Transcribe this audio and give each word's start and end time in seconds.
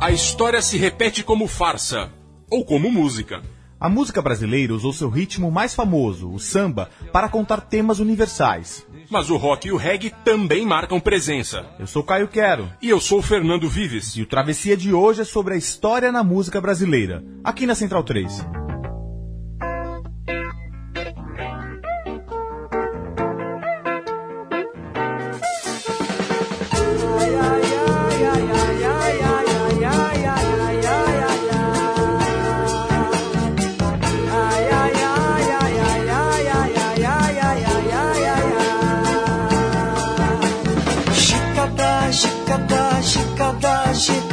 A 0.00 0.10
história 0.10 0.62
se 0.62 0.78
repete 0.78 1.22
como 1.22 1.46
farsa 1.46 2.10
ou 2.50 2.64
como 2.64 2.90
música. 2.90 3.42
A 3.78 3.86
música 3.86 4.22
brasileira 4.22 4.72
usou 4.72 4.94
seu 4.94 5.10
ritmo 5.10 5.50
mais 5.50 5.74
famoso, 5.74 6.32
o 6.32 6.38
samba, 6.38 6.88
para 7.12 7.28
contar 7.28 7.60
temas 7.60 7.98
universais. 7.98 8.86
Mas 9.10 9.28
o 9.28 9.36
rock 9.36 9.68
e 9.68 9.72
o 9.72 9.76
reggae 9.76 10.10
também 10.24 10.64
marcam 10.64 10.98
presença. 10.98 11.66
Eu 11.78 11.86
sou 11.86 12.02
Caio 12.02 12.28
Quero. 12.28 12.72
E 12.80 12.88
eu 12.88 12.98
sou 12.98 13.18
o 13.18 13.22
Fernando 13.22 13.68
Vives. 13.68 14.16
E 14.16 14.22
o 14.22 14.26
Travessia 14.26 14.74
de 14.74 14.90
hoje 14.90 15.20
é 15.20 15.24
sobre 15.24 15.52
a 15.52 15.58
história 15.58 16.10
na 16.10 16.24
música 16.24 16.62
brasileira, 16.62 17.22
aqui 17.44 17.66
na 17.66 17.74
Central 17.74 18.02
3. 18.02 18.42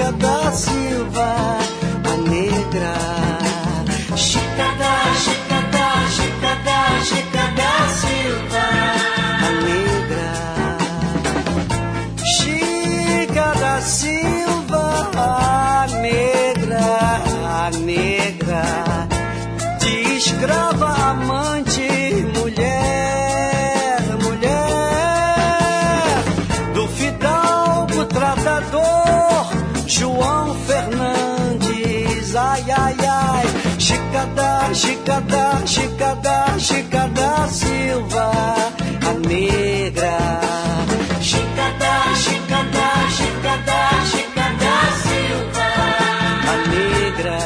Chicada, 0.07 0.17
Chicada 0.17 0.51
Silva, 0.53 1.35
a 2.05 2.17
negra. 2.29 2.95
Chicada, 4.15 4.93
Chicada, 5.21 5.87
Chicada, 6.15 6.79
Chicada 7.03 7.71
Silva, 7.99 8.67
a 9.43 9.51
negra. 9.67 10.31
Chicada 12.23 13.81
Silva, 13.81 14.85
a 15.17 15.87
negra, 16.01 16.87
a 17.45 17.69
negra. 17.71 18.63
De 19.79 20.15
escrava 20.15 21.06
Chicada, 34.77 35.63
Chicada, 35.65 36.55
Chicada, 36.59 37.47
Silva, 37.49 38.31
a 39.07 39.13
negra. 39.27 40.17
Chicada, 41.19 41.93
Chicada, 42.23 42.87
Chicada, 43.17 43.79
Chicada 44.11 44.73
Silva, 45.01 45.69
a 46.51 46.55
negra. 46.69 47.39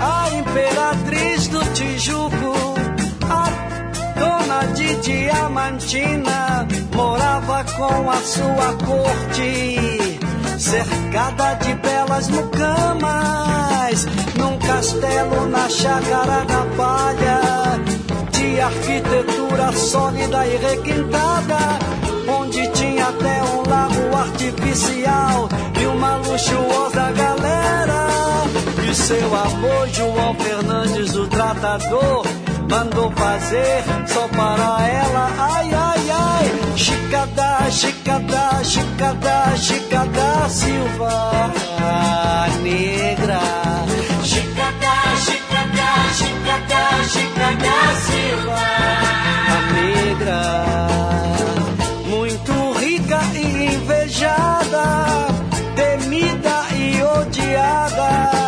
A 0.00 0.30
imperatriz 0.30 1.46
do 1.46 1.60
Tijuco, 1.72 2.74
a 3.30 3.48
dona 4.18 4.66
de 4.74 4.96
Diamantina, 4.96 6.66
morava 6.92 7.64
com 7.76 8.10
a 8.10 8.16
sua 8.16 8.74
corte, 8.84 10.18
cercada 10.58 11.54
de 11.54 11.72
belas 11.74 12.28
mucamas, 12.30 14.06
num 14.34 14.57
castelo 14.68 15.48
na 15.48 15.66
chácara 15.70 16.44
da 16.44 16.62
palha, 16.76 17.40
de 18.30 18.60
arquitetura 18.60 19.72
sólida 19.72 20.46
e 20.46 20.56
requintada, 20.58 21.58
onde 22.28 22.68
tinha 22.72 23.08
até 23.08 23.42
um 23.44 23.62
lago 23.66 24.16
artificial 24.16 25.48
e 25.80 25.86
uma 25.86 26.16
luxuosa 26.16 27.10
galera. 27.12 28.08
E 28.90 28.94
seu 28.94 29.34
avô 29.34 29.86
João 29.90 30.34
Fernandes, 30.34 31.16
o 31.16 31.26
tratador, 31.28 32.26
mandou 32.70 33.10
fazer 33.12 33.82
só 34.06 34.28
para 34.28 34.86
ela. 34.86 35.30
Ai, 35.38 35.70
ai, 35.72 36.10
ai, 36.10 36.76
Chicada, 36.76 37.70
Chicada, 37.70 38.62
Chicada, 38.64 39.56
Chicada 39.56 40.48
Silva, 40.50 41.50
negra. 42.62 43.68
Chicada, 46.18 46.82
Chicada, 47.04 47.08
Chicada, 47.08 47.64
Chicada 47.64 47.94
Silva, 48.06 48.64
a 49.54 49.58
negra. 49.72 50.40
Muito 52.06 52.52
rica 52.78 53.20
e 53.34 53.74
invejada, 53.74 54.86
temida 55.76 56.56
e 56.74 57.02
odiada 57.02 58.38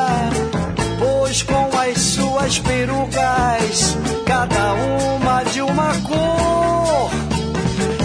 pois 1.31 1.43
com 1.43 1.71
as 1.79 1.99
suas 1.99 2.59
perucas, 2.59 3.97
cada 4.27 4.73
uma 4.75 5.43
de 5.45 5.63
uma 5.63 5.95
cor, 6.03 7.11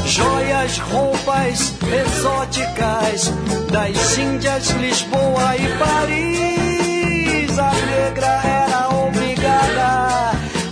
joias, 0.05 0.77
roupas 0.77 1.73
exóticas 1.81 3.33
das 3.71 4.17
Índias, 4.17 4.69
Lisboa 4.69 5.55
e 5.57 5.77
Paris, 5.77 6.54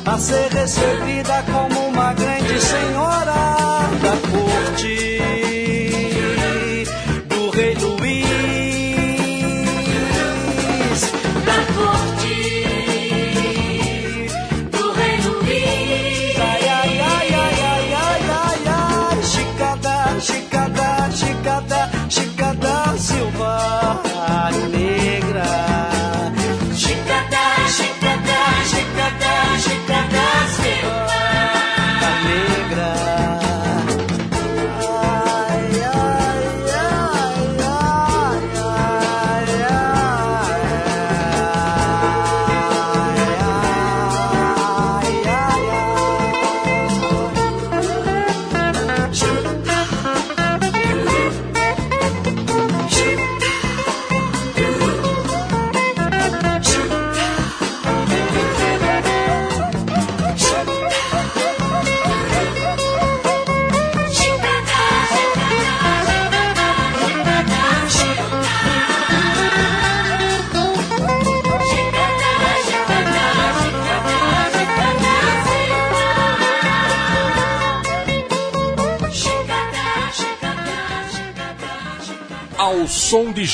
a 0.06 0.18
ser 0.18 0.52
recebida 0.52 1.44
como 1.52 1.88
uma 1.88 2.14
grande 2.14 2.60
senhora 2.60 3.34
da 4.02 4.12
corte 4.32 5.13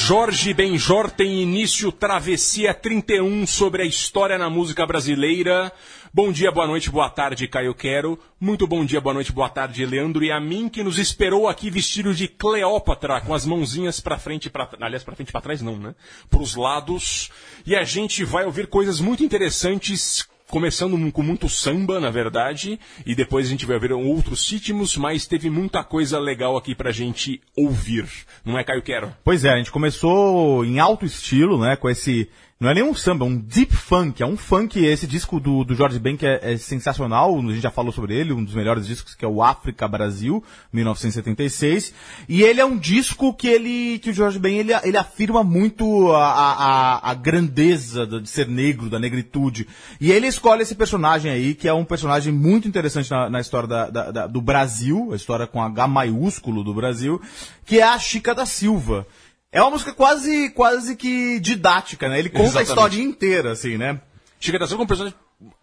Jorge 0.09 0.55
Benjor 0.55 1.11
tem 1.11 1.39
início 1.39 1.91
Travessia 1.91 2.73
31 2.73 3.45
sobre 3.45 3.83
a 3.83 3.85
história 3.85 4.39
na 4.39 4.49
música 4.49 4.83
brasileira. 4.83 5.71
Bom 6.11 6.31
dia, 6.31 6.51
boa 6.51 6.65
noite, 6.65 6.89
boa 6.89 7.11
tarde, 7.11 7.47
Caio 7.47 7.75
Quero. 7.75 8.17
Muito 8.41 8.65
bom 8.65 8.83
dia, 8.83 8.99
boa 8.99 9.13
noite, 9.13 9.31
boa 9.31 9.49
tarde, 9.49 9.85
Leandro 9.85 10.23
e 10.23 10.31
a 10.31 10.39
mim, 10.39 10.67
que 10.67 10.83
nos 10.83 10.97
esperou 10.97 11.47
aqui 11.47 11.69
vestido 11.69 12.11
de 12.15 12.27
Cleópatra, 12.27 13.21
com 13.21 13.35
as 13.35 13.45
mãozinhas 13.45 13.99
pra 13.99 14.17
frente 14.17 14.49
pra... 14.49 14.67
Aliás, 14.81 15.03
pra 15.03 15.13
frente 15.13 15.29
e 15.29 15.31
pra 15.31 15.41
trás 15.41 15.61
não, 15.61 15.77
né? 15.77 15.93
Pros 16.27 16.55
lados. 16.55 17.29
E 17.63 17.75
a 17.75 17.83
gente 17.83 18.23
vai 18.23 18.45
ouvir 18.45 18.65
coisas 18.65 18.99
muito 18.99 19.23
interessantes 19.23 20.27
começando 20.49 21.11
com 21.11 21.23
muito 21.23 21.47
samba, 21.47 21.99
na 21.99 22.09
verdade, 22.09 22.79
e 23.05 23.15
depois 23.15 23.47
a 23.47 23.49
gente 23.49 23.65
vai 23.65 23.79
ver 23.79 23.93
outros 23.93 24.49
ritmos, 24.49 24.97
mas 24.97 25.25
teve 25.25 25.49
muita 25.49 25.83
coisa 25.83 26.19
legal 26.19 26.57
aqui 26.57 26.73
pra 26.73 26.91
gente 26.91 27.41
ouvir. 27.55 28.05
Não 28.43 28.57
é, 28.57 28.63
Caio 28.63 28.81
Quero? 28.81 29.13
Pois 29.23 29.45
é, 29.45 29.49
a 29.49 29.57
gente 29.57 29.71
começou 29.71 30.65
em 30.65 30.79
alto 30.79 31.05
estilo, 31.05 31.59
né, 31.59 31.75
com 31.75 31.89
esse 31.89 32.29
não 32.61 32.69
é 32.69 32.73
nem 32.73 32.83
um 32.83 32.93
samba, 32.93 33.23
é 33.23 33.27
um 33.29 33.37
deep 33.37 33.73
funk. 33.73 34.21
É 34.21 34.25
um 34.25 34.35
funk, 34.35 34.83
esse 34.83 35.07
disco 35.07 35.39
do, 35.39 35.63
do 35.63 35.73
Jorge 35.73 35.97
Ben 35.97 36.17
que 36.17 36.25
é, 36.25 36.39
é, 36.41 36.57
sensacional, 36.57 37.37
a 37.37 37.41
gente 37.41 37.61
já 37.61 37.71
falou 37.71 37.89
sobre 37.89 38.13
ele, 38.13 38.33
um 38.33 38.43
dos 38.43 38.53
melhores 38.53 38.85
discos 38.85 39.15
que 39.15 39.23
é 39.23 39.27
o 39.29 39.41
África 39.41 39.87
Brasil, 39.87 40.43
1976. 40.73 41.93
E 42.27 42.43
ele 42.43 42.59
é 42.59 42.65
um 42.65 42.77
disco 42.77 43.33
que 43.33 43.47
ele, 43.47 43.97
que 43.99 44.09
o 44.09 44.13
Jorge 44.13 44.37
Ben 44.39 44.57
ele, 44.57 44.73
ele 44.83 44.97
afirma 44.97 45.41
muito 45.41 46.11
a, 46.11 46.25
a, 46.25 47.11
a 47.11 47.13
grandeza 47.13 48.05
de 48.05 48.27
ser 48.27 48.49
negro, 48.49 48.89
da 48.89 48.99
negritude. 48.99 49.65
E 50.01 50.11
ele 50.11 50.27
escolhe 50.27 50.61
esse 50.61 50.75
personagem 50.75 51.31
aí, 51.31 51.55
que 51.55 51.65
é 51.65 51.73
um 51.73 51.85
personagem 51.85 52.33
muito 52.33 52.67
interessante 52.67 53.09
na, 53.09 53.29
na 53.29 53.39
história 53.39 53.69
da, 53.69 53.89
da, 53.89 54.11
da, 54.11 54.27
do 54.27 54.41
Brasil, 54.41 55.13
a 55.13 55.15
história 55.15 55.47
com 55.47 55.63
H 55.63 55.87
maiúsculo 55.87 56.61
do 56.61 56.73
Brasil, 56.73 57.21
que 57.65 57.79
é 57.79 57.83
a 57.83 57.97
Chica 57.97 58.35
da 58.35 58.45
Silva. 58.45 59.07
É 59.51 59.61
uma 59.61 59.71
música 59.71 59.91
quase, 59.91 60.51
quase 60.51 60.95
que 60.95 61.39
didática, 61.39 62.07
né? 62.07 62.19
Ele 62.19 62.29
conta 62.29 62.43
Exatamente. 62.43 62.69
a 62.69 62.71
história 62.71 63.01
inteira, 63.01 63.51
assim, 63.51 63.77
né? 63.77 63.99
Chica 64.39 64.59
da 64.59 64.67
Silva 64.67 64.83
é 64.83 64.85
um 64.85 64.87
personagem. 64.87 65.17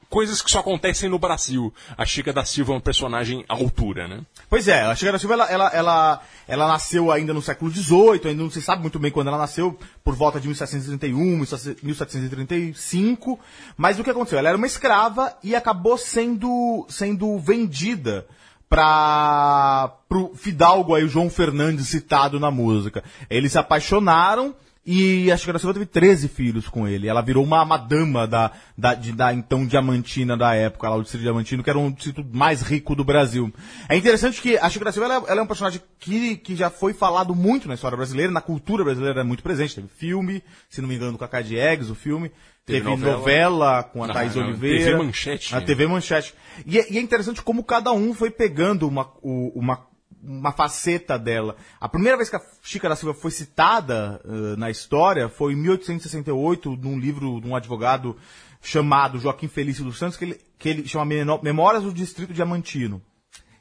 Coisas 0.09 0.41
que 0.41 0.51
só 0.51 0.61
acontecem 0.61 1.09
no 1.09 1.19
Brasil. 1.19 1.73
A 1.97 2.05
Chica 2.05 2.33
da 2.33 2.45
Silva 2.45 2.73
é 2.73 2.77
um 2.77 2.81
personagem 2.81 3.45
à 3.49 3.55
altura, 3.55 4.09
né? 4.09 4.23
Pois 4.49 4.67
é, 4.67 4.83
a 4.83 4.95
Chica 4.95 5.13
da 5.13 5.19
Silva, 5.19 5.35
ela, 5.35 5.51
ela, 5.51 5.71
ela, 5.73 6.23
ela 6.49 6.69
nasceu 6.69 7.13
ainda 7.13 7.33
no 7.33 7.43
século 7.43 7.71
XVIII, 7.71 8.21
ainda 8.25 8.43
não 8.43 8.51
se 8.51 8.63
sabe 8.63 8.83
muito 8.83 8.99
bem 8.99 9.11
quando 9.11 9.29
ela 9.29 9.39
nasceu, 9.39 9.79
por 10.03 10.15
volta 10.15 10.41
de 10.41 10.49
1731, 10.49 11.37
1735, 11.83 13.39
mas 13.77 13.99
o 13.99 14.05
que 14.05 14.11
aconteceu? 14.11 14.39
Ela 14.39 14.49
era 14.49 14.59
uma 14.59 14.67
escrava 14.67 15.37
e 15.43 15.55
acabou 15.55 15.97
sendo, 15.99 16.87
sendo 16.89 17.39
vendida 17.39 18.27
para 18.69 19.93
pro 20.09 20.35
Fidalgo 20.35 20.95
aí, 20.95 21.05
o 21.05 21.09
João 21.09 21.31
Fernandes 21.31 21.89
citado 21.89 22.41
na 22.41 22.51
música. 22.51 23.03
Eles 23.29 23.53
se 23.53 23.59
apaixonaram 23.59 24.55
e 24.89 25.33
a 25.33 25.37
Chica 25.37 25.53
da 25.53 25.59
Silva 25.59 25.75
teve 25.75 25.87
13 25.87 26.29
filhos 26.29 26.69
com 26.69 26.87
ele. 26.87 27.09
Ela 27.09 27.21
virou 27.21 27.43
uma 27.43 27.65
madama 27.65 28.25
da, 28.25 28.53
da, 28.79 28.95
de, 28.95 29.11
da 29.11 29.35
então 29.35 29.67
Diamantina 29.67 30.37
da 30.37 30.55
época, 30.55 30.89
lá 30.89 30.95
o 30.95 31.03
distrito 31.03 31.23
Diamantino, 31.23 31.65
que 31.65 31.71
era 31.71 31.79
um 31.79 31.91
distrito 31.91 32.25
mais 32.33 32.63
rico 32.63 32.95
do 32.95 33.03
Brasil. 33.03 33.53
É 33.89 33.97
interessante 33.97 34.41
que 34.41 34.57
a 34.57 34.71
Chica 34.71 34.93
Silva 34.93 35.13
ela, 35.13 35.25
ela 35.27 35.41
é 35.41 35.43
um 35.43 35.47
personagem 35.47 35.83
que, 35.99 36.37
que 36.37 36.55
já 36.55 36.71
foi 36.71 36.93
falado 36.93 37.35
muito 37.35 37.67
na 37.67 37.75
história 37.75 37.97
brasileira, 37.97 38.33
na 38.33 38.41
cultura 38.41 38.85
brasileira 38.85 39.23
é 39.23 39.25
muito 39.25 39.43
presente. 39.43 39.75
Teve 39.75 39.89
filme, 39.89 40.41
se 40.71 40.81
não 40.81 40.89
me 40.89 40.95
engano, 40.95 41.13
do 41.13 41.19
Cacá 41.19 41.43
Diegues, 41.43 41.91
o 41.91 41.95
filme. 41.97 42.31
Teve 42.67 42.81
Teve, 42.81 42.91
novela. 42.91 43.17
novela, 43.19 43.83
com 43.85 44.03
a 44.03 44.09
Na- 44.09 44.15
Thaís 44.15 44.35
na 44.35 44.43
Oliveira. 44.45 44.85
TV 44.85 44.97
Manchete. 45.05 45.53
Na 45.55 45.61
TV 45.61 45.87
Manchete. 45.87 46.35
E, 46.67 46.79
é- 46.81 46.93
e 46.93 46.99
é 46.99 47.01
interessante 47.01 47.41
como 47.41 47.63
cada 47.63 47.93
um 47.93 48.13
foi 48.13 48.29
pegando 48.29 48.89
uma, 48.89 49.09
uma, 49.23 49.87
uma 50.21 50.51
faceta 50.51 51.17
dela. 51.17 51.55
A 51.81 51.89
primeira 51.89 52.17
vez 52.17 52.29
que 52.29 52.35
a 52.35 52.43
Chica 52.63 52.89
da 52.89 52.97
Silva 52.97 53.15
foi 53.15 53.31
citada 53.31 54.21
eh, 54.25 54.57
na 54.57 54.69
história 54.69 55.29
foi 55.29 55.53
em 55.53 55.57
1868, 55.57 56.77
num 56.77 56.99
livro 56.99 57.41
de 57.41 57.47
um 57.49 57.55
advogado 57.55 58.17
chamado 58.61 59.21
Joaquim 59.21 59.47
Felício 59.47 59.85
dos 59.85 59.97
Santos, 59.97 60.17
que 60.17 60.25
ele, 60.25 60.41
que 60.59 60.69
ele 60.69 60.89
chama 60.89 61.05
Memórias 61.41 61.85
do 61.85 61.93
Distrito 61.93 62.33
Diamantino. 62.35 63.01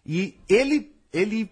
E 0.04 0.36
ele, 0.50 0.92
ele 1.14 1.52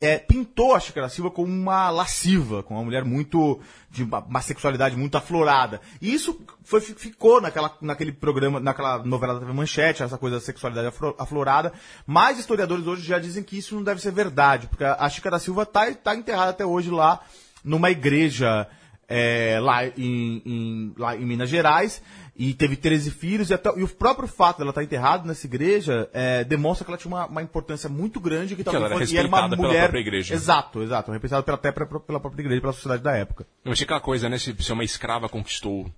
é, 0.00 0.18
pintou 0.18 0.74
a 0.74 0.80
Chica 0.80 1.00
da 1.00 1.08
Silva 1.08 1.30
como 1.30 1.50
uma 1.50 1.88
lasciva, 1.90 2.62
como 2.62 2.78
uma 2.78 2.84
mulher 2.84 3.04
muito 3.04 3.58
de 3.90 4.02
uma, 4.04 4.18
uma 4.20 4.40
sexualidade 4.42 4.94
muito 4.96 5.16
aflorada. 5.16 5.80
E 6.02 6.12
isso 6.12 6.38
foi, 6.62 6.80
ficou 6.82 7.40
naquela, 7.40 7.74
naquele 7.80 8.12
programa, 8.12 8.60
naquela 8.60 8.98
novela 9.04 9.34
da 9.34 9.40
TV 9.40 9.52
Manchete, 9.52 10.02
essa 10.02 10.18
coisa 10.18 10.36
da 10.36 10.42
sexualidade 10.42 10.94
aflorada. 11.18 11.72
Mas 12.06 12.38
historiadores 12.38 12.86
hoje 12.86 13.02
já 13.06 13.18
dizem 13.18 13.42
que 13.42 13.56
isso 13.56 13.74
não 13.74 13.82
deve 13.82 14.00
ser 14.02 14.12
verdade, 14.12 14.66
porque 14.66 14.84
a, 14.84 14.96
a 15.00 15.08
Chica 15.08 15.30
da 15.30 15.38
Silva 15.38 15.62
está 15.62 15.90
tá 15.94 16.14
enterrada 16.14 16.50
até 16.50 16.66
hoje 16.66 16.90
lá 16.90 17.20
numa 17.64 17.90
igreja 17.90 18.68
é, 19.08 19.58
lá, 19.62 19.86
em, 19.86 20.42
em- 20.44 20.94
lá 20.98 21.16
em 21.16 21.24
Minas 21.24 21.48
Gerais. 21.48 22.02
E 22.38 22.52
teve 22.52 22.76
13 22.76 23.10
filhos, 23.10 23.48
e, 23.48 23.54
até- 23.54 23.72
e 23.78 23.82
o 23.82 23.88
próprio 23.88 24.28
fato 24.28 24.58
dela 24.58 24.68
estar 24.70 24.82
enterrada 24.82 25.26
nessa 25.26 25.46
igreja 25.46 26.08
é, 26.12 26.44
demonstra 26.44 26.84
que 26.84 26.90
ela 26.90 26.98
tinha 26.98 27.10
uma, 27.14 27.26
uma 27.26 27.42
importância 27.42 27.88
muito 27.88 28.20
grande 28.20 28.54
que, 28.54 28.60
ela 28.68 28.86
era 28.86 28.94
foi- 28.94 29.06
e 29.06 29.16
era 29.16 29.26
uma 29.26 29.38
respeitada 29.38 29.56
pela 29.56 29.68
mulher 29.68 29.80
própria 29.84 30.00
igreja. 30.00 30.34
Exato, 30.34 30.82
exato. 30.82 31.10
Representado 31.12 31.44
pela, 31.44 31.56
até 31.56 31.72
pela, 31.72 31.86
pela 32.00 32.20
própria 32.20 32.42
igreja, 32.42 32.60
pela 32.60 32.72
sociedade 32.74 33.02
da 33.02 33.16
época. 33.16 33.46
Eu 33.64 33.72
achei 33.72 33.84
aquela 33.84 34.00
coisa, 34.00 34.28
né? 34.28 34.36
Se, 34.38 34.54
se 34.58 34.72
uma 34.72 34.84
escrava 34.84 35.28
conquistou 35.30 35.90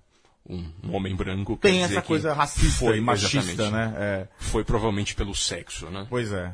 um, 0.49 0.65
um 0.83 0.95
homem 0.95 1.13
branco. 1.13 1.57
Tem 1.57 1.83
essa 1.83 2.01
que 2.01 2.07
coisa 2.07 2.33
racista 2.33 2.85
foi, 2.85 2.97
e 2.97 3.01
machista, 3.01 3.69
né? 3.69 3.93
É, 3.97 4.27
Foi 4.37 4.63
provavelmente 4.63 5.15
pelo 5.15 5.35
sexo, 5.35 5.89
né? 5.89 6.07
pois 6.09 6.31
é. 6.31 6.53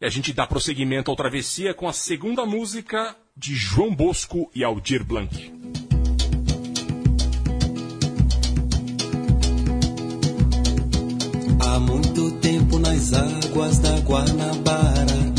E 0.00 0.04
a 0.06 0.10
gente 0.10 0.32
dá 0.32 0.46
prosseguimento 0.46 1.10
ao 1.10 1.16
Travessia 1.16 1.72
com 1.74 1.88
a 1.88 1.92
segunda 1.92 2.44
música 2.46 3.16
de 3.36 3.54
João 3.54 3.94
Bosco 3.94 4.50
e 4.54 4.62
Aldir 4.62 5.04
Blanc. 5.04 5.79
Tempo 12.70 12.78
nas 12.78 13.12
águas 13.12 13.78
da 13.78 13.98
Guanabara, 13.98 15.32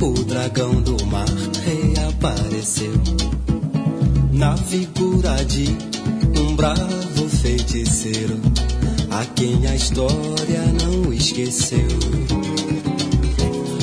o 0.00 0.12
dragão 0.24 0.80
do 0.80 1.04
mar 1.06 1.26
reapareceu 1.64 2.92
na 4.32 4.56
figura 4.56 5.44
de 5.44 5.66
um 6.38 6.54
bravo 6.54 7.28
feiticeiro, 7.28 8.38
a 9.10 9.24
quem 9.24 9.66
a 9.66 9.74
história 9.74 10.62
não 10.80 11.12
esqueceu. 11.12 11.88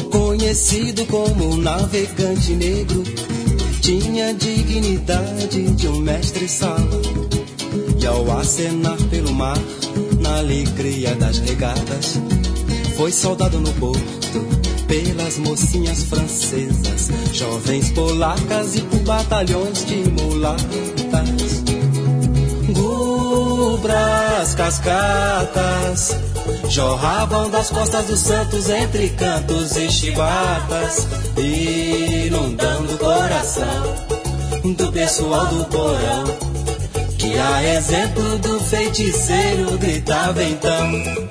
Conhecido 0.09 1.05
como 1.07 1.57
navegante 1.57 2.53
negro, 2.53 3.03
tinha 3.81 4.33
dignidade 4.33 5.71
de 5.71 5.87
um 5.87 5.99
mestre-sala. 5.99 7.01
E 8.01 8.05
ao 8.05 8.39
acenar 8.39 8.97
pelo 9.09 9.33
mar, 9.33 9.57
na 10.21 10.37
alegria 10.37 11.13
das 11.15 11.39
regatas, 11.39 12.19
foi 12.95 13.11
soldado 13.11 13.59
no 13.59 13.71
porto 13.73 14.65
pelas 14.87 15.37
mocinhas 15.37 16.03
francesas, 16.03 17.09
jovens 17.33 17.91
polacas 17.91 18.75
e 18.75 18.81
por 18.81 18.99
batalhões 18.99 19.85
de 19.85 19.95
mulatas. 20.11 21.63
Gubras, 22.69 24.55
cascatas, 24.55 26.15
jorravam 26.69 27.49
das 27.49 27.69
costas 27.69 28.05
dos 28.05 28.19
santos 28.19 28.69
entre 28.69 29.09
cantos 29.09 29.75
e 29.75 29.89
chibatas, 29.89 31.07
inundando 31.37 32.93
o 32.93 32.97
coração 32.97 34.73
do 34.75 34.91
pessoal 34.91 35.47
do 35.47 35.65
porão. 35.65 36.55
Que 37.17 37.37
a 37.37 37.75
exemplo 37.75 38.37
do 38.39 38.59
feiticeiro 38.59 39.77
gritava 39.79 40.43
então 40.43 41.24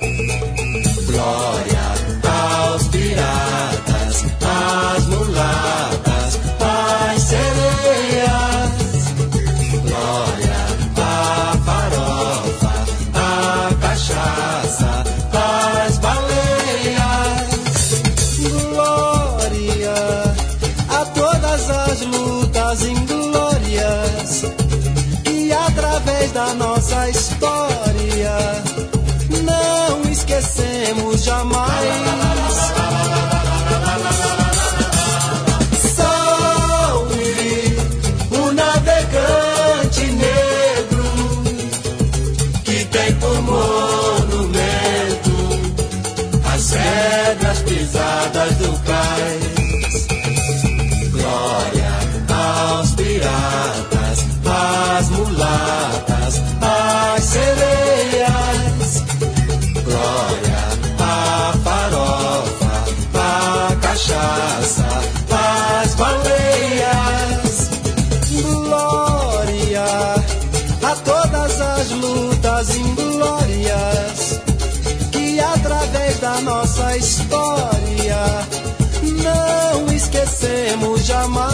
Glória 1.15 1.74
história 76.97 78.45
não 79.23 79.93
esquecemos 79.93 81.05
jamais. 81.05 81.53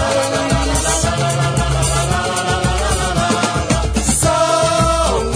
Salve 4.19 5.29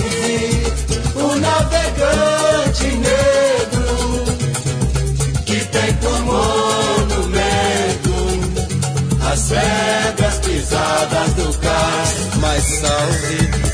o 1.16 1.36
navegante 1.36 2.86
negro 2.98 4.26
que 5.46 5.66
tem 5.66 5.94
como 5.98 6.34
monumento 6.34 8.16
as 9.32 9.42
pedras 9.44 10.36
pisadas 10.40 11.34
do 11.34 11.54
cais. 11.60 12.16
Mas 12.40 12.64
salve 12.64 13.65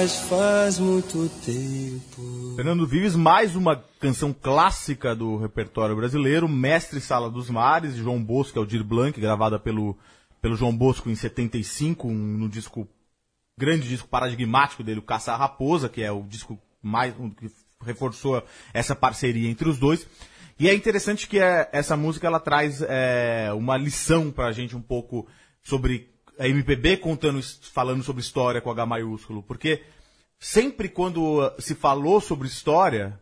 Mas 0.00 0.16
faz 0.20 0.78
muito 0.78 1.28
tempo. 1.44 2.54
Fernando 2.56 2.86
Vives, 2.86 3.14
mais 3.14 3.54
uma 3.54 3.76
canção 4.00 4.32
clássica 4.32 5.14
do 5.14 5.36
repertório 5.36 5.94
brasileiro, 5.94 6.48
Mestre 6.48 7.02
Sala 7.02 7.30
dos 7.30 7.50
Mares, 7.50 7.94
de 7.94 8.00
João 8.00 8.18
Bosco, 8.24 8.58
Aldir 8.58 8.82
Blanc, 8.82 9.20
gravada 9.20 9.58
pelo, 9.58 9.94
pelo 10.40 10.56
João 10.56 10.74
Bosco 10.74 11.10
em 11.10 11.14
75, 11.14 12.08
um- 12.08 12.14
no 12.14 12.48
disco, 12.48 12.88
grande 13.58 13.86
disco 13.90 14.08
paradigmático 14.08 14.82
dele, 14.82 15.00
o 15.00 15.02
Caça 15.02 15.34
a 15.34 15.36
Raposa, 15.36 15.86
que 15.86 16.02
é 16.02 16.10
o 16.10 16.22
disco 16.22 16.58
mais, 16.82 17.14
um 17.20 17.28
que 17.28 17.50
reforçou 17.84 18.42
essa 18.72 18.96
parceria 18.96 19.50
entre 19.50 19.68
os 19.68 19.78
dois. 19.78 20.06
E 20.58 20.66
é 20.66 20.72
interessante 20.74 21.28
que 21.28 21.38
é, 21.38 21.68
essa 21.72 21.94
música 21.94 22.26
ela 22.26 22.40
traz 22.40 22.80
é, 22.80 23.50
uma 23.54 23.76
lição 23.76 24.30
pra 24.30 24.50
gente 24.50 24.74
um 24.74 24.80
pouco 24.80 25.26
sobre 25.62 26.08
a 26.40 26.48
MPB 26.48 26.96
contando, 26.96 27.40
falando 27.72 28.02
sobre 28.02 28.22
história 28.22 28.60
com 28.60 28.70
H 28.70 28.86
maiúsculo, 28.86 29.42
porque 29.42 29.82
sempre 30.38 30.88
quando 30.88 31.40
uh, 31.46 31.52
se 31.60 31.74
falou 31.74 32.20
sobre 32.20 32.48
história, 32.48 33.20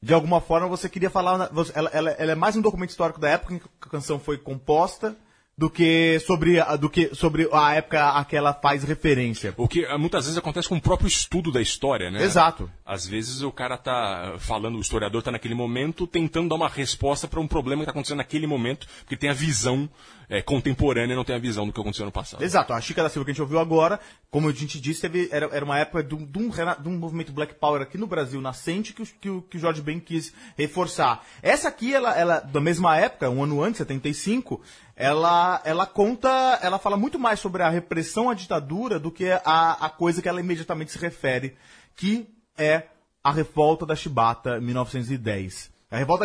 de 0.00 0.14
alguma 0.14 0.40
forma 0.40 0.68
você 0.68 0.88
queria 0.88 1.10
falar. 1.10 1.50
Ela, 1.74 1.90
ela- 1.92 2.10
ela 2.10 2.32
é 2.32 2.34
mais 2.36 2.56
um 2.56 2.60
documento 2.62 2.90
histórico 2.90 3.20
da 3.20 3.28
época 3.30 3.54
em 3.54 3.58
que 3.58 3.66
a 3.82 3.88
canção 3.88 4.18
foi 4.18 4.38
composta 4.38 5.16
do 5.58 5.68
que 5.68 6.18
sobre, 6.20 6.58
a- 6.60 6.76
do 6.76 6.88
que 6.88 7.14
sobre 7.14 7.46
a 7.52 7.74
época 7.74 8.08
a 8.10 8.24
que 8.24 8.34
ela 8.34 8.54
faz 8.54 8.82
referência. 8.84 9.52
O 9.56 9.68
que 9.68 9.84
ah, 9.84 9.98
muitas 9.98 10.24
vezes 10.24 10.38
acontece 10.38 10.68
com 10.68 10.76
o 10.76 10.80
próprio 10.80 11.06
estudo 11.06 11.52
da 11.52 11.60
história, 11.60 12.10
né? 12.10 12.22
Exato. 12.22 12.70
Às 12.86 13.06
vezes 13.06 13.42
o 13.42 13.52
cara 13.52 13.76
tá 13.76 14.36
falando, 14.38 14.78
o 14.78 14.80
historiador 14.80 15.22
tá 15.22 15.30
naquele 15.30 15.54
momento 15.54 16.06
tentando 16.06 16.48
dar 16.48 16.54
uma 16.54 16.68
resposta 16.68 17.28
para 17.28 17.38
um 17.38 17.46
problema 17.46 17.82
que 17.82 17.86
tá 17.86 17.90
acontecendo 17.92 18.18
naquele 18.18 18.46
momento, 18.46 18.86
porque 19.00 19.16
tem 19.16 19.28
a 19.30 19.34
visão 19.34 19.88
é, 20.32 20.40
contemporânea 20.40 21.14
não 21.14 21.24
tem 21.24 21.36
a 21.36 21.38
visão 21.38 21.66
do 21.66 21.74
que 21.74 21.78
aconteceu 21.80 22.06
no 22.06 22.10
passado. 22.10 22.42
Exato, 22.42 22.72
a 22.72 22.80
Chica 22.80 23.02
da 23.02 23.10
Silva 23.10 23.26
que 23.26 23.32
a 23.32 23.34
gente 23.34 23.42
ouviu 23.42 23.58
agora, 23.58 24.00
como 24.30 24.48
a 24.48 24.52
gente 24.52 24.80
disse, 24.80 25.02
teve- 25.02 25.28
era, 25.30 25.44
era 25.52 25.62
uma 25.62 25.78
época 25.78 26.02
de 26.02 26.14
um, 26.14 26.24
de 26.24 26.38
um 26.38 26.48
de 26.50 26.88
um 26.88 26.96
movimento 26.98 27.32
Black 27.32 27.54
Power 27.56 27.82
aqui 27.82 27.98
no 27.98 28.06
Brasil 28.06 28.40
nascente 28.40 28.94
que, 28.94 29.04
que, 29.04 29.42
que 29.42 29.56
o 29.58 29.60
Jorge 29.60 29.82
Ben 29.82 30.00
quis 30.00 30.32
reforçar. 30.56 31.22
Essa 31.42 31.68
aqui, 31.68 31.94
ela, 31.94 32.16
ela, 32.18 32.40
da 32.40 32.62
mesma 32.62 32.96
época, 32.96 33.28
um 33.28 33.42
ano 33.44 33.62
antes, 33.62 33.76
75, 33.76 34.62
ela, 34.96 35.60
ela 35.66 35.84
conta, 35.84 36.30
ela 36.62 36.78
fala 36.78 36.96
muito 36.96 37.18
mais 37.18 37.38
sobre 37.38 37.62
a 37.62 37.68
repressão 37.68 38.30
à 38.30 38.34
ditadura 38.34 38.98
do 38.98 39.10
que 39.10 39.30
a, 39.44 39.72
a 39.84 39.90
coisa 39.90 40.22
que 40.22 40.28
ela 40.30 40.40
imediatamente 40.40 40.92
se 40.92 40.98
refere, 40.98 41.54
que 41.94 42.26
é 42.56 42.84
a 43.22 43.30
revolta 43.30 43.84
da 43.84 43.94
Chibata, 43.94 44.58
1910. 44.58 45.71
A 45.92 45.98
revolta 45.98 46.24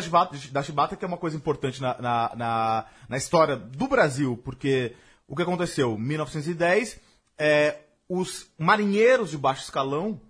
da 0.53 0.63
Chibata, 0.63 0.95
que 0.95 1.03
é 1.03 1.07
uma 1.07 1.17
coisa 1.17 1.36
importante 1.36 1.81
na, 1.81 2.01
na, 2.01 2.31
na, 2.38 2.86
na 3.09 3.17
história 3.17 3.57
do 3.57 3.86
Brasil, 3.86 4.39
porque 4.41 4.95
o 5.27 5.36
que 5.36 5.41
aconteceu? 5.41 5.95
Em 5.95 6.01
1910, 6.01 6.97
é, 7.38 7.77
os 8.07 8.50
marinheiros 8.57 9.29
de 9.29 9.38
baixo 9.38 9.63
escalão 9.63 10.21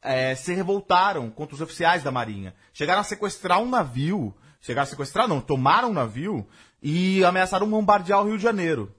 é, 0.00 0.34
se 0.34 0.54
revoltaram 0.54 1.28
contra 1.28 1.54
os 1.54 1.60
oficiais 1.60 2.02
da 2.02 2.10
Marinha. 2.10 2.54
Chegaram 2.72 3.02
a 3.02 3.04
sequestrar 3.04 3.60
um 3.60 3.68
navio, 3.68 4.34
chegaram 4.62 4.84
a 4.84 4.90
sequestrar, 4.90 5.28
não, 5.28 5.42
tomaram 5.42 5.90
um 5.90 5.92
navio 5.94 6.48
e 6.82 7.22
ameaçaram 7.22 7.68
bombardear 7.68 8.22
o 8.22 8.28
Rio 8.28 8.38
de 8.38 8.42
Janeiro. 8.42 8.94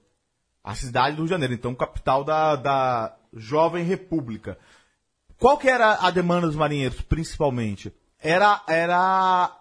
A 0.64 0.76
cidade 0.76 1.16
do 1.16 1.24
Rio 1.24 1.26
de 1.26 1.32
Janeiro, 1.32 1.56
então 1.56 1.74
capital 1.74 2.24
da, 2.24 2.56
da 2.56 3.16
jovem 3.34 3.84
república. 3.84 4.60
Qual 5.40 5.58
que 5.58 5.68
era 5.68 5.94
a 5.94 6.12
demanda 6.12 6.46
dos 6.46 6.56
marinheiros, 6.56 7.02
principalmente? 7.02 7.92
Era, 8.22 8.62
era 8.68 9.57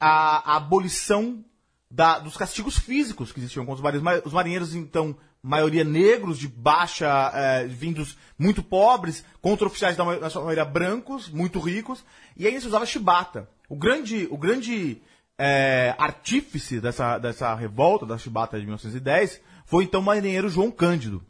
a, 0.00 0.52
a 0.52 0.56
abolição 0.56 1.44
da- 1.90 2.18
dos 2.18 2.36
castigos 2.36 2.78
físicos 2.78 3.30
que 3.32 3.40
existiam 3.40 3.64
contra 3.66 3.76
os 3.76 3.82
marinheiros. 3.82 4.02
Ma- 4.22 4.26
Os 4.26 4.32
marinheiros, 4.32 4.74
então, 4.74 5.14
maioria 5.42 5.84
negros, 5.84 6.38
de 6.38 6.48
baixa, 6.48 7.30
eh, 7.34 7.66
vindos 7.66 8.16
muito 8.38 8.62
pobres, 8.62 9.24
contra 9.40 9.66
oficiais 9.66 9.96
da 9.96 10.04
maioria 10.04 10.64
brancos, 10.64 11.28
muito 11.28 11.58
ricos, 11.60 12.04
e 12.36 12.46
aí 12.46 12.60
se 12.60 12.66
usava 12.66 12.86
chibata. 12.86 13.48
O 13.68 13.76
grande, 13.76 14.26
o 14.30 14.36
grande 14.38 15.00
eh, 15.38 15.94
artífice 15.98 16.80
dessa, 16.80 17.18
dessa 17.18 17.54
revolta, 17.54 18.04
da 18.06 18.18
chibata 18.18 18.56
de 18.58 18.64
1910, 18.66 19.40
foi 19.64 19.84
então 19.84 20.00
o 20.00 20.04
marinheiro 20.04 20.48
João 20.48 20.70
Cândido 20.70 21.22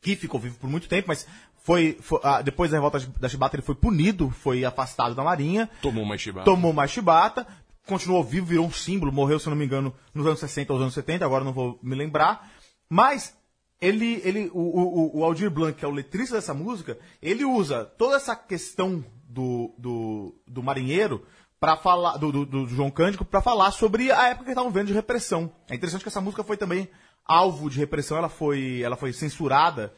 que 0.00 0.16
ficou 0.16 0.40
vivo 0.40 0.56
por 0.58 0.68
muito 0.68 0.88
tempo, 0.88 1.06
mas 1.06 1.24
foi, 1.62 1.96
foi- 2.00 2.18
ah, 2.24 2.42
depois 2.42 2.72
da 2.72 2.76
revolta 2.76 2.98
da 3.20 3.28
Chibata 3.28 3.54
ele 3.54 3.62
foi 3.62 3.76
punido, 3.76 4.30
foi 4.30 4.64
afastado 4.64 5.14
da 5.14 5.22
marinha, 5.22 5.70
Tomou 5.80 6.02
uma 6.02 6.18
chibata. 6.18 6.44
tomou 6.44 6.72
mais 6.72 6.90
Chibata, 6.90 7.46
continuou 7.86 8.22
vivo, 8.22 8.46
virou 8.46 8.66
um 8.66 8.72
símbolo, 8.72 9.12
morreu, 9.12 9.38
se 9.38 9.48
não 9.48 9.56
me 9.56 9.64
engano, 9.64 9.94
nos 10.14 10.26
anos 10.26 10.40
60 10.40 10.72
ou 10.72 10.78
nos 10.78 10.84
anos 10.84 10.94
70, 10.94 11.24
agora 11.24 11.44
não 11.44 11.52
vou 11.52 11.78
me 11.82 11.94
lembrar, 11.94 12.50
mas 12.88 13.36
ele, 13.80 14.20
ele 14.24 14.50
o, 14.52 14.60
o, 14.60 15.18
o 15.18 15.24
Aldir 15.24 15.50
Blanc, 15.50 15.76
que 15.76 15.84
é 15.84 15.88
o 15.88 15.92
letrista 15.92 16.36
dessa 16.36 16.54
música, 16.54 16.98
ele 17.20 17.44
usa 17.44 17.84
toda 17.84 18.16
essa 18.16 18.36
questão 18.36 19.04
do, 19.24 19.74
do, 19.76 20.34
do 20.46 20.62
marinheiro 20.62 21.26
para 21.58 21.76
falar 21.76 22.16
do, 22.16 22.30
do, 22.30 22.46
do 22.46 22.68
João 22.68 22.90
Cândido 22.90 23.24
para 23.24 23.40
falar 23.40 23.70
sobre 23.70 24.10
a 24.10 24.28
época 24.28 24.46
que 24.46 24.50
estavam 24.50 24.70
vendo 24.70 24.88
de 24.88 24.92
repressão. 24.92 25.50
É 25.68 25.74
interessante 25.74 26.02
que 26.02 26.08
essa 26.08 26.20
música 26.20 26.44
foi 26.44 26.56
também 26.56 26.88
alvo 27.24 27.70
de 27.70 27.78
repressão, 27.78 28.18
ela 28.18 28.28
foi, 28.28 28.82
ela 28.82 28.96
foi 28.96 29.12
censurada 29.12 29.92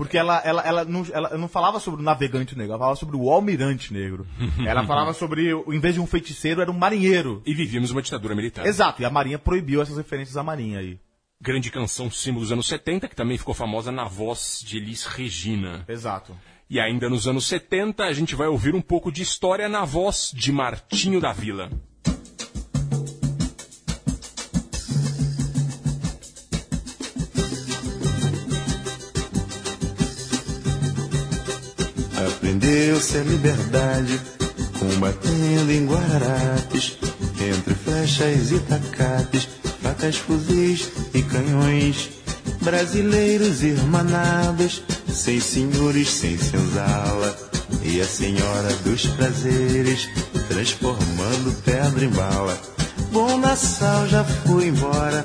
porque 0.00 0.16
ela, 0.16 0.40
ela, 0.42 0.62
ela, 0.62 0.84
não, 0.86 1.04
ela 1.12 1.36
não 1.36 1.46
falava 1.46 1.78
sobre 1.78 2.00
o 2.00 2.02
navegante 2.02 2.56
negro, 2.56 2.72
ela 2.72 2.78
falava 2.78 2.96
sobre 2.96 3.16
o 3.18 3.28
almirante 3.28 3.92
negro. 3.92 4.26
ela 4.66 4.86
falava 4.86 5.12
sobre, 5.12 5.50
em 5.50 5.78
vez 5.78 5.96
de 5.96 6.00
um 6.00 6.06
feiticeiro, 6.06 6.62
era 6.62 6.70
um 6.70 6.78
marinheiro. 6.78 7.42
E 7.44 7.52
vivíamos 7.52 7.90
uma 7.90 8.00
ditadura 8.00 8.34
militar. 8.34 8.64
Exato, 8.64 9.02
e 9.02 9.04
a 9.04 9.10
Marinha 9.10 9.38
proibiu 9.38 9.82
essas 9.82 9.98
referências 9.98 10.38
à 10.38 10.42
Marinha 10.42 10.78
aí. 10.78 10.98
Grande 11.38 11.70
canção 11.70 12.10
símbolo 12.10 12.40
dos 12.40 12.50
anos 12.50 12.66
70, 12.66 13.08
que 13.08 13.14
também 13.14 13.36
ficou 13.36 13.52
famosa 13.52 13.92
na 13.92 14.04
voz 14.04 14.64
de 14.64 14.78
Elis 14.78 15.04
Regina. 15.04 15.84
Exato. 15.86 16.34
E 16.70 16.80
ainda 16.80 17.10
nos 17.10 17.28
anos 17.28 17.46
70, 17.46 18.02
a 18.02 18.12
gente 18.14 18.34
vai 18.34 18.48
ouvir 18.48 18.74
um 18.74 18.80
pouco 18.80 19.12
de 19.12 19.20
história 19.20 19.68
na 19.68 19.84
voz 19.84 20.32
de 20.34 20.50
Martinho 20.50 21.20
da 21.20 21.30
Vila. 21.30 21.70
Aprendeu 33.00 33.02
a 33.02 33.02
ser 33.02 33.24
liberdade, 33.24 34.20
combatendo 34.78 35.72
em 35.72 35.86
guararapes, 35.86 36.98
entre 37.40 37.74
flechas 37.74 38.52
e 38.52 38.58
tacapes, 38.60 39.48
facas, 39.82 40.16
fuzis 40.16 40.90
e 41.14 41.22
canhões. 41.22 42.10
Brasileiros 42.60 43.62
irmanados, 43.62 44.82
sem 45.08 45.40
senhores, 45.40 46.10
sem 46.10 46.36
senzala, 46.36 47.36
e 47.82 48.00
a 48.02 48.04
senhora 48.04 48.74
dos 48.84 49.06
prazeres, 49.06 50.08
transformando 50.48 51.56
pedra 51.64 52.04
em 52.04 52.10
bala. 52.10 52.60
Bom 53.12 53.38
Nassau 53.38 54.06
já 54.08 54.24
foi 54.24 54.66
embora, 54.66 55.24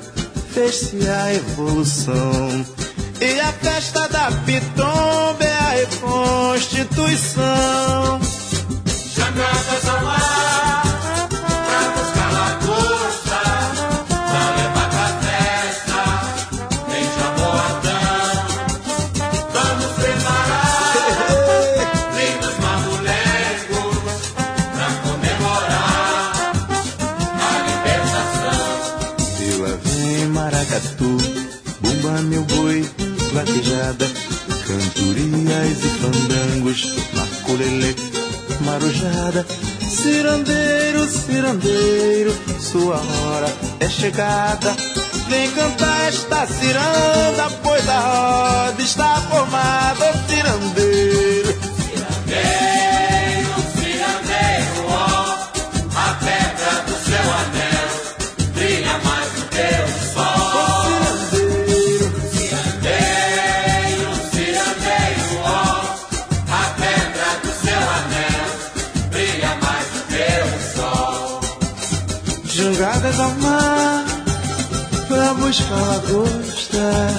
fez-se 0.50 1.06
a 1.06 1.34
evolução. 1.34 2.66
E 3.20 3.40
a 3.40 3.52
festa 3.52 4.08
da 4.08 4.30
Pitomba 4.44 5.45
a 6.02 6.52
reconstituição. 6.52 8.20
Jangadas 9.14 9.88
ao 9.88 10.08
ar, 10.08 10.25
fandangos, 36.66 36.94
maculelê, 37.12 37.94
marujada, 38.60 39.46
cirandeiro, 39.88 41.06
cirandeiro, 41.08 42.34
sua 42.60 42.96
hora 42.96 43.46
é 43.80 43.88
chegada. 43.88 44.74
Vem 45.28 45.50
cantar 45.52 46.08
esta 46.08 46.46
ciranda, 46.46 47.50
pois 47.62 47.88
a 47.88 48.00
roda 48.00 48.82
está 48.82 49.20
formada, 49.22 50.12
cirandeiro. 50.28 50.95
Jogadas 72.56 73.20
ao 73.20 73.30
mar, 73.34 74.04
pra 75.08 75.34
buscar 75.34 75.74
lagosta, 75.74 77.14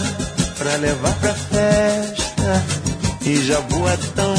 pra 0.57 0.75
levar 0.77 1.13
pra 1.19 1.33
festa 1.35 2.65
e 3.21 3.45
jaboatão. 3.45 4.35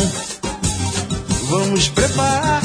Vamos 1.51 1.89
preparar 1.91 2.63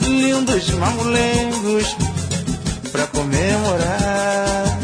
lindos 0.00 0.70
mamulengos 0.70 1.94
pra 2.90 3.06
comemorar 3.08 4.78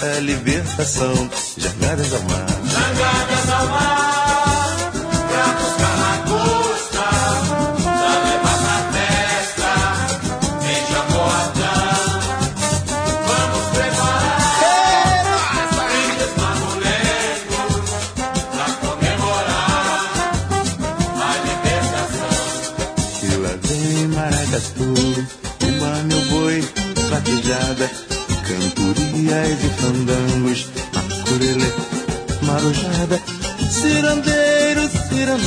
a 0.00 0.20
libertação. 0.22 1.14
Jogadas 1.56 2.12
ao 2.14 2.22
mar. 2.22 2.46
Jangadas 2.66 3.48
ao 3.50 3.66
mar, 3.68 4.03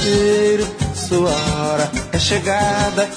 cirandeiro, 0.07 0.67
sua 0.95 1.29
hora 1.29 1.91
é 2.13 2.19
chegada. 2.19 3.09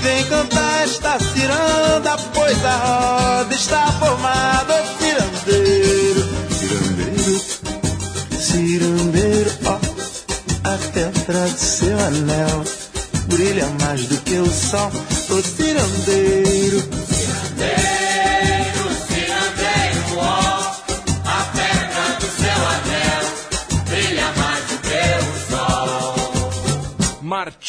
Vem 0.00 0.24
cantar 0.24 0.84
esta 0.84 1.18
ciranda, 1.18 2.16
pois 2.32 2.64
a 2.64 2.76
roda 2.76 3.54
está 3.54 3.86
formada, 3.92 4.74
Ô, 4.74 4.86
cirandeiro, 4.98 6.28
cirandeiro, 6.58 7.40
cirandeiro, 8.38 9.50
ó, 9.66 9.78
a 10.64 10.78
pedra 10.92 11.48
do 11.48 11.58
seu 11.58 11.98
anel 11.98 12.64
brilha 13.26 13.66
mais 13.80 14.06
do 14.06 14.16
que 14.18 14.36
o 14.36 14.50
sol, 14.50 14.90
cirandeiro. 15.42 15.48
Cirandeiro, 15.58 16.67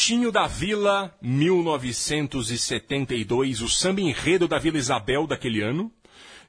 Martinho 0.00 0.32
da 0.32 0.46
Vila, 0.46 1.14
1972, 1.20 3.60
o 3.60 3.68
samba 3.68 4.00
enredo 4.00 4.48
da 4.48 4.58
Vila 4.58 4.78
Isabel 4.78 5.26
daquele 5.26 5.60
ano, 5.60 5.92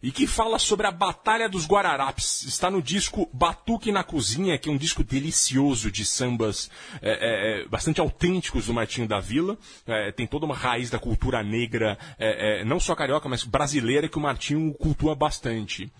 e 0.01 0.09
que 0.09 0.25
fala 0.25 0.57
sobre 0.57 0.87
a 0.87 0.91
Batalha 0.91 1.49
dos 1.49 1.67
Guararapes. 1.67 2.43
Está 2.43 2.71
no 2.71 2.81
disco 2.81 3.29
Batuque 3.33 3.91
na 3.91 4.03
Cozinha, 4.03 4.57
que 4.57 4.69
é 4.69 4.71
um 4.71 4.77
disco 4.77 5.03
delicioso 5.03 5.91
de 5.91 6.05
sambas 6.05 6.71
é, 7.01 7.11
é, 7.11 7.61
é, 7.61 7.67
bastante 7.67 7.99
autênticos 7.99 8.67
do 8.67 8.73
Martinho 8.73 9.07
da 9.07 9.19
Vila. 9.19 9.57
É, 9.85 10.11
tem 10.11 10.25
toda 10.25 10.45
uma 10.45 10.55
raiz 10.55 10.89
da 10.89 10.97
cultura 10.97 11.43
negra, 11.43 11.99
é, 12.17 12.61
é, 12.61 12.65
não 12.65 12.79
só 12.79 12.95
carioca, 12.95 13.29
mas 13.29 13.43
brasileira, 13.43 14.07
que 14.07 14.17
o 14.17 14.21
Martinho 14.21 14.73
cultua 14.73 15.13
bastante. 15.13 15.91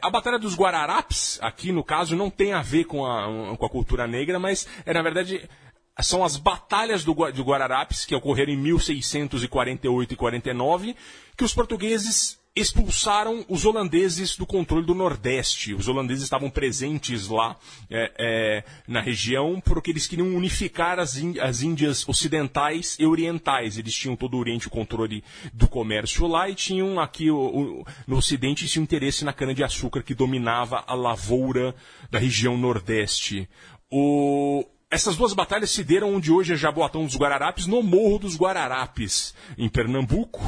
A 0.00 0.10
Batalha 0.10 0.38
dos 0.38 0.54
Guararapes, 0.54 1.38
aqui 1.42 1.72
no 1.72 1.82
caso, 1.82 2.14
não 2.14 2.30
tem 2.30 2.52
a 2.52 2.62
ver 2.62 2.84
com 2.84 3.04
a, 3.04 3.56
com 3.56 3.66
a 3.66 3.70
cultura 3.70 4.06
negra, 4.06 4.38
mas 4.38 4.68
é 4.84 4.92
na 4.92 5.02
verdade 5.02 5.48
são 6.00 6.24
as 6.24 6.36
batalhas 6.36 7.04
do, 7.04 7.14
de 7.30 7.42
Guararapes, 7.42 8.04
que 8.04 8.14
ocorreram 8.14 8.52
em 8.52 8.56
1648 8.56 10.12
e 10.12 10.16
49, 10.16 10.96
que 11.36 11.44
os 11.44 11.52
portugueses 11.54 12.38
expulsaram 12.56 13.44
os 13.48 13.64
holandeses 13.64 14.36
do 14.36 14.44
controle 14.44 14.84
do 14.84 14.94
Nordeste. 14.94 15.74
Os 15.74 15.86
holandeses 15.86 16.24
estavam 16.24 16.50
presentes 16.50 17.28
lá 17.28 17.56
é, 17.88 18.12
é, 18.18 18.64
na 18.88 19.00
região 19.00 19.60
porque 19.64 19.92
eles 19.92 20.08
queriam 20.08 20.34
unificar 20.34 20.98
as, 20.98 21.16
as 21.40 21.62
Índias 21.62 22.08
ocidentais 22.08 22.96
e 22.98 23.06
orientais. 23.06 23.78
Eles 23.78 23.94
tinham 23.94 24.16
todo 24.16 24.34
o 24.34 24.40
Oriente 24.40 24.66
o 24.66 24.70
controle 24.70 25.22
do 25.52 25.68
comércio 25.68 26.26
lá 26.26 26.48
e 26.48 26.54
tinham 26.56 26.98
aqui 26.98 27.30
o- 27.30 27.36
o- 27.38 27.86
no 28.08 28.16
Ocidente 28.16 28.66
tinham 28.66 28.82
interesse 28.82 29.24
na 29.24 29.32
cana-de-açúcar 29.32 30.02
que 30.02 30.14
dominava 30.14 30.82
a 30.84 30.94
lavoura 30.94 31.76
da 32.10 32.18
região 32.18 32.56
Nordeste. 32.58 33.48
O, 33.88 34.64
essas 34.90 35.16
duas 35.16 35.34
batalhas 35.34 35.70
se 35.70 35.84
deram 35.84 36.14
onde 36.14 36.32
hoje 36.32 36.54
é 36.54 36.56
Jaboatão 36.56 37.04
dos 37.04 37.16
Guararapes, 37.16 37.66
no 37.66 37.82
Morro 37.82 38.18
dos 38.18 38.36
Guararapes, 38.36 39.34
em 39.56 39.68
Pernambuco. 39.68 40.40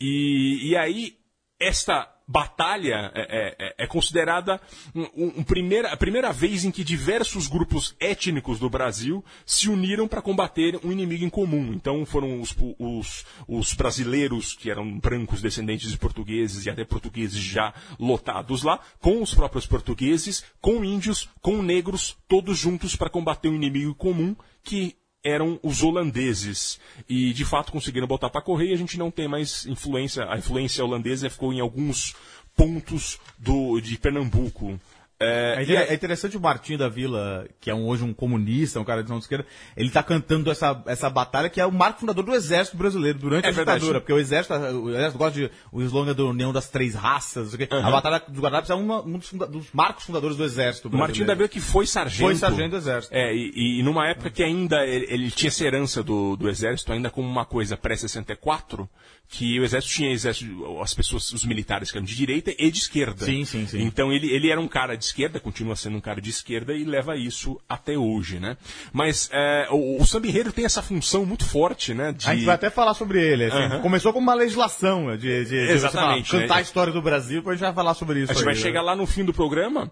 E, 0.00 0.70
e 0.70 0.76
aí, 0.76 1.18
esta 1.60 2.08
batalha 2.32 3.12
é, 3.14 3.56
é- 3.58 3.74
é 3.84 3.86
considerada 3.86 4.58
um- 4.94 5.38
um- 5.38 5.44
primeira, 5.44 5.92
a 5.92 5.96
primeira 5.96 6.32
vez 6.32 6.64
em 6.64 6.70
que 6.70 6.82
diversos 6.82 7.46
grupos 7.46 7.94
étnicos 8.00 8.58
do 8.58 8.70
Brasil 8.70 9.22
se 9.44 9.68
uniram 9.68 10.08
para 10.08 10.22
combater 10.22 10.80
um 10.82 10.90
inimigo 10.90 11.24
em 11.24 11.28
comum. 11.30 11.72
Então 11.74 12.06
foram 12.06 12.40
os, 12.40 12.56
os- 12.78 13.26
os 13.46 13.74
brasileiros, 13.74 14.54
que 14.54 14.70
eram 14.70 14.98
brancos 14.98 15.42
descendentes 15.42 15.90
de 15.90 15.98
portugueses 15.98 16.64
e 16.64 16.70
até 16.70 16.84
portugueses 16.84 17.38
já 17.38 17.74
lotados 18.00 18.62
lá, 18.62 18.80
com 18.98 19.20
os 19.22 19.34
próprios 19.34 19.66
portugueses, 19.66 20.42
com 20.60 20.82
índios, 20.82 21.28
com 21.42 21.62
negros, 21.62 22.16
todos 22.26 22.56
juntos 22.58 22.96
para 22.96 23.10
combater 23.10 23.48
um 23.48 23.56
inimigo 23.56 23.94
comum 23.94 24.34
que 24.64 24.96
eram 25.24 25.58
os 25.62 25.82
holandeses. 25.82 26.80
E 27.08 27.32
de 27.32 27.44
fato 27.44 27.72
conseguiram 27.72 28.06
botar 28.06 28.30
para 28.30 28.42
correr 28.42 28.70
e 28.70 28.72
a 28.72 28.76
gente 28.76 28.98
não 28.98 29.10
tem 29.10 29.28
mais 29.28 29.66
influência. 29.66 30.26
A 30.28 30.36
influência 30.36 30.84
holandesa 30.84 31.30
ficou 31.30 31.52
em 31.52 31.60
alguns 31.60 32.14
pontos 32.56 33.18
do, 33.38 33.80
de 33.80 33.98
Pernambuco. 33.98 34.78
É, 35.22 35.54
É, 35.54 35.58
aí- 35.58 35.74
é 35.90 35.94
interessante 35.94 36.36
o 36.36 36.40
Martinho 36.40 36.78
da 36.78 36.88
Vila, 36.88 37.46
que 37.60 37.70
é 37.70 37.74
um, 37.74 37.86
hoje 37.86 38.02
um 38.04 38.12
comunista, 38.12 38.80
um 38.80 38.84
cara 38.84 39.02
de 39.02 39.12
esquerda, 39.12 39.46
ele 39.76 39.90
tá 39.90 40.02
cantando 40.02 40.50
essa, 40.50 40.82
essa 40.86 41.08
batalha 41.10 41.48
que 41.48 41.60
é 41.60 41.66
o 41.66 41.72
marco 41.72 42.00
fundador 42.00 42.24
do 42.24 42.34
exército 42.34 42.76
brasileiro 42.76 43.18
durante 43.18 43.44
É 43.44 43.48
a 43.48 43.52
verdade. 43.52 43.78
ditadura, 43.80 44.00
porque 44.00 44.12
o 44.12 44.18
exército, 44.18 44.54
o 44.54 44.90
exército 44.90 45.18
gosta 45.18 45.38
de, 45.40 45.50
o 45.70 45.82
slogan 45.82 46.14
da 46.14 46.24
União 46.24 46.52
das 46.52 46.68
Três 46.68 46.94
Raças, 46.94 47.54
quê. 47.56 47.68
a 47.70 47.90
batalha 47.90 48.22
dos 48.28 48.40
Guararapes 48.40 48.70
é 48.70 48.74
uma- 48.74 49.02
um 49.02 49.18
dos, 49.18 49.28
funda- 49.28 49.46
dos 49.46 49.66
marcos 49.72 50.04
fundadores 50.04 50.36
do 50.36 50.44
exército 50.44 50.88
O 50.88 50.90
brasileiro. 50.90 51.08
Martinho 51.08 51.26
da 51.26 51.34
Vila 51.34 51.48
que 51.48 51.60
foi 51.60 51.86
sargento. 51.86 52.22
Foi 52.22 52.34
sargento 52.34 52.70
do 52.70 52.76
exército. 52.76 53.14
É, 53.14 53.34
e, 53.34 53.80
e 53.80 53.82
numa 53.82 54.08
época 54.08 54.30
que 54.30 54.42
ainda 54.42 54.84
ele, 54.86 55.06
ele 55.08 55.30
tinha 55.30 55.48
essa 55.48 55.64
herança 55.64 56.02
do, 56.02 56.36
do 56.36 56.48
exército, 56.48 56.92
ainda 56.92 57.10
como 57.10 57.28
uma 57.28 57.44
coisa 57.44 57.76
pré-64, 57.76 58.88
que 59.32 59.58
o 59.58 59.64
exército 59.64 59.94
tinha 59.94 60.12
exército, 60.12 60.78
as 60.82 60.92
pessoas, 60.92 61.32
os 61.32 61.42
militares 61.46 61.90
que 61.90 61.96
eram 61.96 62.04
de 62.04 62.14
direita 62.14 62.54
e 62.58 62.70
de 62.70 62.78
esquerda. 62.78 63.24
Sim, 63.24 63.46
sim, 63.46 63.66
sim. 63.66 63.80
Então 63.80 64.12
ele, 64.12 64.30
ele 64.30 64.50
era 64.50 64.60
um 64.60 64.68
cara 64.68 64.94
de 64.94 65.06
esquerda, 65.06 65.40
continua 65.40 65.74
sendo 65.74 65.96
um 65.96 66.02
cara 66.02 66.20
de 66.20 66.28
esquerda 66.28 66.74
e 66.74 66.84
leva 66.84 67.16
isso 67.16 67.58
até 67.66 67.96
hoje, 67.96 68.38
né? 68.38 68.58
Mas 68.92 69.30
é, 69.32 69.68
o, 69.70 70.02
o 70.02 70.06
samba 70.06 70.26
enredo 70.26 70.52
tem 70.52 70.66
essa 70.66 70.82
função 70.82 71.24
muito 71.24 71.46
forte, 71.46 71.94
né? 71.94 72.12
De... 72.12 72.28
A 72.28 72.34
gente 72.34 72.44
vai 72.44 72.56
até 72.56 72.68
falar 72.68 72.92
sobre 72.92 73.22
ele. 73.22 73.44
assim. 73.46 73.80
Começou 73.80 74.12
como 74.12 74.22
uma 74.22 74.34
legislação 74.34 75.06
né, 75.06 75.16
de, 75.16 75.44
de, 75.44 75.50
de 75.50 75.72
Exatamente, 75.72 76.28
falar, 76.28 76.42
cantar 76.42 76.54
né? 76.54 76.60
a 76.60 76.62
história 76.62 76.92
do 76.92 77.00
Brasil, 77.00 77.38
depois 77.38 77.54
a 77.54 77.56
gente 77.56 77.74
vai 77.74 77.74
falar 77.74 77.94
sobre 77.94 78.20
isso. 78.20 78.32
A 78.32 78.34
gente 78.34 78.42
aí, 78.42 78.44
vai 78.44 78.54
né? 78.54 78.60
chegar 78.60 78.82
lá 78.82 78.94
no 78.94 79.06
fim 79.06 79.24
do 79.24 79.32
programa. 79.32 79.90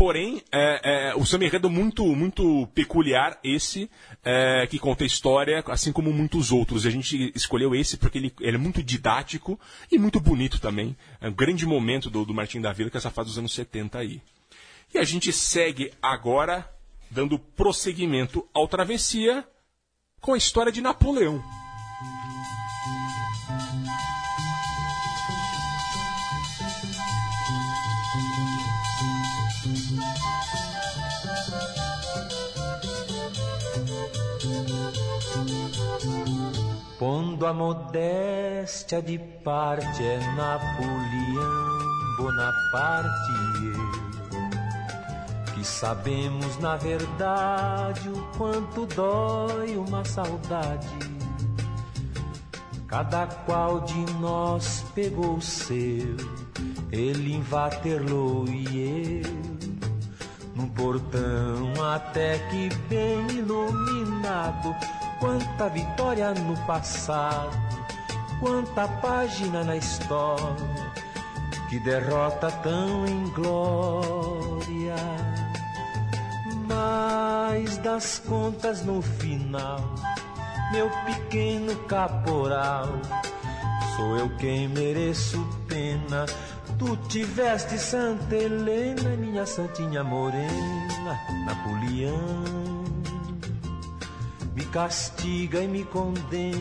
Porém, 0.00 0.42
é, 0.50 1.10
é, 1.10 1.14
o 1.14 1.26
samba 1.26 1.44
enredo 1.44 1.68
muito, 1.68 2.06
muito 2.16 2.66
peculiar, 2.68 3.38
esse, 3.44 3.90
é, 4.24 4.66
que 4.66 4.78
conta 4.78 5.04
história, 5.04 5.62
assim 5.66 5.92
como 5.92 6.10
muitos 6.10 6.50
outros. 6.50 6.86
A 6.86 6.90
gente 6.90 7.30
escolheu 7.34 7.74
esse 7.74 7.98
porque 7.98 8.16
ele, 8.16 8.32
ele 8.40 8.56
é 8.56 8.58
muito 8.58 8.82
didático 8.82 9.60
e 9.92 9.98
muito 9.98 10.18
bonito 10.18 10.58
também. 10.58 10.96
É 11.20 11.28
um 11.28 11.34
grande 11.34 11.66
momento 11.66 12.08
do, 12.08 12.24
do 12.24 12.32
Martim 12.32 12.62
da 12.62 12.72
Vila, 12.72 12.88
que 12.88 12.96
é 12.96 12.98
essa 12.98 13.10
fase 13.10 13.28
dos 13.28 13.36
anos 13.36 13.52
70 13.52 13.98
aí. 13.98 14.22
E 14.94 14.96
a 14.96 15.04
gente 15.04 15.34
segue 15.34 15.92
agora, 16.00 16.66
dando 17.10 17.38
prosseguimento 17.38 18.48
ao 18.54 18.66
Travessia, 18.66 19.46
com 20.18 20.32
a 20.32 20.38
história 20.38 20.72
de 20.72 20.80
Napoleão. 20.80 21.44
Pondo 37.40 37.46
a 37.46 37.54
modéstia 37.54 39.00
de 39.00 39.18
parte 39.42 40.04
é 40.04 40.18
Napoleão 40.36 42.16
Bonaparte 42.18 43.32
e 43.32 43.66
eu 43.66 43.90
que 45.54 45.64
sabemos 45.64 46.58
na 46.58 46.76
verdade 46.76 48.10
o 48.10 48.22
quanto 48.36 48.84
dói 48.84 49.74
uma 49.78 50.04
saudade. 50.04 50.86
Cada 52.86 53.26
qual 53.26 53.80
de 53.80 54.04
nós 54.20 54.84
pegou 54.94 55.36
o 55.36 55.40
seu, 55.40 56.18
ele 56.92 57.36
em 57.36 57.42
Waterloo 57.42 58.44
e 58.48 59.22
eu 59.24 59.40
num 60.54 60.68
portão 60.68 61.72
até 61.90 62.38
que 62.50 62.68
bem 62.90 63.30
iluminado. 63.30 64.99
Quanta 65.20 65.68
vitória 65.68 66.32
no 66.32 66.56
passado, 66.66 67.50
quanta 68.40 68.88
página 68.88 69.62
na 69.62 69.76
história, 69.76 70.56
que 71.68 71.78
derrota 71.78 72.50
tão 72.50 73.06
inglória. 73.06 74.96
Mas 76.66 77.76
das 77.78 78.18
contas 78.20 78.82
no 78.82 79.02
final, 79.02 79.94
meu 80.72 80.88
pequeno 81.04 81.76
caporal, 81.84 82.88
sou 83.96 84.16
eu 84.16 84.34
quem 84.38 84.68
mereço 84.68 85.46
pena. 85.68 86.24
Tu 86.78 86.96
tiveste 87.08 87.78
Santa 87.78 88.34
Helena, 88.34 89.10
minha 89.18 89.44
santinha 89.44 90.02
morena, 90.02 91.20
Napoleão. 91.44 92.89
Me 94.60 94.66
castiga 94.66 95.62
e 95.62 95.66
me 95.66 95.84
condena 95.84 96.60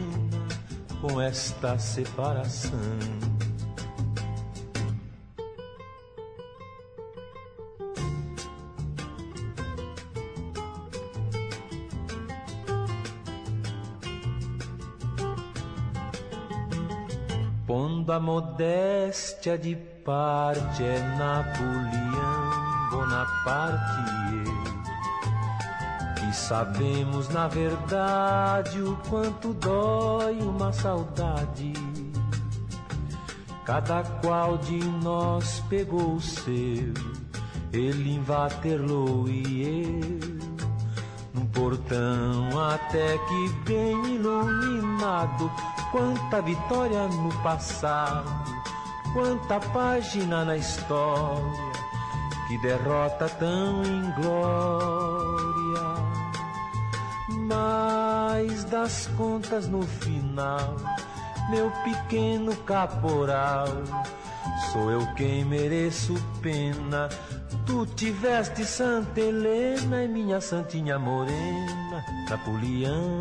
com 1.02 1.20
esta 1.20 1.78
separação. 1.78 2.80
Pondo 17.68 18.14
a 18.14 18.20
modéstia 18.22 19.58
de 19.58 19.76
parte 20.06 20.84
é 20.84 21.02
Napoleão 21.18 22.90
Bonaparte 22.92 24.10
eu, 24.46 24.69
que 26.30 26.36
sabemos 26.36 27.28
na 27.30 27.48
verdade 27.48 28.80
o 28.84 28.96
quanto 29.10 29.52
dói 29.54 30.40
uma 30.42 30.72
saudade. 30.72 31.74
Cada 33.66 34.04
qual 34.22 34.58
de 34.60 34.78
nós 34.78 35.64
pegou 35.70 36.16
o 36.16 36.22
seu, 36.22 36.94
ele 37.74 38.12
em 38.12 38.22
Waterloo 38.22 39.28
e 39.28 39.64
eu 39.64 40.40
num 41.34 41.48
portão 41.48 42.60
até 42.60 43.18
que 43.18 43.50
bem 43.66 44.16
iluminado. 44.16 45.52
Quanta 45.92 46.42
vitória 46.44 47.08
no 47.08 47.34
passado, 47.42 48.30
quanta 49.14 49.60
página 49.72 50.46
na 50.46 50.58
história, 50.58 51.72
que 52.48 52.58
derrota 52.60 53.28
tão 53.30 53.84
inglória. 53.84 55.19
Mas 57.50 58.64
das 58.66 59.08
contas 59.18 59.68
no 59.68 59.82
final, 59.82 60.76
meu 61.50 61.72
pequeno 61.84 62.56
caporal, 62.58 63.66
sou 64.72 64.92
eu 64.92 65.16
quem 65.16 65.44
mereço 65.44 66.14
pena. 66.44 67.10
Tu 67.66 67.88
tiveste 67.88 68.64
Santa 68.64 69.20
Helena 69.20 70.04
e 70.04 70.08
minha 70.08 70.40
santinha 70.40 71.00
morena, 71.00 72.06
Napoleão. 72.30 73.20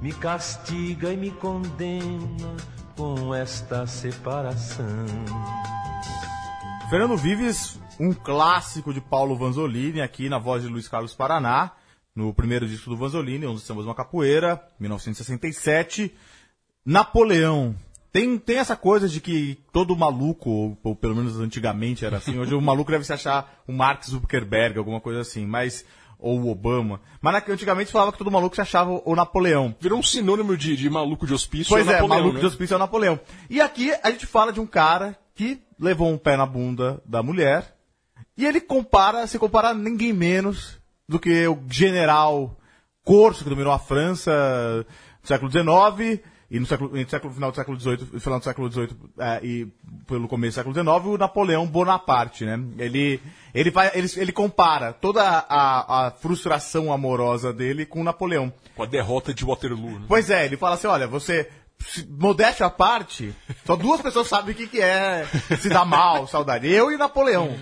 Me 0.00 0.10
castiga 0.14 1.12
e 1.12 1.18
me 1.18 1.30
condena 1.30 2.56
com 2.96 3.34
esta 3.34 3.86
separação. 3.86 5.04
Fernando 6.88 7.18
Vives, 7.18 7.78
um 8.00 8.14
clássico 8.14 8.94
de 8.94 9.00
Paulo 9.02 9.36
Vanzolini, 9.36 10.00
aqui 10.00 10.30
na 10.30 10.38
voz 10.38 10.62
de 10.62 10.68
Luiz 10.70 10.88
Carlos 10.88 11.14
Paraná, 11.14 11.72
no 12.14 12.32
primeiro 12.32 12.66
disco 12.68 12.90
do 12.90 12.96
Vanzolini, 12.96 13.46
onde 13.46 13.60
estamos 13.60 13.84
uma 13.84 13.94
capoeira, 13.94 14.62
1967. 14.78 16.14
Napoleão. 16.84 17.74
Tem, 18.12 18.38
tem 18.38 18.58
essa 18.58 18.76
coisa 18.76 19.08
de 19.08 19.20
que 19.20 19.58
todo 19.72 19.96
maluco, 19.96 20.48
ou, 20.48 20.78
ou 20.84 20.94
pelo 20.94 21.16
menos 21.16 21.40
antigamente 21.40 22.04
era 22.04 22.18
assim, 22.18 22.38
hoje 22.38 22.54
o 22.54 22.60
maluco 22.60 22.92
deve 22.92 23.04
se 23.04 23.12
achar 23.12 23.62
o 23.66 23.72
Mark 23.72 24.04
Zuckerberg, 24.04 24.78
alguma 24.78 25.00
coisa 25.00 25.20
assim, 25.20 25.44
mas 25.44 25.84
ou 26.16 26.40
o 26.40 26.48
Obama. 26.48 27.00
Mas 27.20 27.48
antigamente 27.48 27.90
falava 27.90 28.12
que 28.12 28.18
todo 28.18 28.30
maluco 28.30 28.54
se 28.54 28.60
achava 28.60 29.02
o 29.04 29.16
Napoleão. 29.16 29.74
Virou 29.80 29.98
um 29.98 30.02
sinônimo 30.02 30.56
de, 30.56 30.76
de 30.76 30.88
maluco 30.88 31.26
de 31.26 31.34
hospício. 31.34 31.70
Pois 31.70 31.86
é, 31.88 31.94
Napoleão, 31.94 32.18
maluco 32.18 32.34
né? 32.34 32.40
de 32.40 32.46
hospício 32.46 32.74
é 32.74 32.76
o 32.76 32.78
Napoleão. 32.78 33.18
E 33.50 33.60
aqui 33.60 33.92
a 34.02 34.10
gente 34.10 34.26
fala 34.26 34.52
de 34.52 34.60
um 34.60 34.66
cara 34.66 35.18
que 35.34 35.60
levou 35.78 36.08
um 36.08 36.16
pé 36.16 36.36
na 36.36 36.46
bunda 36.46 37.02
da 37.04 37.22
mulher 37.22 37.76
e 38.38 38.46
ele 38.46 38.60
compara, 38.60 39.26
se 39.26 39.38
compara 39.38 39.70
a 39.70 39.74
ninguém 39.74 40.12
menos 40.12 40.78
do 41.08 41.18
que 41.18 41.46
o 41.46 41.62
general 41.68 42.56
Corso, 43.04 43.44
que 43.44 43.50
dominou 43.50 43.72
a 43.72 43.78
França 43.78 44.32
no 45.22 45.28
século 45.28 45.50
XIX 45.50 46.20
e 46.50 46.58
no 46.58 46.66
século, 46.66 46.90
no 46.96 47.08
século 47.08 47.34
final 47.34 47.50
do 47.50 47.54
século 47.56 47.80
XVIII, 47.80 48.20
final 48.20 48.38
do 48.38 48.44
século 48.44 48.70
XVIII 48.70 48.96
é, 49.18 49.40
e 49.44 49.66
pelo 50.06 50.28
começo 50.28 50.52
do 50.52 50.74
século 50.74 50.74
XIX, 50.74 51.14
o 51.14 51.18
Napoleão 51.18 51.66
Bonaparte, 51.66 52.44
né? 52.44 52.58
Ele, 52.78 53.20
ele, 53.54 53.70
vai, 53.70 53.90
ele, 53.94 54.08
ele 54.16 54.32
compara 54.32 54.92
toda 54.92 55.22
a, 55.22 56.06
a 56.06 56.10
frustração 56.10 56.92
amorosa 56.92 57.52
dele 57.52 57.84
com 57.84 58.00
o 58.00 58.04
Napoleão. 58.04 58.52
Com 58.74 58.82
a 58.82 58.86
derrota 58.86 59.34
de 59.34 59.44
Waterloo. 59.44 59.98
Né? 59.98 60.04
Pois 60.08 60.30
é, 60.30 60.44
ele 60.44 60.56
fala 60.56 60.76
assim, 60.76 60.86
olha, 60.86 61.06
você, 61.06 61.50
modéstia 62.08 62.66
à 62.66 62.70
parte, 62.70 63.34
só 63.66 63.76
duas 63.76 64.00
pessoas 64.00 64.28
sabem 64.28 64.54
o 64.54 64.56
que, 64.56 64.66
que 64.66 64.80
é 64.80 65.26
se 65.58 65.68
dar 65.68 65.84
mal, 65.84 66.26
saudade. 66.26 66.70
Eu 66.70 66.90
e 66.92 66.96
Napoleão. 66.96 67.54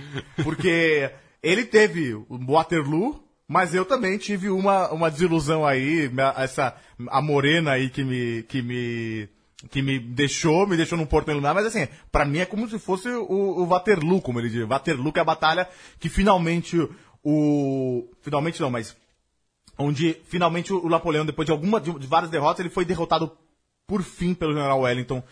Porque 0.45 1.11
ele 1.43 1.65
teve 1.65 2.15
o 2.15 2.27
Waterloo, 2.47 3.23
mas 3.53 3.75
eu 3.75 3.85
também 3.85 4.17
tive 4.17 4.49
uma, 4.49 4.91
uma 4.91 5.11
desilusão 5.11 5.67
aí, 5.67 6.11
essa, 6.39 6.75
a 7.09 7.21
morena 7.21 7.73
aí 7.73 7.91
que 7.91 8.03
me, 8.03 8.43
que 8.45 8.63
me, 8.63 9.29
que 9.71 9.83
me 9.83 9.99
deixou, 9.99 10.67
me 10.67 10.75
deixou 10.75 10.97
num 10.97 11.05
porto 11.05 11.31
iluminado, 11.31 11.57
mas 11.57 11.67
assim, 11.67 11.87
pra 12.11 12.25
mim 12.25 12.39
é 12.39 12.47
como 12.47 12.67
se 12.67 12.79
fosse 12.79 13.11
o, 13.11 13.31
o 13.31 13.67
Waterloo, 13.67 14.23
como 14.23 14.41
ele 14.41 14.49
diz. 14.49 14.67
Waterloo 14.67 15.13
que 15.13 15.19
é 15.19 15.23
a 15.23 15.27
batalha 15.27 15.69
que 16.01 16.09
finalmente 16.09 16.79
o, 17.23 18.09
finalmente 18.23 18.59
não, 18.59 18.71
mas 18.71 18.97
onde 19.77 20.17
finalmente 20.25 20.73
o 20.73 20.89
Napoleão, 20.89 21.27
depois 21.27 21.45
de 21.45 21.53
alguma 21.53 21.79
de 21.79 22.07
várias 22.07 22.31
derrotas, 22.31 22.61
ele 22.61 22.71
foi 22.71 22.87
derrotado 22.87 23.37
por 23.87 24.03
fim 24.03 24.33
pelo 24.33 24.55
general 24.55 24.81
Wellington 24.81 25.23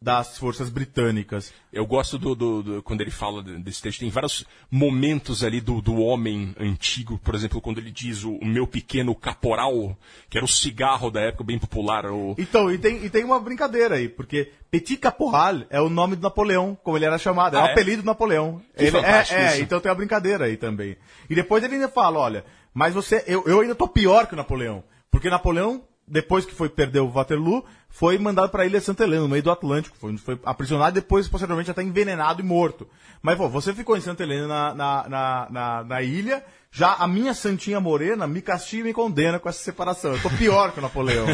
das 0.00 0.36
forças 0.36 0.68
britânicas. 0.68 1.52
Eu 1.72 1.86
gosto 1.86 2.18
do, 2.18 2.34
do- 2.34 2.62
do- 2.62 2.82
quando 2.82 3.00
ele 3.00 3.10
fala 3.10 3.42
de- 3.42 3.56
desse 3.58 3.80
texto. 3.80 4.00
Tem 4.00 4.10
vários 4.10 4.44
momentos 4.70 5.42
ali 5.42 5.60
do, 5.60 5.80
do 5.80 5.96
homem 5.96 6.54
antigo, 6.60 7.18
por 7.24 7.34
exemplo, 7.34 7.60
quando 7.62 7.78
ele 7.78 7.90
diz 7.90 8.22
o, 8.22 8.32
o 8.36 8.44
meu 8.46 8.66
pequeno 8.66 9.14
caporal, 9.14 9.96
que 10.28 10.36
era 10.36 10.44
o 10.44 10.48
cigarro 10.48 11.10
da 11.10 11.20
época 11.22 11.44
bem 11.44 11.58
popular. 11.58 12.04
O, 12.06 12.34
Então, 12.38 12.70
e 12.70 12.76
tem, 12.78 13.04
e 13.04 13.08
tem 13.10 13.24
uma 13.24 13.40
brincadeira 13.40 13.94
aí, 13.96 14.08
porque 14.08 14.52
Petit 14.70 14.98
Caporal 14.98 15.62
é 15.70 15.80
o 15.80 15.88
nome 15.88 16.14
do 16.14 16.22
Napoleão, 16.22 16.76
como 16.84 16.96
ele 16.98 17.06
era 17.06 17.16
chamado, 17.18 17.56
é 17.56 17.60
Ah, 17.60 17.64
o 17.64 17.66
é? 17.68 17.72
apelido 17.72 18.02
do 18.02 18.06
Napoleão. 18.06 18.60
Que 18.76 18.84
Ele, 18.84 18.96
é, 18.98 19.24
é, 19.30 19.60
então 19.60 19.80
tem 19.80 19.90
uma 19.90 19.96
brincadeira 19.96 20.44
aí 20.44 20.56
também. 20.58 20.96
E 21.30 21.34
depois 21.34 21.64
ele 21.64 21.74
ainda 21.74 21.88
fala, 21.88 22.18
olha, 22.18 22.44
mas 22.74 22.92
você, 22.92 23.24
eu, 23.26 23.42
eu 23.46 23.60
ainda 23.60 23.74
tô 23.74 23.88
pior 23.88 24.26
que 24.26 24.34
o 24.34 24.36
Napoleão, 24.36 24.84
porque 25.10 25.30
Napoleão, 25.30 25.82
depois 26.06 26.44
que 26.44 26.54
foi 26.54 26.68
perder 26.68 27.00
o 27.00 27.08
Waterloo, 27.10 27.64
foi 27.98 28.18
mandado 28.18 28.50
para 28.50 28.62
a 28.62 28.66
ilha 28.66 28.78
Santa 28.78 29.04
Helena, 29.04 29.22
no 29.22 29.28
meio 29.28 29.42
do 29.42 29.50
Atlântico, 29.50 29.96
foi, 29.96 30.14
foi 30.18 30.38
aprisionado 30.44 30.98
e 30.98 31.00
depois, 31.00 31.26
posteriormente, 31.28 31.70
até 31.70 31.82
envenenado 31.82 32.42
e 32.42 32.44
morto. 32.44 32.86
Mas, 33.22 33.38
pô, 33.38 33.48
você 33.48 33.72
ficou 33.72 33.96
em 33.96 34.02
Santa 34.02 34.22
Helena 34.22 34.46
na, 34.46 34.74
na, 34.74 35.08
na, 35.08 35.46
na, 35.50 35.84
na 35.84 36.02
ilha, 36.02 36.44
já 36.70 36.92
a 36.92 37.08
minha 37.08 37.32
santinha 37.32 37.80
morena 37.80 38.26
me 38.26 38.42
castiga 38.42 38.82
e 38.82 38.84
me 38.84 38.92
condena 38.92 39.38
com 39.38 39.48
essa 39.48 39.60
separação. 39.60 40.12
Eu 40.12 40.20
tô 40.20 40.28
pior 40.28 40.72
que 40.72 40.78
o 40.78 40.82
Napoleão. 40.82 41.26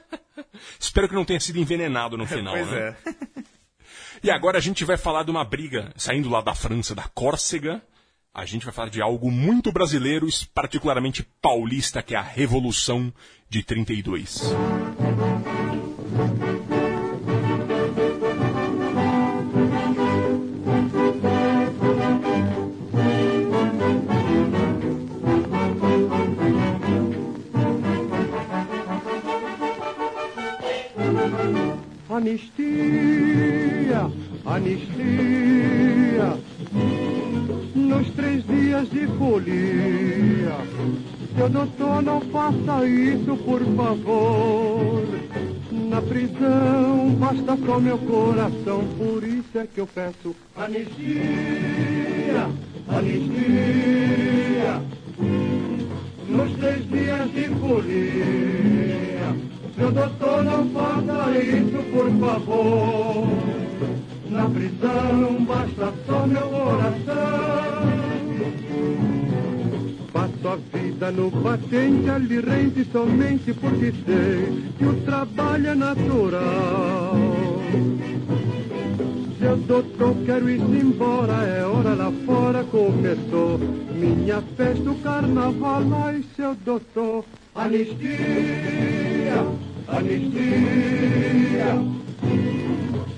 Espero 0.80 1.10
que 1.10 1.14
não 1.14 1.26
tenha 1.26 1.40
sido 1.40 1.58
envenenado 1.58 2.16
no 2.16 2.26
final. 2.26 2.54
pois 2.54 2.70
né? 2.70 2.96
é. 3.06 3.42
E 4.24 4.30
agora 4.30 4.56
a 4.56 4.60
gente 4.60 4.84
vai 4.84 4.96
falar 4.96 5.24
de 5.24 5.32
uma 5.32 5.44
briga, 5.44 5.92
saindo 5.96 6.30
lá 6.30 6.40
da 6.40 6.54
França, 6.54 6.94
da 6.94 7.02
Córcega. 7.02 7.82
A 8.32 8.46
gente 8.46 8.64
vai 8.64 8.72
falar 8.72 8.88
de 8.88 9.02
algo 9.02 9.30
muito 9.30 9.72
brasileiro, 9.72 10.28
particularmente 10.54 11.26
paulista, 11.42 12.02
que 12.02 12.14
é 12.14 12.18
a 12.18 12.22
Revolução 12.22 13.12
de 13.50 13.64
32. 13.64 14.52
Anistia, 32.22 34.10
anistia. 34.46 36.38
Nos 37.74 38.10
três 38.10 38.46
dias 38.46 38.88
de 38.90 39.06
folia, 39.18 40.56
seu 41.36 41.48
doutor 41.48 42.02
não 42.02 42.20
faça 42.20 42.86
isso, 42.86 43.36
por 43.44 43.60
favor. 43.76 45.02
Na 45.70 46.02
prisão 46.02 47.10
basta 47.18 47.56
só 47.66 47.78
meu 47.78 47.98
coração, 47.98 48.84
por 48.98 49.22
isso 49.24 49.58
é 49.58 49.66
que 49.66 49.80
eu 49.80 49.86
peço 49.86 50.34
anistia, 50.56 52.48
anistia. 52.88 54.82
Nos 56.28 56.52
três 56.56 56.88
dias 56.88 57.30
de 57.32 57.48
folia, 57.60 59.36
seu 59.76 59.92
doutor 59.92 60.44
não 60.44 60.68
faça 60.70 61.38
isso, 61.38 61.82
por 61.92 62.10
favor. 62.20 63.28
Na 64.30 64.48
prisão 64.48 65.44
basta 65.44 65.92
só 66.06 66.26
meu 66.26 66.48
coração. 66.48 67.91
Passo 70.42 70.48
a 70.48 70.56
vida 70.56 71.10
no 71.12 71.30
patente, 71.30 72.10
ali 72.10 72.40
rende 72.40 72.84
somente 72.90 73.54
porque 73.54 73.92
sei 74.04 74.72
que 74.76 74.84
o 74.84 74.94
trabalho 75.02 75.68
é 75.68 75.74
natural. 75.74 77.16
Seu 79.38 79.56
doutor, 79.56 80.16
quero 80.26 80.50
ir 80.50 80.60
embora, 80.60 81.44
é 81.44 81.64
hora 81.64 81.94
lá 81.94 82.12
fora 82.26 82.64
começou. 82.64 83.58
Minha 83.94 84.42
festa, 84.56 84.90
o 84.90 84.94
carnaval, 84.96 85.82
ai 86.04 86.24
seu 86.34 86.56
doutor. 86.56 87.24
Anistia, 87.54 88.08
anistia. 89.86 91.74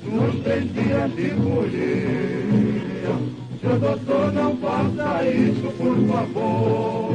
Nos 0.05 0.43
três 0.43 0.73
dias 0.75 1.15
de 1.15 1.31
folia. 1.31 2.54
Seu 3.65 3.79
doutor, 3.79 4.31
não 4.35 4.55
faça 4.59 5.25
isso, 5.25 5.73
por 5.79 5.97
favor. 6.07 7.15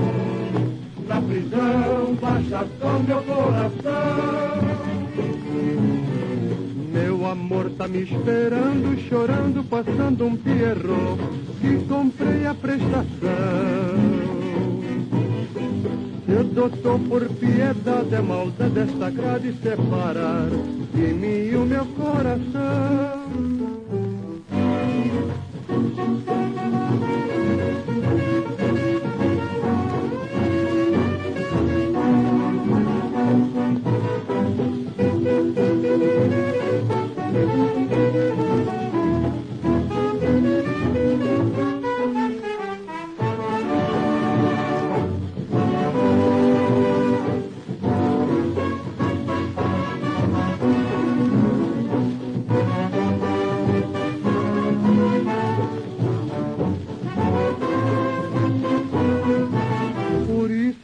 Na 1.07 1.21
prisão, 1.21 2.17
baixa 2.19 2.67
só 2.79 2.99
meu 3.07 3.21
coração. 3.21 4.59
Meu 6.91 7.27
amor 7.27 7.69
tá 7.77 7.87
me 7.87 8.01
esperando, 8.01 8.99
chorando, 9.07 9.63
passando 9.69 10.25
um 10.25 10.35
pierrot 10.35 11.19
que 11.61 11.85
comprei 11.87 12.47
a 12.47 12.55
prestação. 12.55 12.99
Seu 16.25 16.43
doutor, 16.45 16.99
por 17.01 17.29
piedade, 17.29 18.15
é 18.15 18.21
maldade 18.21 18.79
esta 18.79 19.11
grade 19.11 19.53
separar 19.61 20.49
de 20.95 21.13
mim 21.13 21.51
e 21.51 21.55
o 21.55 21.63
meu 21.63 21.85
coração. 21.85 23.19
Thank 25.81 25.97
you. 25.97 27.58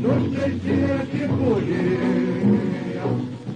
Nos 0.00 0.32
três 0.32 0.62
dias 0.62 1.08
de 1.10 1.28
folia, 1.28 1.94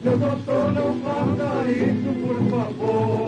seu 0.03 0.19
doutor 0.19 0.73
não 0.73 0.95
faça 1.01 1.71
isso, 1.71 2.11
por 2.23 2.39
favor. 2.51 3.28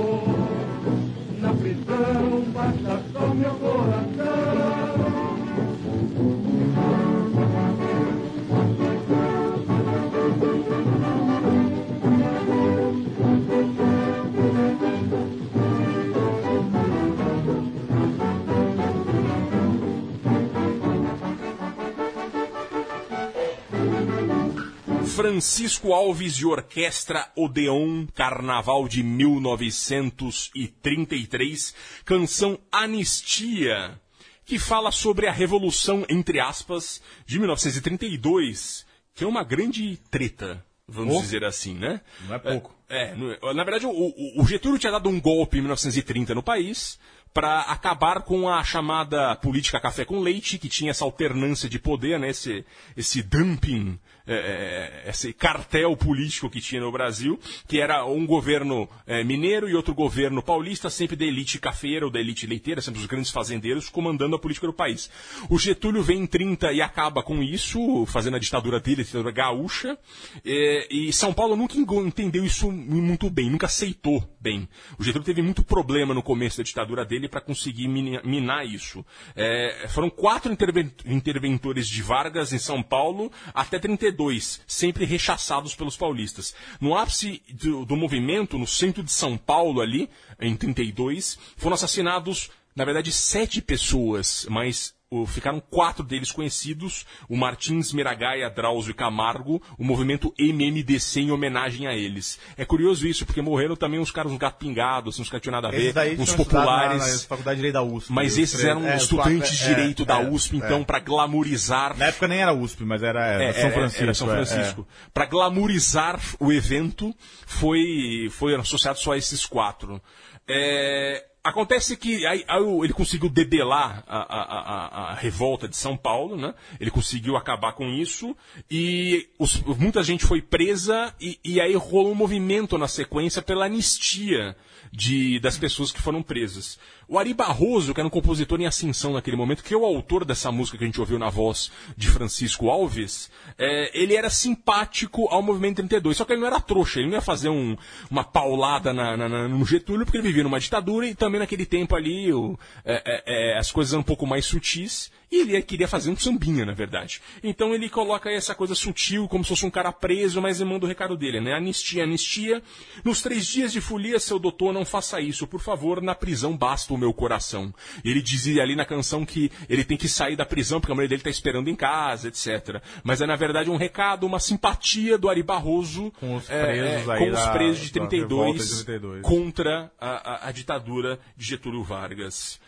Francisco 25.40 25.94
Alves 25.94 26.34
e 26.34 26.44
Orquestra 26.44 27.26
Odeon, 27.34 28.04
Carnaval 28.14 28.86
de 28.86 29.02
1933, 29.02 31.74
canção 32.04 32.58
Anistia, 32.70 33.98
que 34.44 34.58
fala 34.58 34.92
sobre 34.92 35.26
a 35.26 35.32
Revolução, 35.32 36.04
entre 36.10 36.40
aspas, 36.40 37.00
de 37.24 37.38
1932, 37.38 38.84
que 39.14 39.24
é 39.24 39.26
uma 39.26 39.42
grande 39.42 39.96
treta, 40.10 40.62
vamos 40.86 41.16
Oh. 41.16 41.20
dizer 41.22 41.42
assim, 41.42 41.72
né? 41.74 42.02
Não 42.28 42.34
é 42.34 42.38
pouco. 42.38 42.76
É, 42.86 43.14
no- 43.14 43.54
na 43.54 43.64
verdade, 43.64 43.86
o, 43.86 43.90
o- 43.92 44.42
o 44.42 44.46
Getúlio 44.46 44.78
tinha 44.78 44.92
dado 44.92 45.08
um 45.08 45.18
golpe 45.18 45.56
em 45.56 45.62
1930 45.62 46.34
no 46.34 46.42
país 46.42 46.98
para 47.32 47.60
acabar 47.62 48.20
com 48.24 48.46
a 48.46 48.62
chamada 48.62 49.34
política 49.36 49.80
café 49.80 50.04
com 50.04 50.20
leite, 50.20 50.58
que 50.58 50.68
tinha 50.68 50.90
essa 50.90 51.06
alternância 51.06 51.66
de 51.66 51.78
poder, 51.78 52.18
né, 52.18 52.28
esse, 52.28 52.62
esse 52.94 53.22
dumping, 53.22 53.98
é, 54.34 55.02
é, 55.04 55.10
esse 55.10 55.32
cartel 55.32 55.96
político 55.96 56.48
que 56.48 56.60
tinha 56.60 56.80
no 56.80 56.92
Brasil, 56.92 57.38
que 57.66 57.80
era 57.80 58.04
um 58.06 58.24
governo 58.26 58.88
é, 59.06 59.22
mineiro 59.24 59.68
e 59.68 59.74
outro 59.74 59.94
governo 59.94 60.42
paulista, 60.42 60.88
sempre 60.88 61.16
da 61.16 61.24
elite 61.24 61.58
cafeira 61.58 62.04
ou 62.06 62.10
da 62.10 62.20
elite 62.20 62.46
leiteira, 62.46 62.80
sempre 62.80 63.00
os 63.00 63.06
grandes 63.06 63.30
fazendeiros 63.30 63.88
comandando 63.88 64.36
a 64.36 64.38
política 64.38 64.66
do 64.66 64.72
país. 64.72 65.10
O 65.48 65.58
Getúlio 65.58 66.02
vem 66.02 66.20
em 66.22 66.26
30 66.26 66.72
e 66.72 66.80
acaba 66.80 67.22
com 67.22 67.42
isso, 67.42 68.06
fazendo 68.06 68.36
a 68.36 68.40
ditadura 68.40 68.78
dele, 68.78 69.02
a 69.02 69.04
ditadura 69.04 69.30
gaúcha, 69.32 69.98
é, 70.44 70.86
e 70.90 71.12
São 71.12 71.32
Paulo 71.32 71.56
nunca 71.56 71.74
entendeu 72.00 72.44
isso 72.44 72.70
muito 72.70 73.28
bem, 73.28 73.50
nunca 73.50 73.66
aceitou 73.66 74.22
bem. 74.40 74.68
O 74.98 75.02
Getúlio 75.02 75.24
teve 75.24 75.42
muito 75.42 75.62
problema 75.64 76.14
no 76.14 76.22
começo 76.22 76.58
da 76.58 76.62
ditadura 76.62 77.04
dele 77.04 77.28
para 77.28 77.40
conseguir 77.40 77.88
mina- 77.88 78.22
minar 78.24 78.66
isso. 78.66 79.04
É, 79.34 79.86
foram 79.88 80.08
quatro 80.08 80.52
interven- 80.52 80.92
interventores 81.04 81.88
de 81.88 82.02
Vargas 82.02 82.52
em 82.52 82.58
São 82.58 82.82
Paulo 82.82 83.30
até 83.54 83.78
32, 83.78 84.19
sempre 84.66 85.04
rechaçados 85.04 85.74
pelos 85.74 85.96
paulistas. 85.96 86.54
No 86.80 86.96
ápice 86.96 87.42
do, 87.48 87.84
do 87.84 87.96
movimento, 87.96 88.58
no 88.58 88.66
centro 88.66 89.02
de 89.02 89.12
São 89.12 89.36
Paulo 89.36 89.80
ali, 89.80 90.08
em 90.40 90.54
32, 90.54 91.38
foram 91.56 91.74
assassinados, 91.74 92.50
na 92.74 92.84
verdade, 92.84 93.12
sete 93.12 93.62
pessoas, 93.62 94.46
mas 94.50 94.94
o- 95.10 95.26
ficaram 95.26 95.60
quatro 95.60 96.04
deles 96.04 96.30
conhecidos, 96.30 97.04
o 97.28 97.36
Martins, 97.36 97.92
Miragaia, 97.92 98.48
Drauzio 98.48 98.92
e 98.92 98.94
Camargo, 98.94 99.60
o 99.76 99.84
movimento 99.84 100.32
MMDC 100.38 101.20
em 101.20 101.30
homenagem 101.32 101.88
a 101.88 101.94
eles. 101.94 102.38
É 102.56 102.64
curioso 102.64 103.06
isso, 103.06 103.26
porque 103.26 103.42
morreram 103.42 103.74
também 103.74 103.98
uns 103.98 104.12
caras, 104.12 104.30
uns 104.30 104.38
gato 104.38 104.58
pingados, 104.58 105.18
uns 105.18 105.28
caras 105.28 105.40
que 105.40 105.50
tinham 105.50 105.60
nada 105.60 105.68
a 105.68 105.70
ver, 105.70 105.92
uns 106.18 106.32
populares. 106.32 107.04
Na, 107.04 107.12
na 107.12 107.18
faculdade 107.18 107.56
de 107.56 107.60
Direito 107.60 107.74
da 107.74 107.82
USP. 107.82 108.12
Mas 108.12 108.38
esses 108.38 108.64
eram 108.64 108.86
é, 108.86 108.96
estudantes 108.96 109.58
de 109.58 109.64
é, 109.64 109.68
direito 109.74 110.04
da 110.04 110.22
é, 110.22 110.28
USP, 110.30 110.54
é. 110.54 110.58
então, 110.58 110.84
para 110.84 111.00
glamorizar 111.00 111.96
Na 111.96 112.06
época 112.06 112.28
nem 112.28 112.40
era 112.40 112.54
USP, 112.54 112.84
mas 112.84 113.02
era, 113.02 113.26
era 113.26 113.44
é, 113.44 113.52
São 113.52 113.70
Francisco. 113.72 114.02
Era 114.02 114.14
São 114.14 114.30
é, 114.30 114.44
Francisco. 114.44 114.88
Para 115.12 115.26
glamorizar 115.26 116.20
o 116.38 116.52
evento, 116.52 117.12
foi, 117.46 118.28
foi 118.30 118.54
associado 118.54 118.98
só 118.98 119.12
a 119.12 119.18
esses 119.18 119.44
quatro. 119.44 120.00
É, 120.48 121.24
acontece 121.42 121.96
que 121.96 122.26
aí, 122.26 122.44
aí 122.46 122.62
ele 122.84 122.92
conseguiu 122.92 123.28
debelar 123.28 124.04
a, 124.06 124.18
a- 124.18 124.42
a- 124.42 125.10
a 125.12 125.14
revolta 125.14 125.66
de 125.68 125.76
São 125.76 125.96
Paulo, 125.96 126.36
né? 126.36 126.54
Ele 126.78 126.90
conseguiu 126.90 127.36
acabar 127.36 127.72
com 127.72 127.88
isso 127.88 128.36
e 128.70 129.28
os- 129.38 129.60
muita 129.62 130.02
gente 130.02 130.24
foi 130.24 130.42
presa 130.42 131.14
e, 131.20 131.38
e 131.44 131.60
aí 131.60 131.74
rolou 131.74 132.12
um 132.12 132.14
movimento 132.14 132.76
na 132.76 132.88
sequência 132.88 133.40
pela 133.40 133.66
anistia 133.66 134.56
de, 134.92 135.38
das 135.40 135.56
pessoas 135.56 135.92
que 135.92 136.02
foram 136.02 136.22
presas. 136.22 136.78
O 137.12 137.18
Ari 137.18 137.34
Barroso, 137.34 137.92
que 137.92 137.98
era 138.00 138.06
um 138.06 138.10
compositor 138.10 138.60
em 138.60 138.66
ascensão 138.66 139.14
naquele 139.14 139.36
momento, 139.36 139.64
que 139.64 139.74
é 139.74 139.76
o 139.76 139.84
autor 139.84 140.24
dessa 140.24 140.52
música 140.52 140.78
que 140.78 140.84
a 140.84 140.86
gente 140.86 141.00
ouviu 141.00 141.18
na 141.18 141.28
voz 141.28 141.68
de 141.96 142.06
Francisco 142.08 142.70
Alves, 142.70 143.28
é, 143.58 143.90
ele 144.00 144.14
era 144.14 144.30
simpático 144.30 145.26
ao 145.28 145.42
movimento 145.42 145.78
32, 145.78 146.16
só 146.16 146.24
que 146.24 146.34
ele 146.34 146.40
não 146.40 146.46
era 146.46 146.60
trouxa, 146.60 147.00
ele 147.00 147.08
não 147.08 147.16
ia 147.16 147.20
fazer 147.20 147.48
um- 147.48 147.76
uma 148.08 148.22
paulada 148.22 148.92
na- 148.92 149.16
na- 149.16 149.28
na- 149.28 149.48
no 149.48 149.66
Getúlio, 149.66 150.06
porque 150.06 150.18
ele 150.18 150.28
vivia 150.28 150.44
numa 150.44 150.60
ditadura 150.60 151.04
e 151.04 151.12
também 151.16 151.40
naquele 151.40 151.66
tempo 151.66 151.96
ali 151.96 152.32
o, 152.32 152.56
é, 152.84 153.02
é, 153.04 153.50
é, 153.54 153.58
as 153.58 153.72
coisas 153.72 153.92
eram 153.92 154.02
um 154.02 154.04
pouco 154.04 154.24
mais 154.24 154.46
sutis 154.46 155.10
e 155.32 155.40
ele 155.40 155.62
queria 155.62 155.86
fazer 155.88 156.10
um 156.10 156.16
sambinha, 156.16 156.64
na 156.64 156.72
verdade. 156.74 157.20
Então 157.42 157.72
ele 157.74 157.88
coloca 157.88 158.30
essa 158.30 158.54
coisa 158.54 158.74
sutil, 158.74 159.26
como 159.28 159.42
se 159.44 159.48
fosse 159.50 159.66
um 159.66 159.70
cara 159.70 159.92
preso, 159.92 160.40
mas 160.40 160.60
ele 160.60 160.70
manda 160.70 160.84
o 160.84 160.88
recado 160.88 161.16
dele, 161.16 161.40
né? 161.40 161.54
Anistia, 161.54 162.04
anistia. 162.04 162.62
Nos 163.04 163.20
três 163.20 163.46
dias 163.46 163.72
de 163.72 163.80
folia, 163.80 164.18
seu 164.20 164.38
doutor, 164.40 164.72
não 164.72 164.84
faça 164.84 165.20
isso. 165.20 165.46
Por 165.46 165.60
favor, 165.60 166.00
na 166.02 166.14
prisão 166.16 166.56
basta 166.56 166.92
o 166.94 166.98
meu 167.00 167.12
coração. 167.12 167.74
Ele 168.04 168.22
dizia 168.22 168.62
ali 168.62 168.76
na 168.76 168.84
canção 168.84 169.24
que 169.26 169.50
ele 169.68 169.82
tem 169.84 169.96
que 169.96 170.08
sair 170.08 170.36
da 170.36 170.46
prisão 170.46 170.80
porque 170.80 170.92
a 170.92 170.94
mulher 170.94 171.08
dele 171.08 171.20
está 171.20 171.30
esperando 171.30 171.68
em 171.68 171.74
casa, 171.74 172.28
etc. 172.28 172.80
Mas 173.02 173.20
é, 173.20 173.26
na 173.26 173.34
verdade, 173.36 173.70
um 173.70 173.76
recado, 173.76 174.26
uma 174.26 174.38
simpatia 174.38 175.18
do 175.18 175.28
Ari 175.28 175.42
Barroso 175.42 176.12
Com 176.20 176.36
os 176.36 176.48
é, 176.48 176.64
presos 176.64 177.08
é, 177.08 177.12
aí 177.12 177.18
com 177.18 177.30
os 177.30 177.46
presos 177.48 177.86
de 177.86 177.92
da 177.98 178.00
revolta 178.04 178.16
32, 178.16 178.68
de 178.78 178.84
32. 178.84 179.22
contra 179.22 179.90
a, 179.98 180.10
a- 180.44 180.48
a 180.48 180.52
ditadura 180.52 181.18
de 181.36 181.44
Getúlio 181.46 181.82
Vargas. 181.82 182.60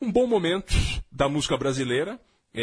Um 0.00 0.10
bom 0.10 0.26
momento 0.26 0.72
da 1.12 1.28
música 1.28 1.56
brasileira. 1.58 2.18
É, 2.52 2.62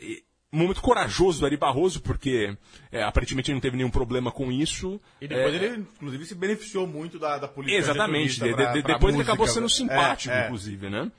é, 0.00 0.12
é, 0.12 0.18
momento 0.50 0.80
corajoso 0.80 1.40
do 1.40 1.46
Ari 1.46 1.56
Barroso, 1.56 2.00
porque 2.00 2.56
é, 2.90 3.02
aparentemente 3.02 3.50
ele 3.50 3.56
não 3.56 3.60
teve 3.60 3.76
nenhum 3.76 3.90
problema 3.90 4.32
com 4.32 4.50
isso. 4.50 5.00
E 5.20 5.28
depois 5.28 5.52
É, 5.52 5.56
ele, 5.56 5.76
inclusive, 5.94 6.24
se 6.26 6.34
beneficiou 6.34 6.86
muito 6.86 7.18
da, 7.18 7.36
da 7.38 7.46
política 7.48 7.78
Exatamente, 7.78 8.40
de- 8.40 8.54
pra- 8.54 8.72
de- 8.72 8.82
pra 8.82 8.94
depois 8.94 9.12
ele 9.14 9.18
música. 9.18 9.32
acabou 9.32 9.46
sendo 9.46 9.68
simpático, 9.68 10.32
É, 10.34 10.42
é. 10.42 10.44
inclusive, 10.46 10.88
né? 10.88 11.12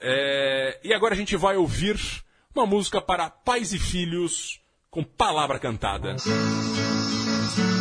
É, 0.00 0.80
e 0.84 0.94
agora 0.94 1.14
a 1.14 1.16
gente 1.16 1.36
vai 1.36 1.56
ouvir 1.56 1.98
uma 2.54 2.64
música 2.66 3.00
para 3.00 3.28
pais 3.28 3.72
e 3.72 3.78
filhos 3.78 4.60
com 4.90 5.02
palavra 5.02 5.58
cantada. 5.58 6.14
Pindorama, 6.16 7.75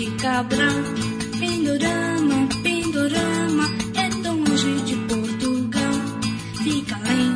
de 0.00 0.10
Cabral. 0.12 0.82
Pindorama, 1.38 2.48
Pindorama, 2.62 3.66
é 3.94 4.08
tão 4.22 4.36
longe 4.44 4.80
de 4.86 4.96
Portugal. 4.96 5.92
Fica 6.64 6.96
além, 6.96 7.34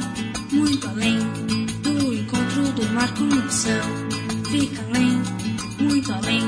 muito 0.50 0.88
além, 0.88 1.18
do 1.82 2.14
encontro 2.14 2.62
do 2.72 2.84
mar 2.94 3.12
com 3.14 3.24
o 3.24 3.50
céu. 3.50 3.84
Fica 4.50 4.82
além, 4.88 5.22
muito 5.78 6.10
além, 6.10 6.43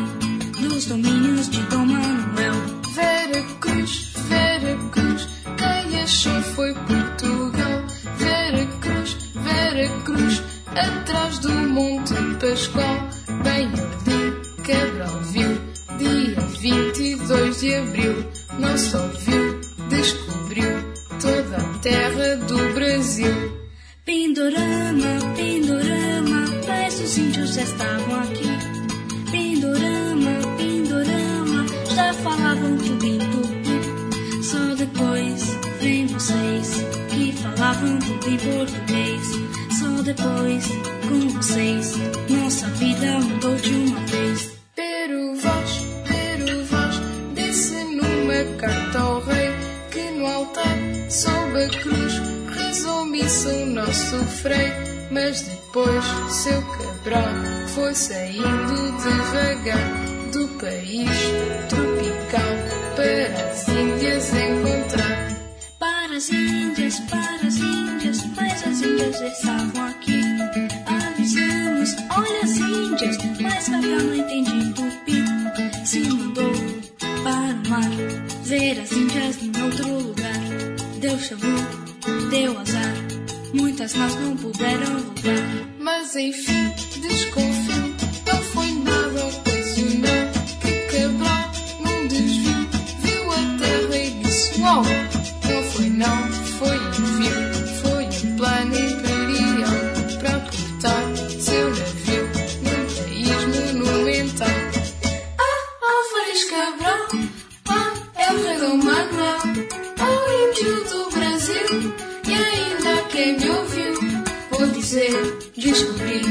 dizer, 114.97 115.53
descobri, 115.59 116.23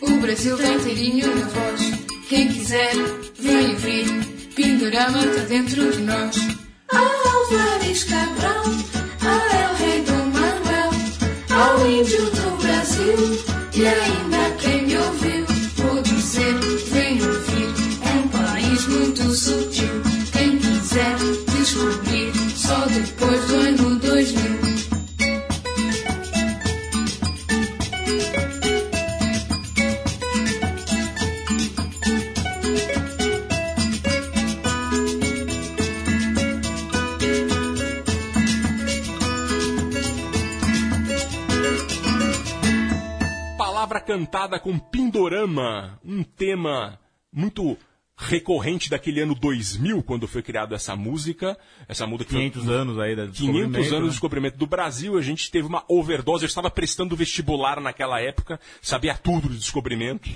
o 0.00 0.20
Brasil 0.20 0.56
tá 0.56 0.68
inteirinho 0.68 1.34
na 1.34 1.46
voz. 1.46 1.80
Quem 2.28 2.48
quiser, 2.52 2.94
vem 3.40 3.70
ouvir, 3.70 4.06
Pindorama 4.54 5.26
tá 5.26 5.42
dentro 5.48 5.90
de 5.90 6.02
nós. 6.02 6.36
Ah, 6.92 6.98
Álvares 7.00 8.04
Cabral, 8.04 8.62
ah, 9.22 9.56
é 9.56 9.72
o 9.72 9.76
rei 9.76 10.02
Dom 10.02 10.26
Manuel, 10.26 10.90
ao 11.50 11.90
índio 11.90 12.31
cantada 44.32 44.58
com 44.58 44.78
Pindorama, 44.78 46.00
um 46.02 46.22
tema 46.22 46.98
muito 47.30 47.76
recorrente 48.16 48.88
daquele 48.88 49.20
ano 49.20 49.34
2000, 49.34 50.02
quando 50.02 50.26
foi 50.26 50.42
criada 50.42 50.74
essa 50.74 50.96
música. 50.96 51.58
Essa 51.86 52.06
música 52.06 52.24
que 52.24 52.32
foi- 52.32 52.50
500 52.50 52.68
anos 52.70 52.98
aí 52.98 53.14
da 53.14 53.24
500 53.26 53.38
descobrimento, 53.38 53.76
anos 53.76 53.90
né? 53.92 54.00
de 54.00 54.08
descobrimento 54.08 54.56
do 54.56 54.66
Brasil, 54.66 55.18
a 55.18 55.22
gente 55.22 55.50
teve 55.50 55.68
uma 55.68 55.84
overdose, 55.86 56.44
eu 56.44 56.48
estava 56.48 56.70
prestando 56.70 57.14
vestibular 57.14 57.78
naquela 57.78 58.20
época, 58.22 58.58
sabia 58.80 59.14
tudo 59.14 59.50
do 59.50 59.54
descobrimento. 59.54 60.30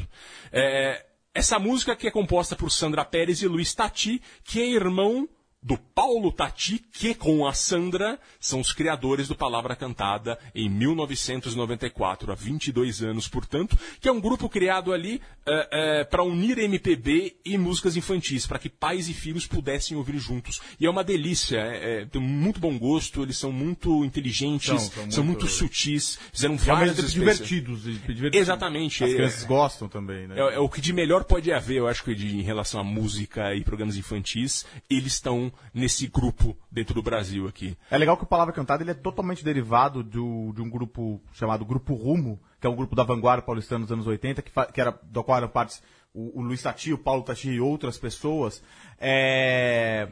É, 0.52 1.06
essa 1.32 1.58
música 1.58 1.96
que 1.96 2.06
é 2.06 2.10
composta 2.10 2.54
por 2.54 2.70
Sandra 2.70 3.02
Pérez 3.04 3.40
e 3.40 3.48
Luiz 3.48 3.72
Tati, 3.74 4.20
que 4.44 4.60
é 4.60 4.68
irmão 4.68 5.26
do 5.66 5.76
Paulo 5.76 6.30
Tati, 6.30 6.80
que 6.92 7.12
com 7.12 7.44
a 7.44 7.52
Sandra 7.52 8.20
são 8.38 8.60
os 8.60 8.72
criadores 8.72 9.26
do 9.26 9.34
Palavra 9.34 9.74
Cantada 9.74 10.38
em 10.54 10.70
1994, 10.70 12.30
há 12.30 12.36
22 12.36 13.02
anos, 13.02 13.26
portanto, 13.26 13.76
que 14.00 14.08
é 14.08 14.12
um 14.12 14.20
grupo 14.20 14.48
criado 14.48 14.92
ali 14.92 15.20
para 16.08 16.22
unir 16.22 16.58
MPB 16.58 17.36
e 17.44 17.58
músicas 17.58 17.96
infantis, 17.96 18.46
para 18.46 18.60
que 18.60 18.68
pais 18.68 19.08
e 19.08 19.14
filhos 19.14 19.44
pudessem 19.46 19.96
ouvir 19.96 20.18
juntos. 20.18 20.60
E 20.78 20.86
é 20.86 20.90
uma 20.90 21.02
delícia, 21.02 21.58
é, 21.58 22.02
é, 22.02 22.06
tem 22.06 22.20
muito 22.22 22.60
bom 22.60 22.78
gosto, 22.78 23.22
eles 23.22 23.36
são 23.36 23.50
muito 23.50 24.04
inteligentes, 24.04 24.66
São, 24.66 24.78
são, 24.78 25.10
são 25.10 25.24
muito, 25.24 25.40
muito- 25.40 25.52
sutis, 25.52 26.16
fizeram 26.32 26.56
tempo 26.56 26.70
especiais. 26.84 27.12
divertidos, 27.12 27.82
divertidos. 27.82 28.40
Exatamente. 28.40 29.02
As 29.02 29.10
é- 29.10 29.14
crianças 29.14 29.44
gostam 29.44 29.88
também, 29.88 30.28
né? 30.28 30.36
é, 30.36 30.54
é 30.54 30.58
o 30.60 30.68
que 30.68 30.80
de 30.80 30.92
melhor 30.92 31.24
pode 31.24 31.52
haver, 31.52 31.78
eu 31.78 31.88
acho 31.88 32.04
que 32.04 32.14
de, 32.14 32.36
em 32.36 32.42
relação 32.42 32.80
à 32.80 32.84
música 32.84 33.52
e 33.54 33.64
programas 33.64 33.96
infantis, 33.96 34.64
eles 34.88 35.14
estão 35.14 35.52
nesse 35.72 36.06
grupo 36.06 36.56
dentro 36.70 36.94
do 36.94 37.02
Brasil 37.02 37.46
aqui. 37.46 37.76
É 37.90 37.98
legal 37.98 38.16
que 38.16 38.24
o 38.24 38.26
Palavra 38.26 38.52
Cantada 38.52 38.82
ele 38.82 38.90
é 38.90 38.94
totalmente 38.94 39.44
derivado 39.44 40.02
do, 40.02 40.52
de 40.52 40.62
um 40.62 40.70
grupo 40.70 41.20
chamado 41.32 41.64
Grupo 41.64 41.94
Rumo, 41.94 42.40
que 42.60 42.66
é 42.66 42.70
um 42.70 42.76
grupo 42.76 42.94
da 42.94 43.02
vanguarda 43.02 43.42
paulistana 43.42 43.84
dos 43.84 43.92
anos 43.92 44.06
80, 44.06 44.42
que, 44.42 44.50
que 44.72 44.80
era, 44.80 44.98
do 45.02 45.22
qual 45.22 45.38
eram 45.38 45.48
partes 45.48 45.82
o, 46.14 46.40
o 46.40 46.42
Luiz 46.42 46.62
Tati, 46.62 46.92
o 46.92 46.98
Paulo 46.98 47.22
Tati 47.22 47.50
e 47.50 47.60
outras 47.60 47.98
pessoas. 47.98 48.62
É, 48.98 50.08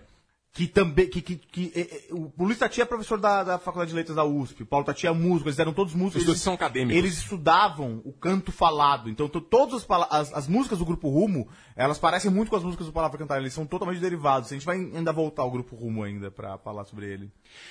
que 0.55 0.67
também. 0.69 1.09
Que, 1.09 1.21
que, 1.21 1.35
que, 1.37 1.73
é, 1.75 1.81
é, 1.81 2.01
o 2.15 2.33
Luiz 2.39 2.57
Tati 2.57 2.81
é 2.81 2.85
professor 2.85 3.19
da, 3.19 3.43
da 3.43 3.59
Faculdade 3.59 3.91
de 3.91 3.97
Letras 3.97 4.15
da 4.17 4.25
USP, 4.25 4.63
o 4.63 4.67
Paulo 4.67 4.87
Tati 4.87 5.07
é 5.07 5.11
músico, 5.13 5.49
eles 5.49 5.59
eram 5.59 5.73
todos 5.73 5.93
músicos. 5.95 6.27
Eles- 6.27 6.41
são 6.41 6.55
acadêmicos. 6.55 6.97
Eles 6.97 7.19
estudavam 7.19 8.01
o 8.05 8.13
canto 8.13 8.53
falado. 8.53 9.11
Então, 9.11 9.29
to- 9.29 9.41
todas 9.41 9.85
as, 9.89 10.07
as, 10.11 10.33
as 10.33 10.49
músicas 10.49 10.79
do 10.79 10.85
Grupo 10.85 11.09
Rumo, 11.11 11.49
elas 11.77 11.99
parecem 11.99 12.31
muito 12.31 12.49
com 12.51 12.57
as 12.57 12.63
músicas 12.63 12.87
do 12.87 12.93
Palavra 12.93 13.19
Cantada. 13.19 13.41
Eles 13.41 13.53
são 13.53 13.67
totalmente 13.67 13.99
derivados. 14.01 14.51
A 14.51 14.55
gente 14.55 14.65
vai 14.65 14.77
ainda 14.79 15.13
voltar 15.13 15.43
ao 15.43 15.51
Grupo 15.51 15.75
Rumo 15.75 16.03
ainda 16.05 16.31
pra 16.31 16.57
falar 16.59 16.85
sobre 16.85 17.07
ele. 17.13 17.31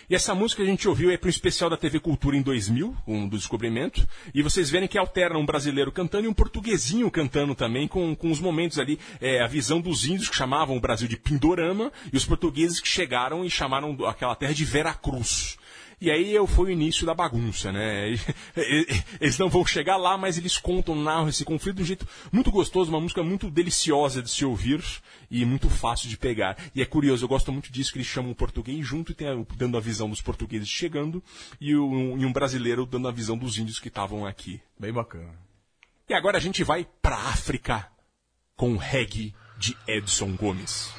E 0.09 0.13
essa 0.15 0.35
música 0.35 0.61
que 0.61 0.67
a 0.67 0.71
gente 0.71 0.87
ouviu 0.87 1.09
é 1.09 1.17
para 1.17 1.27
um 1.27 1.29
especial 1.29 1.69
da 1.69 1.77
TV 1.77 1.99
Cultura 2.01 2.35
em 2.35 2.41
2000, 2.41 2.93
um 3.07 3.27
do 3.29 3.37
descobrimento. 3.37 4.05
E 4.33 4.41
vocês 4.43 4.69
verem 4.69 4.89
que 4.89 4.97
alterna 4.97 5.39
um 5.39 5.45
brasileiro 5.45 5.89
cantando 5.91 6.25
e 6.25 6.27
um 6.27 6.33
portuguesinho 6.33 7.09
cantando 7.09 7.55
também, 7.55 7.87
com, 7.87 8.13
com 8.13 8.29
os 8.29 8.41
momentos 8.41 8.77
ali, 8.77 8.99
é, 9.21 9.41
a 9.41 9.47
visão 9.47 9.79
dos 9.79 10.05
índios 10.05 10.27
que 10.29 10.35
chamavam 10.35 10.75
o 10.75 10.81
Brasil 10.81 11.07
de 11.07 11.15
Pindorama 11.15 11.89
e 12.11 12.17
os 12.17 12.25
portugueses 12.25 12.72
que 12.79 12.87
chegaram 12.87 13.43
e 13.45 13.49
chamaram 13.49 13.97
aquela 14.07 14.35
terra 14.35 14.53
de 14.53 14.65
Veracruz. 14.65 15.57
E 16.01 16.11
aí 16.11 16.33
eu- 16.35 16.45
foi 16.45 16.65
o 16.65 16.71
início 16.71 17.05
da 17.05 17.13
bagunça, 17.13 17.71
né? 17.71 18.09
Eles 19.21 19.37
não 19.37 19.49
vão 19.49 19.65
chegar 19.65 19.95
lá, 19.95 20.17
mas 20.17 20.37
eles 20.37 20.57
contam, 20.57 20.95
narram 20.95 21.29
esse 21.29 21.45
conflito 21.45 21.77
de 21.77 21.83
um 21.83 21.85
jeito 21.85 22.05
muito 22.29 22.51
gostoso, 22.51 22.89
uma 22.91 22.99
música 22.99 23.23
muito 23.23 23.49
deliciosa 23.49 24.21
de 24.21 24.29
se 24.29 24.43
ouvir 24.43 24.83
e 25.31 25.45
muito 25.45 25.69
fácil 25.69 26.09
de 26.09 26.17
pegar. 26.17 26.57
E 26.75 26.81
é 26.81 26.85
curioso, 26.85 27.23
eu 27.23 27.29
gosto 27.29 27.53
muito 27.53 27.71
disso 27.71 27.93
que 27.93 27.99
eles 27.99 28.07
chamam 28.07 28.31
o 28.31 28.35
português 28.35 28.85
junto 28.85 29.13
e 29.13 29.15
dando 29.55 29.77
a 29.77 29.79
visão 29.79 30.09
dos 30.09 30.21
portugueses 30.21 30.67
chegando 30.67 31.23
e, 31.61 31.69
e 31.69 31.75
um 31.75 32.33
brasileiro 32.33 32.85
dando 32.85 33.07
a 33.07 33.11
visão 33.11 33.37
dos 33.37 33.57
índios 33.57 33.79
que 33.79 33.87
estavam 33.87 34.25
aqui. 34.25 34.59
Bem 34.77 34.91
bacana. 34.91 35.33
E 36.09 36.13
agora 36.13 36.37
a 36.37 36.41
gente 36.41 36.65
vai 36.65 36.85
pra 37.01 37.15
África 37.15 37.87
com 38.57 38.73
o 38.73 38.77
reggae 38.77 39.33
de 39.57 39.77
Edson 39.87 40.35
Gomes. 40.35 40.91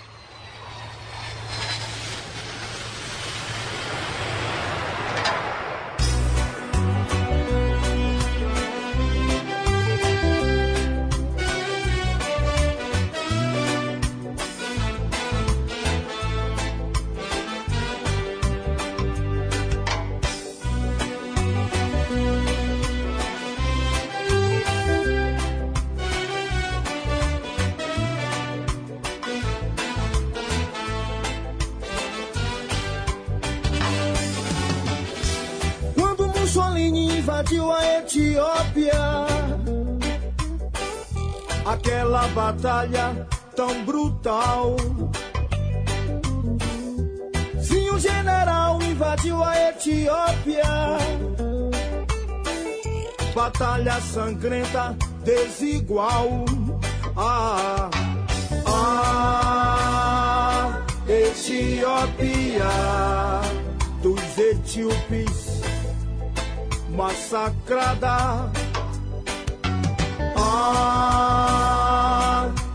Invadiu 37.44 37.70
a 37.70 37.98
Etiópia, 37.98 39.26
aquela 41.66 42.26
batalha 42.28 43.28
tão 43.54 43.84
brutal. 43.84 44.76
Se 47.60 47.90
um 47.90 47.98
general 47.98 48.80
invadiu 48.82 49.44
a 49.44 49.68
Etiópia, 49.68 50.64
batalha 53.34 54.00
sangrenta, 54.00 54.96
desigual. 55.22 56.46
Ah, 57.14 57.90
ah, 58.66 59.92
Etiópia 61.06 62.64
dos 64.02 64.38
etíopes 64.38 65.53
massacrada. 66.94 68.50
Ah, 70.36 71.24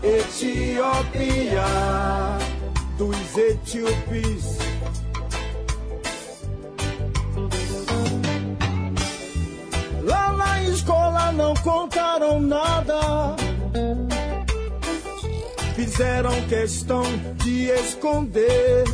Etiópia 0.02 1.64
dos 2.96 3.36
etíopes. 3.36 4.58
Lá 10.02 10.32
na 10.32 10.62
escola 10.64 11.32
não 11.32 11.54
contaram 11.54 12.40
nada. 12.40 13.36
Fizeram 15.74 16.32
questão 16.48 17.02
de 17.42 17.70
esconder. 17.70 18.84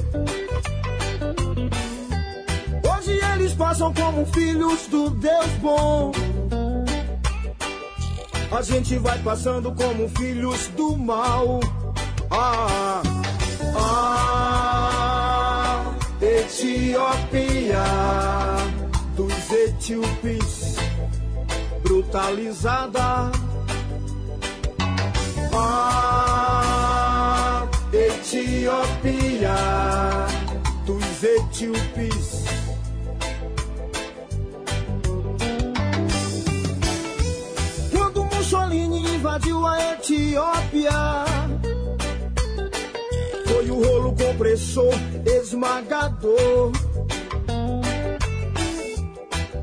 Passam 3.57 3.92
como 3.94 4.26
filhos 4.26 4.86
do 4.88 5.09
Deus 5.09 5.46
bom. 5.62 6.12
A 8.52 8.61
gente 8.62 8.98
vai 8.98 9.18
passando 9.20 9.72
como 9.72 10.09
filhos 10.11 10.68
do 10.76 10.94
mal. 10.96 11.61
Ah, 12.30 13.00
ah, 13.76 14.74
Etiópia 16.20 17.82
dos 19.16 19.50
etíopes 19.50 20.76
brutalizada. 21.82 23.32
Ah, 25.54 26.76
Etiópia 27.90 29.57
dos 30.84 31.24
etíopes 31.24 32.36
invadiu 39.37 39.66
a 39.66 39.93
Etiópia, 39.93 41.24
foi 43.47 43.70
o 43.70 43.84
rolo 43.84 44.14
compressor 44.14 44.95
esmagador. 45.26 46.72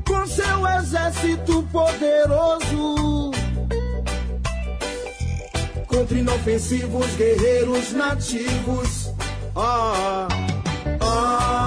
Com 0.06 0.26
seu 0.26 0.66
exército 0.78 1.62
poderoso, 1.72 3.32
contra 5.88 6.18
inofensivos 6.18 7.16
guerreiros 7.16 7.92
nativos. 7.92 9.12
Ah, 9.56 10.28
ah, 11.00 11.60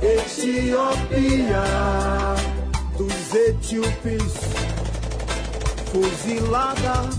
Etiópia 0.00 1.62
dos 2.96 3.34
etíopes 3.34 4.51
fuzilada. 5.92 7.10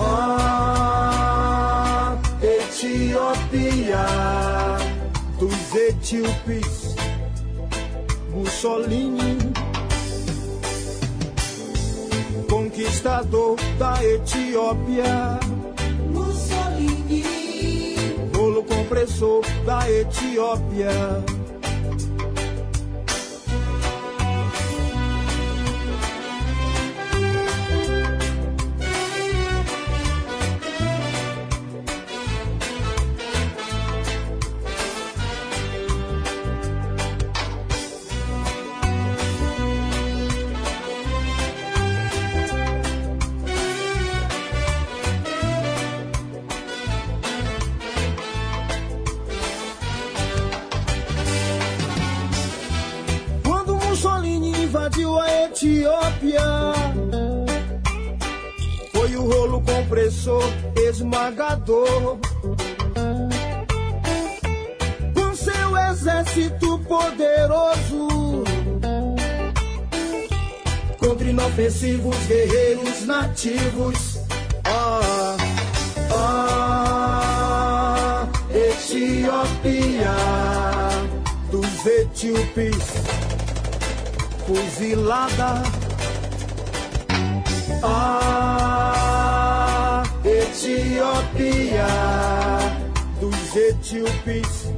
Ah, 0.00 1.36
Etiópia 2.42 4.06
dos 5.38 5.74
etíopes 5.74 6.96
Mussolini 8.32 9.38
conquistador 12.48 13.56
da 13.78 14.02
Etiópia. 14.02 15.38
Mussolini. 16.10 17.24
Rolo 18.34 18.62
compressor 18.64 19.44
da 19.66 19.88
Etiópia 19.90 20.90
inofensivos 71.84 72.16
guerreiros 72.26 73.02
nativos. 73.06 74.20
Ah, 74.64 75.36
ah, 76.12 77.48
Etiópia 78.50 80.14
dos 81.50 81.86
etíopes 81.86 82.76
fuzilada. 84.46 85.62
Ah, 87.82 89.22
Etiópia 90.24 91.86
dos 93.20 93.56
etíopes 93.56 94.68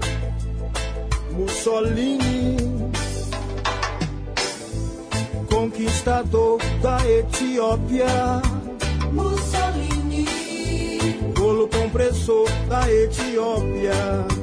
Mussolini 1.33 2.36
conquistador 6.17 6.59
da 6.81 6.99
Etiópia. 7.09 8.07
Mussolini, 9.13 10.25
Rolo 11.37 11.69
compressor 11.69 12.49
da 12.69 12.91
Etiópia. 12.91 14.36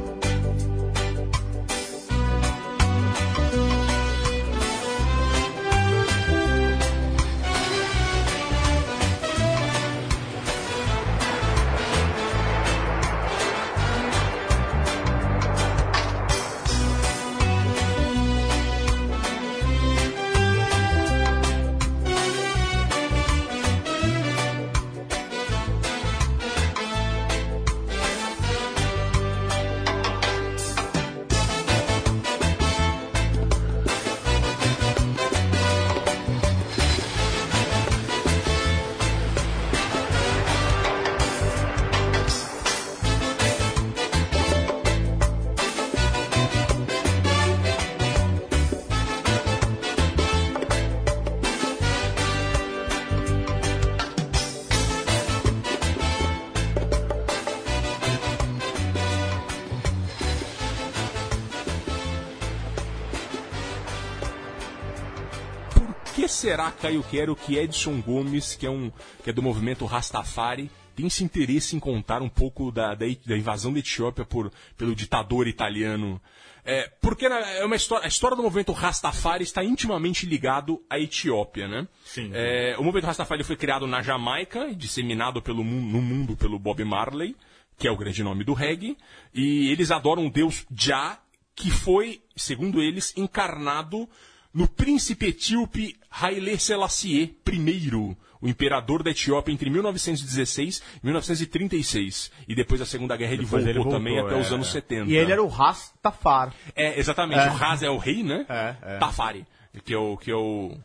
Será, 66.44 66.70
Caio 66.74 67.02
Quero, 67.10 67.38
que 67.38 67.56
Edson 67.56 68.02
Gomes, 68.02 68.54
que 68.54 68.66
é, 68.66 68.70
um, 68.70 68.92
que 69.24 69.30
é 69.30 69.34
do 69.34 69.42
movimento 69.42 69.86
Rastafari, 69.86 70.70
tem 70.94 71.08
esse 71.08 71.24
interesse 71.24 71.74
em 71.74 71.80
contar 71.80 72.22
um 72.22 72.28
pouco 72.28 72.70
da, 72.70 72.94
da, 72.94 73.06
da 73.26 73.38
invasão 73.38 73.72
da 73.72 73.80
Etiópia 73.80 74.26
por, 74.26 74.52
pelo 74.78 74.94
ditador 74.94 75.48
italiano? 75.48 76.22
É, 76.66 76.92
porque 77.02 77.28
é 77.28 77.64
uma 77.64 77.78
história, 77.78 78.04
a 78.04 78.10
história 78.10 78.36
do 78.36 78.44
movimento 78.44 78.74
Rastafari 78.74 79.46
está 79.46 79.64
intimamente 79.64 80.26
ligado 80.26 80.84
à 80.90 81.00
Etiópia, 81.00 81.66
né? 81.66 81.88
Sim. 82.04 82.30
É, 82.34 82.76
o 82.78 82.84
movimento 82.84 83.06
Rastafari 83.06 83.46
foi 83.46 83.56
criado 83.56 83.88
na 83.88 84.02
Jamaica, 84.02 84.68
e 84.68 84.76
disseminado 84.76 85.42
pelo, 85.42 85.64
no 85.64 86.02
mundo 86.02 86.36
pelo 86.36 86.60
Bob 86.60 86.84
Marley, 86.84 87.38
que 87.78 87.88
é 87.88 87.92
o 87.92 87.96
grande 87.96 88.22
nome 88.22 88.44
do 88.44 88.54
reggae, 88.54 88.98
e 89.34 89.72
eles 89.72 89.92
adoram 89.92 90.28
o 90.28 90.30
deus 90.30 90.66
Jah, 90.76 91.22
que 91.56 91.72
foi, 91.72 92.22
segundo 92.36 92.82
eles, 92.82 93.14
encarnado 93.16 94.10
no 94.54 94.68
príncipe 94.68 95.28
etíope 95.28 95.96
Haile 96.12 96.60
Selassie 96.60 97.24
I, 97.24 98.16
o 98.44 98.48
imperador 98.48 99.02
da 99.02 99.10
Etiópia 99.10 99.54
entre 99.54 99.70
1916 99.70 100.84
e 101.02 101.06
1936. 101.06 102.32
E 102.48 102.54
depois 102.54 102.80
da 102.80 102.86
Segunda 102.86 103.16
Guerra 103.16 103.34
ele 103.34 103.46
Depois 103.46 103.64
voltou, 103.64 103.70
ele 103.70 103.80
voltou, 103.80 104.00
também 104.00 104.20
até 104.20 104.36
é. 104.36 104.42
os 104.42 104.52
anos 104.52 104.68
70. 104.70 105.10
E 105.10 105.16
ele 105.16 105.32
era 105.32 105.42
o 105.42 105.48
Rastafari. 105.48 106.52
É, 106.76 107.00
exatamente. 107.00 107.40
É. 107.40 107.50
O 107.50 107.54
Raz 107.54 107.82
é 107.82 107.90
o 107.90 107.98
rei, 107.98 108.22
né? 108.22 108.46
É, 108.50 108.76
é. 108.82 108.98
Tafari, 108.98 109.46
que 109.86 109.94
é 109.94 109.98
o 109.98 110.18
que 110.18 110.30
é 110.30 110.36
o 110.36 110.78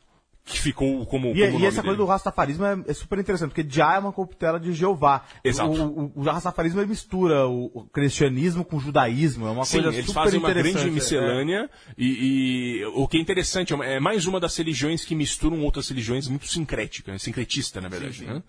que 0.48 0.58
ficou 0.58 1.04
como, 1.06 1.28
E, 1.36 1.50
como 1.52 1.62
e 1.62 1.66
essa 1.66 1.82
coisa 1.82 1.82
dele. 1.82 1.96
do 1.96 2.04
rastafarismo 2.06 2.64
é, 2.64 2.78
é 2.88 2.92
super 2.94 3.18
interessante, 3.18 3.50
porque 3.50 3.66
Já 3.68 3.94
é 3.96 3.98
uma 3.98 4.12
corruptela 4.12 4.58
de 4.58 4.72
Jeová. 4.72 5.24
Exato. 5.44 5.70
O, 5.70 6.04
o, 6.04 6.12
o 6.16 6.22
rastafarismo 6.22 6.84
mistura 6.86 7.46
o, 7.46 7.70
o 7.74 7.84
cristianismo 7.84 8.64
com 8.64 8.76
o 8.76 8.80
judaísmo, 8.80 9.46
é 9.46 9.50
uma 9.50 9.64
Sim, 9.64 9.82
coisa 9.82 9.88
eles 9.96 10.06
super 10.06 10.22
fazem 10.24 10.38
uma 10.40 10.50
interessante. 10.50 10.74
grande 10.74 10.88
é. 10.88 10.92
miscelânea 10.92 11.70
e, 11.96 12.80
e 12.80 12.84
o 12.94 13.06
que 13.06 13.18
é 13.18 13.20
interessante 13.20 13.74
é 13.74 13.78
é 13.96 14.00
mais 14.00 14.26
uma 14.26 14.40
das 14.40 14.56
religiões 14.56 15.04
que 15.04 15.14
misturam 15.14 15.60
outras 15.62 15.88
religiões 15.88 16.28
muito 16.28 16.46
sincrética, 16.48 17.18
sincretista, 17.18 17.80
na 17.80 17.88
verdade. 17.88 18.24
né? 18.24 18.42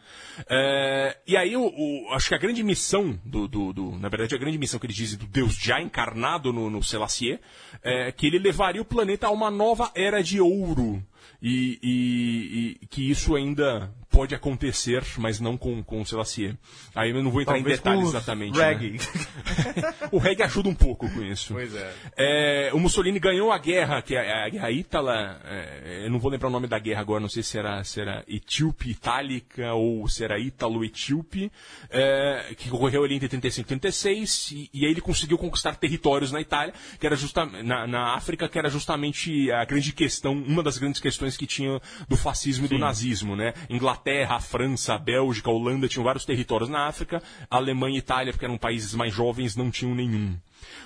É, 0.47 1.17
e 1.27 1.35
aí, 1.35 1.55
o, 1.55 1.63
o- 1.65 2.13
acho 2.13 2.29
que 2.29 2.35
a 2.35 2.37
grande 2.37 2.63
missão 2.63 3.19
do, 3.25 3.47
do- 3.47 3.73
do- 3.73 3.91
Na 3.99 4.09
verdade, 4.09 4.35
a 4.35 4.37
grande 4.37 4.57
missão 4.57 4.79
que 4.79 4.85
eles 4.85 4.95
dizem 4.95 5.17
do 5.17 5.25
Deus 5.25 5.55
já 5.55 5.81
encarnado 5.81 6.53
no, 6.53 6.69
no 6.69 6.81
Selassie 6.83 7.39
é 7.83 8.11
que 8.11 8.27
ele 8.27 8.39
levaria 8.39 8.81
o 8.81 8.85
planeta 8.85 9.27
a 9.27 9.31
uma 9.31 9.51
nova 9.51 9.91
era 9.95 10.21
de 10.23 10.39
ouro. 10.39 11.03
E, 11.41 11.79
e- 11.81 12.77
e 12.81 12.87
que 12.87 13.09
isso 13.09 13.35
ainda 13.35 13.89
pode 14.19 14.35
acontecer, 14.35 15.01
mas 15.17 15.39
não 15.39 15.55
com, 15.55 15.81
com 15.81 16.01
o 16.01 16.05
Selassie. 16.05 16.53
Aí 16.93 17.11
eu 17.11 17.23
não 17.23 17.31
vou 17.31 17.41
entrar 17.41 17.53
Talvez 17.53 17.75
em 17.75 17.77
detalhes 17.77 18.09
exatamente. 18.09 18.59
reggae. 18.59 18.91
né? 18.91 19.93
o 20.11 20.17
reggae 20.17 20.43
ajuda 20.43 20.67
um 20.67 20.75
pouco 20.75 21.09
com 21.09 21.23
isso. 21.23 21.53
Pois 21.53 21.73
é. 21.73 21.93
É, 22.17 22.69
o 22.73 22.79
Mussolini 22.81 23.17
ganhou 23.17 23.49
a 23.49 23.57
guerra, 23.57 24.01
que 24.01 24.15
é 24.15 24.43
a 24.43 24.49
guerra 24.49 24.71
ítala, 24.71 25.39
é, 25.45 26.01
eu 26.05 26.11
não 26.11 26.19
vou 26.19 26.29
lembrar 26.29 26.49
o 26.49 26.51
nome 26.51 26.67
da 26.67 26.77
guerra 26.77 26.99
agora, 26.99 27.21
não 27.21 27.29
sei 27.29 27.41
se 27.41 27.57
era, 27.57 27.81
se 27.85 28.01
era 28.01 28.25
Etíope 28.27 28.89
Itálica 28.89 29.73
ou 29.73 30.05
se 30.09 30.21
era 30.21 30.37
Ítalo-Etíope, 30.37 31.49
é, 31.89 32.53
que 32.57 32.69
ocorreu 32.69 33.05
ali 33.05 33.15
entre 33.15 33.29
35 33.29 33.65
e 33.65 33.79
36, 33.79 34.51
e, 34.51 34.69
e 34.73 34.85
aí 34.85 34.91
ele 34.91 34.99
conseguiu 34.99 35.37
conquistar 35.37 35.77
territórios 35.77 36.33
na 36.33 36.41
Itália, 36.41 36.73
que 36.99 37.05
era 37.07 37.15
justa, 37.15 37.45
na, 37.45 37.87
na 37.87 38.15
África, 38.15 38.49
que 38.49 38.59
era 38.59 38.69
justamente 38.69 39.49
a 39.49 39.63
grande 39.63 39.93
questão, 39.93 40.33
uma 40.33 40.61
das 40.61 40.77
grandes 40.77 40.99
questões 40.99 41.37
que 41.37 41.47
tinha 41.47 41.81
do 42.09 42.17
fascismo 42.17 42.65
e 42.65 42.67
do 42.67 42.77
nazismo, 42.77 43.33
né? 43.33 43.53
Inglaterra, 43.69 44.08
a 44.23 44.39
França, 44.39 44.93
a 44.93 44.97
Bélgica, 44.97 45.49
a 45.49 45.53
Holanda 45.53 45.87
tinham 45.87 46.03
vários 46.03 46.25
territórios 46.25 46.69
na 46.69 46.87
África, 46.87 47.21
a 47.49 47.55
Alemanha 47.57 47.95
e 47.95 47.99
Itália, 47.99 48.31
porque 48.33 48.45
eram 48.45 48.57
países 48.57 48.93
mais 48.93 49.13
jovens, 49.13 49.55
não 49.55 49.69
tinham 49.71 49.95
nenhum. 49.95 50.35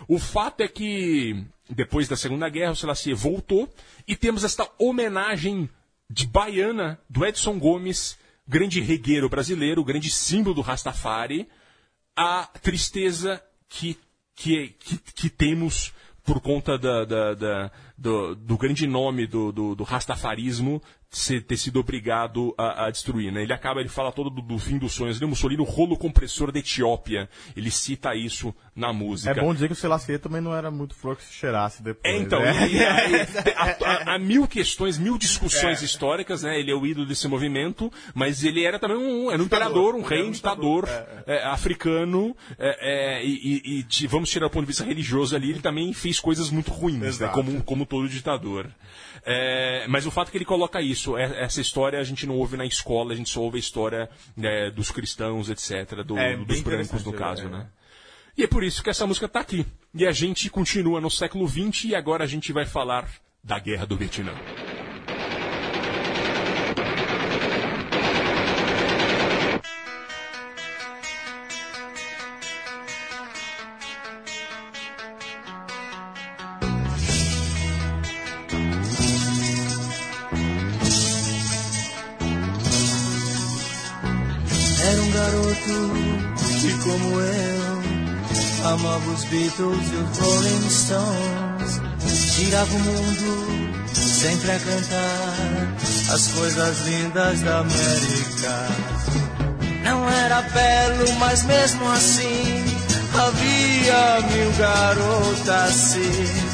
O 0.08 0.20
fato 0.20 0.62
é 0.62 0.68
que, 0.68 1.44
depois 1.70 2.08
da 2.08 2.16
Segunda 2.16 2.48
Guerra, 2.50 2.72
o 2.72 2.76
Selassie 2.76 3.14
voltou 3.14 3.68
e 4.08 4.16
temos 4.16 4.44
esta 4.44 4.68
homenagem 4.80 5.70
de 6.10 6.28
baiana 6.28 7.00
do 7.10 7.26
Edson 7.26 7.58
Gomes, 7.58 8.18
grande 8.48 8.82
regueiro 8.82 9.30
brasileiro, 9.30 9.84
grande 9.84 10.10
símbolo 10.10 10.56
do 10.56 10.62
Rastafari, 10.62 11.48
a 12.16 12.48
tristeza 12.62 13.42
que, 13.68 13.98
que, 14.36 14.76
que, 14.80 14.98
que 14.98 15.30
temos 15.30 15.92
por 16.24 16.40
conta 16.40 16.78
da, 16.78 17.04
da- 17.04 17.34
da- 17.34 17.72
do, 17.98 18.36
do 18.36 18.58
grande 18.58 18.88
nome 18.88 19.28
do, 19.28 19.52
do, 19.52 19.76
do 19.76 19.84
rastafarismo 19.84 20.82
ser, 21.10 21.44
ter 21.44 21.58
sido 21.58 21.80
obrigado 21.80 22.56
a, 22.58 22.88
a 22.88 22.90
destruir. 22.92 23.32
Né? 23.32 23.44
Ele 23.44 23.54
acaba, 23.54 23.80
ele 23.82 23.90
fala 23.90 24.12
todo 24.12 24.32
do, 24.32 24.42
do 24.42 24.58
fim 24.58 24.80
dos 24.80 24.94
sonhos. 24.94 25.18
Ele, 25.18 25.28
Mussolini, 25.30 25.62
o 25.62 25.66
rolo 25.66 25.96
compressor 25.96 26.52
da 26.52 26.58
Etiópia. 26.58 27.30
Ele 27.56 27.70
cita 27.70 28.16
isso 28.16 28.54
na 28.76 28.92
música. 28.92 29.30
É 29.30 29.36
bom 29.40 29.54
dizer 29.54 29.68
que 29.68 29.74
o 29.74 29.76
Selassie 29.76 30.18
também 30.18 30.42
não 30.42 30.56
era 30.56 30.72
muito 30.72 30.96
flor 30.96 31.16
que 31.16 31.24
se 31.24 31.32
cheirasse 31.34 31.84
depois. 31.84 32.12
É, 32.12 32.18
então, 32.18 32.40
né? 32.40 32.68
e- 32.68 32.78
e- 32.78 34.16
e- 34.16 34.20
mil 34.20 34.48
questões, 34.48 34.98
mil 34.98 35.16
discussões 35.16 35.84
históricas, 35.84 36.42
né? 36.42 36.60
Ele 36.60 36.72
é 36.72 36.76
o 36.76 36.84
ídolo 36.84 37.06
desse 37.06 37.28
movimento, 37.28 37.92
mas 38.16 38.44
ele 38.44 38.64
era 38.66 38.80
também 38.80 38.98
um, 38.98 39.30
era 39.32 39.40
um 39.40 39.46
imperador, 39.46 39.94
um 39.94 40.02
rei, 40.02 40.24
um 40.24 40.32
ditador 40.32 40.90
é, 41.28 41.44
africano, 41.44 42.36
é, 42.58 43.20
é, 43.20 43.24
e, 43.26 43.62
e- 43.66 43.80
e 43.80 43.84
de- 43.84 44.08
vamos 44.08 44.32
tirar 44.32 44.48
o 44.48 44.50
ponto 44.50 44.64
de 44.64 44.68
vista 44.70 44.84
religioso 44.84 45.36
ali, 45.36 45.52
ele 45.52 45.60
também 45.60 45.94
fez 45.94 46.20
coisas 46.20 46.50
muito 46.50 46.72
ruins, 46.72 47.00
né? 47.00 47.08
Exato. 47.08 47.34
como, 47.36 47.62
como 47.86 47.86
todo 47.86 48.10
ditador. 48.10 48.70
É, 49.26 49.86
mas 49.88 50.06
o 50.06 50.12
fato 50.12 50.28
é 50.30 50.32
que 50.32 50.38
ele 50.38 50.46
coloca 50.46 50.82
isso, 50.82 51.18
é- 51.18 51.44
essa 51.44 51.62
história 51.62 52.00
a 52.00 52.04
gente 52.04 52.26
não 52.26 52.36
ouve 52.38 52.58
na 52.58 52.66
escola, 52.66 53.14
a 53.14 53.16
gente 53.16 53.30
só 53.30 53.42
ouve 53.42 53.58
a 53.58 53.60
história 53.60 54.10
né, 54.36 54.70
dos 54.72 54.92
cristãos, 54.92 55.50
etc., 55.50 56.04
do- 56.04 56.18
É, 56.18 56.36
dos 56.38 56.62
brancos, 56.62 57.04
no 57.04 57.14
caso, 57.14 57.44
é. 57.46 57.50
né? 57.50 57.68
E 58.38 58.44
é 58.44 58.48
por 58.48 58.64
isso 58.64 58.84
que 58.84 58.90
essa 58.90 59.06
música 59.06 59.28
tá 59.28 59.40
aqui. 59.42 59.66
E 59.94 60.08
a 60.08 60.12
gente 60.12 60.50
continua 60.50 61.00
no 61.00 61.10
século 61.10 61.48
XX 61.48 61.86
e 61.86 61.96
agora 61.96 62.24
a 62.24 62.28
gente 62.28 62.52
vai 62.52 62.66
falar 62.66 63.08
da 63.44 63.60
Guerra 63.60 63.86
do 63.86 63.96
Vietnã. 63.96 64.34
Garoto 85.24 85.94
que 86.60 86.74
como 86.84 87.22
eu 87.22 88.72
amava 88.72 89.12
os 89.12 89.24
Beatles 89.26 89.92
e 89.92 89.96
os 89.96 90.18
Rolling 90.20 90.70
Stones, 90.70 91.82
girava 92.36 92.76
o 92.76 92.80
mundo 92.80 93.84
sempre 93.94 94.52
a 94.52 94.60
cantar 94.60 96.14
as 96.14 96.28
coisas 96.30 96.82
lindas 96.82 97.42
da 97.42 97.60
América. 97.60 98.68
Não 99.84 100.10
era 100.10 100.42
belo, 100.42 101.14
mas 101.20 101.44
mesmo 101.44 101.90
assim 101.92 102.64
havia 103.14 104.28
mil 104.30 104.52
garotas 104.58 105.50
assim. 105.50 106.54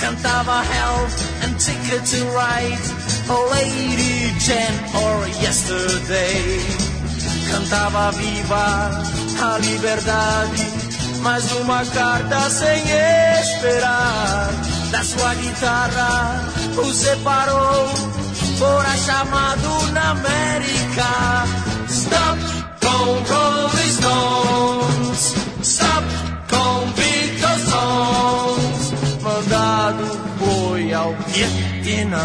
Cantava 0.00 0.62
Help 0.62 1.10
and 1.44 1.54
Ticket 1.54 2.04
to 2.10 2.24
Ride, 2.36 2.94
Oh 3.28 3.48
Lady 3.50 4.38
Jane 4.38 4.80
or 4.94 5.26
Yesterday. 5.42 6.85
Cantava 7.50 8.12
Viva 8.12 8.90
a 9.40 9.58
Liberdade, 9.58 10.72
mais 11.22 11.50
uma 11.52 11.84
carta 11.84 12.50
sem 12.50 12.82
esperar. 13.40 14.50
Da 14.90 15.04
sua 15.04 15.34
guitarra 15.34 16.42
o 16.76 16.92
separou, 16.92 17.86
fora 18.58 18.96
chamado 18.96 19.92
na 19.92 20.10
América. 20.10 21.44
Stop 21.88 22.40
com 22.80 23.22
Rolling 23.32 23.92
Stones, 23.92 25.34
stop 25.62 26.06
com 26.48 26.90
Beatles 26.92 27.62
Songs. 27.70 28.92
Mandado 29.22 30.04
foi 30.38 30.92
ao 30.92 31.14
Vietnã 31.28 32.24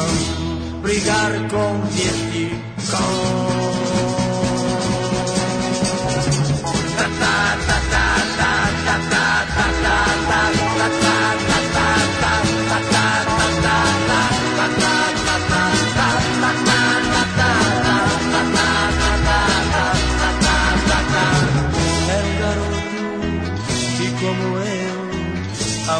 brigar 0.81 1.31
com 1.49 1.81
Vietcong. 1.91 3.90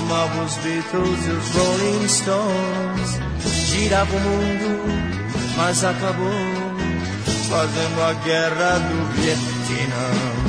Amava 0.02 0.44
os 0.44 0.56
Beatles 0.58 1.26
e 1.26 1.32
os 1.32 1.50
Rolling 1.56 2.08
Stones. 2.08 3.20
Girava 3.68 4.16
o 4.16 4.20
mundo, 4.20 4.82
mas 5.58 5.84
acabou 5.84 6.32
fazendo 7.50 8.02
a 8.02 8.14
guerra 8.26 8.80
do 8.80 9.22
Vietnã. 9.22 10.41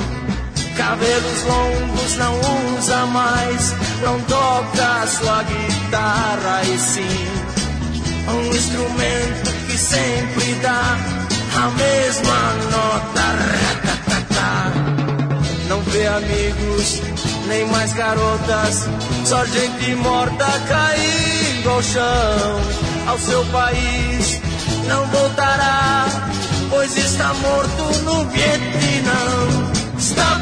Cabelos 0.85 1.43
longos 1.45 2.17
não 2.17 2.41
usa 2.77 3.07
mais, 3.07 3.73
não 4.03 4.21
toca 4.23 5.07
sua 5.07 5.45
guitarra 5.45 6.63
e 6.65 6.77
sim 6.77 7.53
um 8.29 8.53
instrumento 8.53 9.51
que 9.69 9.79
sempre 9.79 10.55
dá 10.61 10.99
a 11.57 11.71
mesma 11.71 12.53
nota. 12.73 13.23
Não 15.69 15.81
vê 15.83 16.07
amigos, 16.09 17.01
nem 17.47 17.65
mais 17.67 17.93
garotas, 17.93 18.89
só 19.25 19.45
gente 19.47 19.95
morta 19.95 20.47
caindo 20.69 21.71
ao 21.71 21.83
chão. 21.83 22.61
Ao 23.07 23.19
seu 23.21 23.45
país 23.47 24.41
não 24.89 25.07
voltará, 25.07 26.07
pois 26.71 26.97
está 26.97 27.33
morto 27.35 28.01
no 28.03 28.25
Vietnã. 28.31 29.73
Stop 29.97 30.42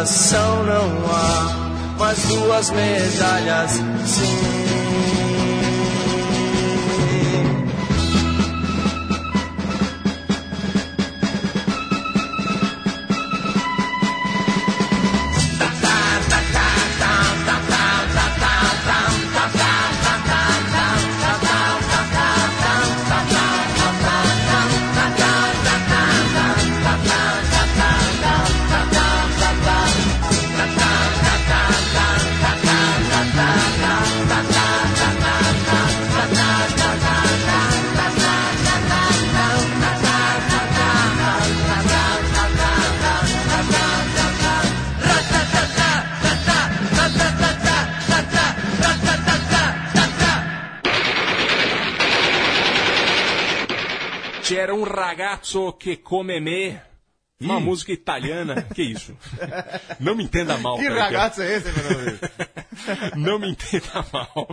coração 0.00 0.64
não 0.64 1.12
há, 1.12 1.94
mas 1.98 2.24
duas 2.24 2.70
medalhas 2.70 3.72
sim. 4.06 4.79
Ragazzo 55.20 55.76
che 55.76 56.00
come 56.00 56.40
me. 56.40 56.88
Uma 57.42 57.58
música 57.58 57.92
italiana. 57.92 58.62
Que 58.74 58.82
isso? 58.82 59.16
Não 60.00 60.14
me 60.14 60.24
entenda 60.24 60.58
mal. 60.58 60.76
Que 60.76 60.86
que- 60.86 60.92
ragazzo 60.92 61.42
é 61.42 61.56
esse, 61.56 61.68
meu 61.72 62.18
Não 63.16 63.38
me 63.38 63.50
entenda 63.50 64.04
mal. 64.12 64.48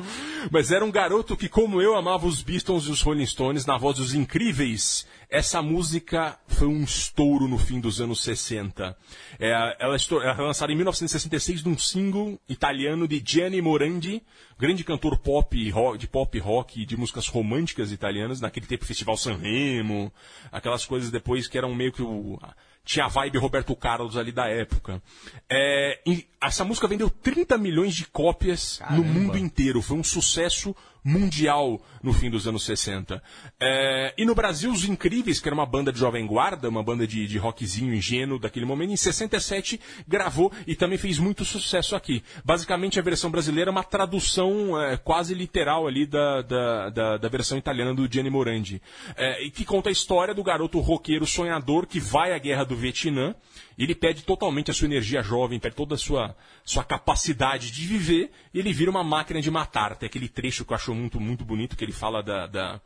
Mas 0.51 0.71
era 0.71 0.83
um 0.83 0.91
garoto 0.91 1.35
que, 1.37 1.49
como 1.49 1.81
eu, 1.81 1.95
amava 1.95 2.25
os 2.27 2.41
Beatles 2.41 2.85
e 2.85 2.91
os 2.91 3.01
Rolling 3.01 3.25
Stones 3.25 3.65
na 3.65 3.77
voz 3.77 3.97
dos 3.97 4.13
incríveis. 4.13 5.05
Essa 5.29 5.61
música 5.61 6.39
foi 6.47 6.67
um 6.67 6.83
estouro 6.83 7.47
no 7.47 7.57
fim 7.57 7.79
dos 7.81 7.99
anos 7.99 8.21
60. 8.23 8.95
É, 9.39 9.75
ela, 9.79 9.97
foi 9.99 10.23
lançada 10.45 10.71
em 10.71 10.75
1966 10.75 11.63
num 11.63 11.77
single 11.77 12.39
italiano 12.47 13.05
de 13.07 13.21
Gianni 13.25 13.61
Morandi, 13.61 14.23
grande 14.57 14.83
cantor 14.85 15.17
pop, 15.17 15.57
e 15.57 15.69
ro- 15.69 15.97
de 15.97 16.07
pop 16.07 16.39
rock 16.39 16.81
e 16.81 16.85
de 16.85 16.95
músicas 16.95 17.27
românticas 17.27 17.91
italianas, 17.91 18.39
naquele 18.39 18.65
tempo 18.67 18.85
Festival 18.85 19.17
Sanremo, 19.17 20.13
aquelas 20.49 20.85
coisas 20.85 21.11
depois 21.11 21.47
que 21.47 21.57
eram 21.57 21.75
meio 21.75 21.91
que 21.91 22.01
o, 22.01 22.39
tinha 22.87 23.05
a 23.05 23.09
vibe 23.09 23.37
Roberto 23.37 23.75
Carlos 23.75 24.15
ali 24.15 24.31
da 24.31 24.47
época. 24.47 25.03
É, 25.49 25.99
essa 26.41 26.63
música 26.63 26.87
vendeu 26.87 27.09
30 27.09 27.57
milhões 27.57 27.93
de 27.93 28.05
cópias 28.05 28.79
no 28.91 29.03
mundo 29.03 29.37
inteiro. 29.37 29.81
Foi 29.81 29.97
um 29.97 30.03
sucesso 30.03 30.73
mundial 31.07 31.81
no 32.03 32.11
fim 32.11 32.29
dos 32.29 32.47
anos 32.47 32.63
60. 32.63 33.23
É, 33.59 34.13
e 34.17 34.25
no 34.25 34.35
Brasil, 34.35 34.71
Os 34.71 34.83
Incríveis, 34.83 35.39
que 35.39 35.47
era 35.47 35.55
uma 35.55 35.65
banda 35.65 35.91
de 35.91 35.99
jovem 35.99 36.27
guarda, 36.27 36.67
uma 36.67 36.83
banda 36.83 37.07
de, 37.07 37.25
de 37.25 37.37
rockzinho 37.37 37.93
ingênuo 37.93 38.37
daquele 38.37 38.65
momento, 38.65 38.91
em 38.91 38.97
67 38.97 39.79
gravou 40.07 40.51
e 40.65 40.75
também 40.75 40.97
fez 40.97 41.17
muito 41.17 41.45
sucesso 41.45 41.95
aqui. 41.95 42.21
Basicamente, 42.43 42.99
a 42.99 43.01
versão 43.01 43.31
brasileira 43.31 43.69
é 43.69 43.71
uma 43.71 43.83
tradução 43.83 44.79
é, 44.79 44.97
quase 44.97 45.33
literal 45.33 45.87
ali 45.87 46.05
da, 46.05 46.41
da, 46.41 46.89
da, 46.89 47.17
da 47.17 47.29
versão 47.29 47.57
italiana 47.57 47.93
do 47.93 48.11
Gianni 48.11 48.29
Morandi. 48.29 48.81
É, 49.15 49.43
e 49.43 49.49
que 49.49 49.63
conta 49.63 49.89
a 49.89 49.91
história 49.91 50.33
do 50.33 50.43
garoto 50.43 50.79
roqueiro 50.79 51.25
sonhador 51.25 51.87
que 51.87 51.99
vai 51.99 52.33
à 52.33 52.37
guerra 52.37 52.65
do 52.65 52.75
Vietnã. 52.75 53.33
Ele 53.77 53.93
perde 53.93 54.23
totalmente 54.23 54.71
a 54.71 54.73
sua 54.73 54.87
energia 54.87 55.21
jovem, 55.21 55.59
perde 55.59 55.77
toda 55.77 55.93
a 55.93 55.97
sua, 55.97 56.35
sua 56.65 56.83
capacidade 56.83 57.71
de 57.71 57.85
viver, 57.85 58.31
e 58.51 58.59
ele 58.59 58.73
vira 58.73 58.89
uma 58.89 59.03
máquina 59.03 59.39
de 59.39 59.51
matar. 59.51 59.95
Tem 59.95 60.07
aquele 60.07 60.27
trecho 60.27 60.65
que 60.65 60.73
eu 60.73 60.75
acho 60.75 60.93
muito, 60.97 61.19
muito 61.19 61.45
bonito, 61.45 61.75
que 61.77 61.83
ele 61.85 61.91
fala 61.91 62.21
da. 62.23 62.47
da 62.47 62.81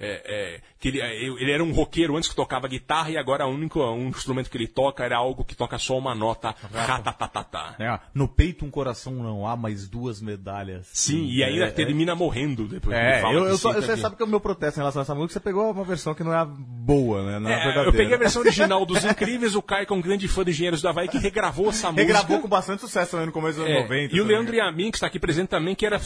é, 0.00 0.22
é, 0.56 0.60
que 0.80 0.88
ele, 0.88 1.00
é, 1.00 1.14
ele 1.24 1.52
era 1.52 1.62
um 1.62 1.72
roqueiro 1.72 2.16
antes 2.16 2.28
que 2.28 2.34
tocava 2.34 2.66
guitarra 2.66 3.10
e 3.10 3.16
agora 3.18 3.46
o 3.46 3.50
único 3.50 3.80
um 3.82 4.08
instrumento 4.08 4.50
que 4.50 4.56
ele 4.56 4.66
toca 4.66 5.04
era 5.04 5.16
algo 5.18 5.44
que 5.44 5.54
toca 5.54 5.78
só 5.78 5.96
uma 5.98 6.14
nota. 6.14 6.54
Ratatatata. 6.72 7.76
É, 7.78 7.98
no 8.14 8.26
peito 8.28 8.64
um 8.64 8.70
coração 8.70 9.12
não 9.12 9.46
há, 9.46 9.56
mais 9.56 9.88
duas 9.88 10.20
medalhas. 10.20 10.88
Sim, 10.92 11.26
e 11.26 11.42
ainda 11.44 11.66
É, 11.66 11.70
termina 11.70 12.14
morrendo 12.14 12.66
depois. 12.66 12.96
É, 12.96 13.22
eu, 13.24 13.44
eu 13.46 13.56
só, 13.58 13.72
você 13.72 13.96
sabe 13.96 14.16
que 14.16 14.22
o 14.24 14.26
meu 14.26 14.40
protesto 14.40 14.78
em 14.78 14.82
relação 14.82 15.00
a 15.00 15.04
essa 15.04 15.14
música, 15.14 15.34
você 15.34 15.40
pegou 15.40 15.70
uma 15.70 15.84
versão 15.84 16.14
que 16.14 16.24
não 16.24 16.32
é 16.32 16.38
a 16.38 16.44
boa, 16.44 17.24
né? 17.24 17.38
Não 17.38 17.50
é, 17.50 17.52
É, 17.52 17.56
verdadeira. 17.64 17.88
eu 17.88 17.92
peguei 17.92 18.14
a 18.14 18.18
versão 18.18 18.42
original 18.42 18.84
dos 18.86 19.04
Incríveis, 19.04 19.54
o 19.54 19.62
Caio, 19.62 19.86
que 19.86 19.92
é 19.92 19.96
um 19.96 20.00
grande 20.00 20.26
fã 20.28 20.44
de 20.44 20.50
Engenheiros 20.50 20.80
do 20.82 20.88
Havaí, 20.88 21.08
que 21.08 21.18
regravou 21.18 21.68
essa 21.68 21.88
música. 21.92 22.02
Regravou 22.02 22.40
com 22.40 22.48
bastante 22.48 22.80
sucesso 22.80 23.16
no 23.18 23.32
começo 23.32 23.58
dos 23.58 23.66
anos 23.66 23.78
É, 23.78 23.82
90. 23.82 24.16
e 24.16 24.20
o. 24.20 24.24
Leandro 24.24 24.54
Yamin, 24.54 24.90
que 24.90 24.96
está 24.96 25.06
aqui 25.08 25.18
presente 25.18 25.48
também, 25.48 25.74
que 25.74 25.84
era. 25.84 26.00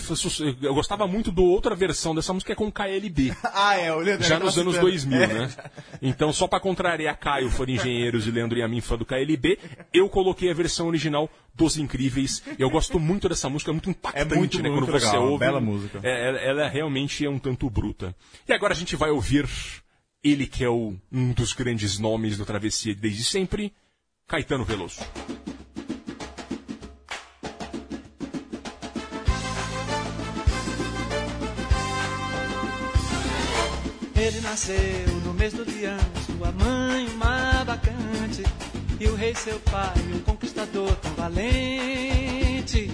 Eu 0.62 0.74
gostava 0.74 1.06
muito 1.06 1.30
do 1.30 1.44
outra 1.44 1.74
versão 1.74 2.14
dessa 2.14 2.32
música, 2.32 2.48
que 2.48 2.52
é 2.52 2.56
com 2.56 2.66
o 2.66 2.72
KLB. 2.72 3.34
Ah, 3.56 3.76
é, 3.76 3.83
É, 3.84 3.92
o 3.92 3.98
Leandro 3.98 4.26
já 4.26 4.38
nos 4.38 4.56
anos 4.58 4.74
citando. 4.74 4.90
2000, 4.90 5.22
É. 5.22 5.26
né? 5.26 5.50
Então, 6.02 6.32
só 6.32 6.46
pra 6.46 6.58
contrariar 6.60 7.16
Caio, 7.18 7.50
fã 7.50 7.64
de 7.66 7.72
Engenheiros, 7.72 8.26
e 8.26 8.30
Leandro 8.30 8.58
e 8.58 8.62
a 8.62 8.68
mim, 8.68 8.80
fã 8.80 8.96
do 8.96 9.04
KLB, 9.04 9.58
eu 9.92 10.08
coloquei 10.08 10.50
a 10.50 10.54
versão 10.54 10.86
original 10.88 11.28
dos 11.54 11.76
Incríveis. 11.76 12.42
Eu 12.58 12.68
gosto 12.70 12.98
muito 12.98 13.28
dessa 13.28 13.48
música, 13.48 13.70
é 13.70 13.72
muito 13.72 13.90
impactante, 13.90 14.32
É 14.34 14.36
muito, 14.36 14.62
né? 14.62 14.68
muito 14.70 14.86
quando 14.86 15.00
você 15.00 15.06
legal, 15.06 15.26
ouve. 15.28 15.38
bela 15.44 15.60
música. 15.60 16.00
É, 16.02 16.28
ela, 16.28 16.38
ela 16.38 16.68
realmente 16.68 17.24
é 17.24 17.30
um 17.30 17.38
tanto 17.38 17.68
bruta. 17.70 18.14
E 18.48 18.52
agora 18.52 18.72
a 18.72 18.76
gente 18.76 18.96
vai 18.96 19.10
ouvir 19.10 19.46
ele 20.22 20.46
que 20.46 20.64
é 20.64 20.68
o- 20.68 20.94
um 21.12 21.32
dos 21.32 21.52
grandes 21.52 21.98
nomes 21.98 22.36
do 22.38 22.44
Travessia 22.46 22.94
desde 22.94 23.22
sempre, 23.24 23.72
Caetano 24.26 24.64
Veloso. 24.64 25.00
Ele 34.16 34.40
nasceu 34.40 35.08
no 35.24 35.34
mês 35.34 35.52
do 35.52 35.64
leão, 35.64 35.98
sua 36.24 36.52
mãe 36.52 37.06
uma 37.08 37.64
bacante, 37.64 38.42
e 39.00 39.06
o 39.08 39.14
rei 39.14 39.34
seu 39.34 39.58
pai 39.60 39.92
um 40.14 40.20
conquistador 40.20 40.94
tão 40.96 41.12
valente, 41.14 42.90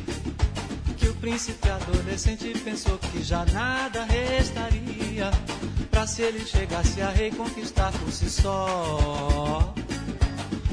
que 0.96 1.06
o 1.08 1.14
príncipe 1.16 1.68
adolescente 1.68 2.52
pensou 2.64 2.98
que 2.98 3.22
já 3.22 3.44
nada 3.52 4.04
restaria, 4.04 5.30
pra 5.90 6.06
se 6.06 6.22
ele 6.22 6.44
chegasse 6.44 7.02
a 7.02 7.10
rei 7.10 7.30
conquistar 7.30 7.92
por 7.92 8.10
si 8.10 8.30
só. 8.30 9.74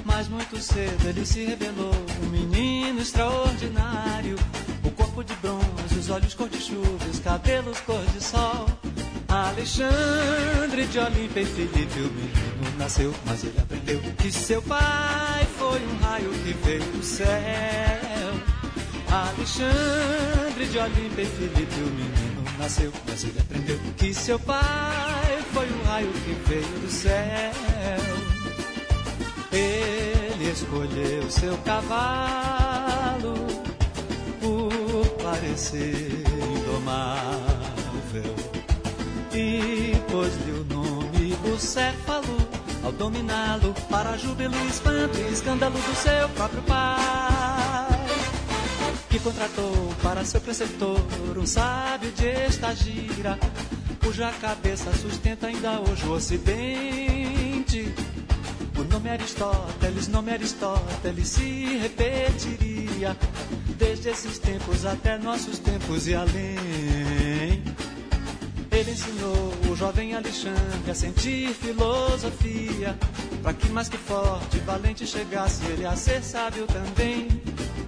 Mas 0.05 0.29
muito 0.29 0.57
cedo 0.59 1.09
ele 1.09 1.25
se 1.25 1.43
revelou, 1.43 1.93
um 2.23 2.29
menino 2.29 3.01
extraordinário, 3.01 4.37
o 4.83 4.91
corpo 4.91 5.23
de 5.23 5.33
bronze, 5.35 5.99
os 5.99 6.09
olhos 6.09 6.33
cor 6.33 6.47
de 6.47 6.59
chuva, 6.59 7.05
os 7.11 7.19
cabelos 7.19 7.79
cor 7.81 8.03
de 8.05 8.23
sol. 8.23 8.66
Alexandre 9.57 10.85
de 10.85 10.99
Olímpia 10.99 11.41
e 11.41 11.45
Felipe, 11.47 11.99
o 11.99 12.13
menino 12.13 12.77
nasceu, 12.77 13.11
mas 13.25 13.43
ele 13.43 13.59
aprendeu 13.59 13.99
que 14.15 14.31
seu 14.31 14.61
pai 14.61 15.47
foi 15.57 15.81
um 15.81 15.97
raio 15.97 16.29
que 16.29 16.53
veio 16.63 16.83
do 16.83 17.03
céu. 17.03 17.27
Alexandre 19.09 20.67
de 20.67 20.77
Olímpia 20.77 21.23
e 21.23 21.25
Felipe, 21.25 21.73
o 21.73 21.89
menino 21.89 22.43
nasceu, 22.59 22.93
mas 23.07 23.23
ele 23.23 23.39
aprendeu 23.39 23.79
que 23.97 24.13
seu 24.13 24.39
pai 24.39 25.43
foi 25.51 25.65
um 25.65 25.83
raio 25.85 26.11
que 26.13 26.33
veio 26.47 26.79
do 26.79 26.91
céu. 26.91 27.51
Ele 29.51 30.51
escolheu 30.51 31.31
seu 31.31 31.57
cavalo 31.65 33.33
por 34.39 35.07
parecer 35.23 36.13
indomável 36.59 37.46
nome 41.57 41.59
Bucéfalo 41.59 42.37
ao 42.83 42.91
dominá-lo 42.91 43.73
para 43.89 44.15
júbilo, 44.15 44.55
espanto 44.67 45.17
e 45.17 45.33
escândalo 45.33 45.73
do 45.73 45.95
seu 45.95 46.29
próprio 46.29 46.61
pai 46.63 48.05
que 49.09 49.19
contratou 49.19 49.93
para 50.03 50.23
seu 50.23 50.39
preceptor 50.39 51.01
um 51.35 51.45
sábio 51.47 52.11
de 52.11 52.27
estagira 52.47 53.39
cuja 54.03 54.31
cabeça 54.33 54.93
sustenta 54.93 55.47
ainda 55.47 55.81
hoje 55.81 56.05
o 56.05 56.11
ocidente 56.11 57.91
o 58.77 58.83
nome 58.83 59.09
Aristóteles, 59.09 60.07
nome 60.07 60.31
Aristóteles 60.31 61.27
se 61.27 61.79
repetiria 61.81 63.17
desde 63.77 64.09
esses 64.09 64.37
tempos 64.37 64.85
até 64.85 65.17
nossos 65.17 65.57
tempos 65.57 66.07
e 66.07 66.13
além. 66.13 67.06
Ele 68.77 68.91
ensinou 68.91 69.53
o 69.71 69.75
jovem 69.75 70.13
Alexandre 70.13 70.91
a 70.91 70.93
sentir 70.93 71.49
filosofia, 71.55 72.95
para 73.41 73.51
que 73.51 73.67
mais 73.69 73.89
que 73.89 73.97
forte 73.97 74.57
e 74.57 74.59
valente 74.59 75.07
chegasse 75.07 75.65
ele 75.65 75.83
a 75.83 75.95
ser 75.95 76.21
sábio 76.21 76.67
também. 76.67 77.27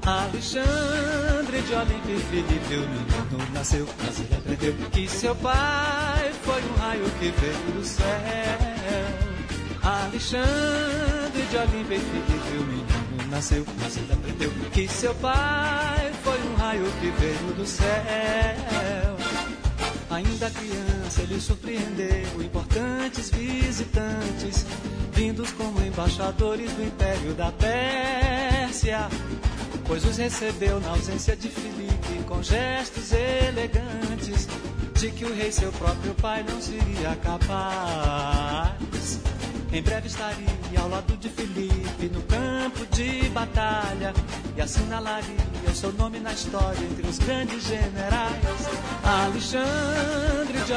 Alexandre 0.03 1.61
de 1.61 1.73
Olímpia 1.75 2.15
e 2.15 2.19
Felipe, 2.19 2.73
o 2.73 2.89
menino 2.89 3.53
nasceu, 3.53 3.87
mas 4.03 4.19
ele 4.19 4.35
aprendeu 4.35 4.73
que 4.89 5.07
seu 5.07 5.35
pai 5.35 6.31
foi 6.43 6.63
um 6.63 6.73
raio 6.79 7.05
que 7.19 7.29
veio 7.39 7.71
do 7.75 7.85
céu. 7.85 8.07
Alexandre 9.83 11.43
de 11.51 11.55
Olímpia 11.55 11.97
e 11.97 11.99
Felipe, 11.99 12.57
o 12.57 12.63
menino 12.63 13.29
nasceu, 13.29 13.63
mas 13.79 13.95
ele 13.95 14.11
aprendeu 14.11 14.51
que 14.71 14.87
seu 14.87 15.13
pai 15.13 16.11
foi 16.23 16.41
um 16.49 16.55
raio 16.55 16.85
que 16.99 17.11
veio 17.11 17.53
do 17.55 17.65
céu. 17.67 18.78
Ainda 20.19 20.49
criança, 20.49 21.21
ele 21.21 21.39
surpreendeu 21.39 22.41
importantes 22.43 23.29
visitantes, 23.29 24.65
vindos 25.13 25.49
como 25.53 25.81
embaixadores 25.81 26.69
do 26.73 26.83
Império 26.83 27.33
da 27.35 27.53
Pérsia. 27.53 29.07
Pois 29.87 30.03
os 30.03 30.17
recebeu 30.17 30.81
na 30.81 30.89
ausência 30.89 31.37
de 31.37 31.47
Filipe 31.47 32.21
com 32.27 32.43
gestos 32.43 33.13
elegantes, 33.13 34.49
de 34.95 35.09
que 35.09 35.23
o 35.23 35.33
rei, 35.33 35.53
seu 35.53 35.71
próprio 35.71 36.13
pai, 36.15 36.43
não 36.43 36.61
seria 36.61 37.15
capaz. 37.23 39.21
Em 39.71 39.81
breve 39.81 40.07
estaria 40.07 40.79
ao 40.81 40.89
lado 40.89 41.15
de 41.15 41.29
Filipe 41.29 42.09
no 42.11 42.21
campo 42.23 42.85
de 42.93 43.29
batalha 43.29 44.13
e 44.57 44.61
assinalaria 44.61 45.49
o 45.69 45.75
seu 45.75 45.93
nome 45.93 46.19
na 46.19 46.33
história 46.33 46.79
entre 46.83 47.07
os 47.07 47.19
grandes 47.19 47.63
generais. 47.63 48.39
Alexandre 49.03 49.78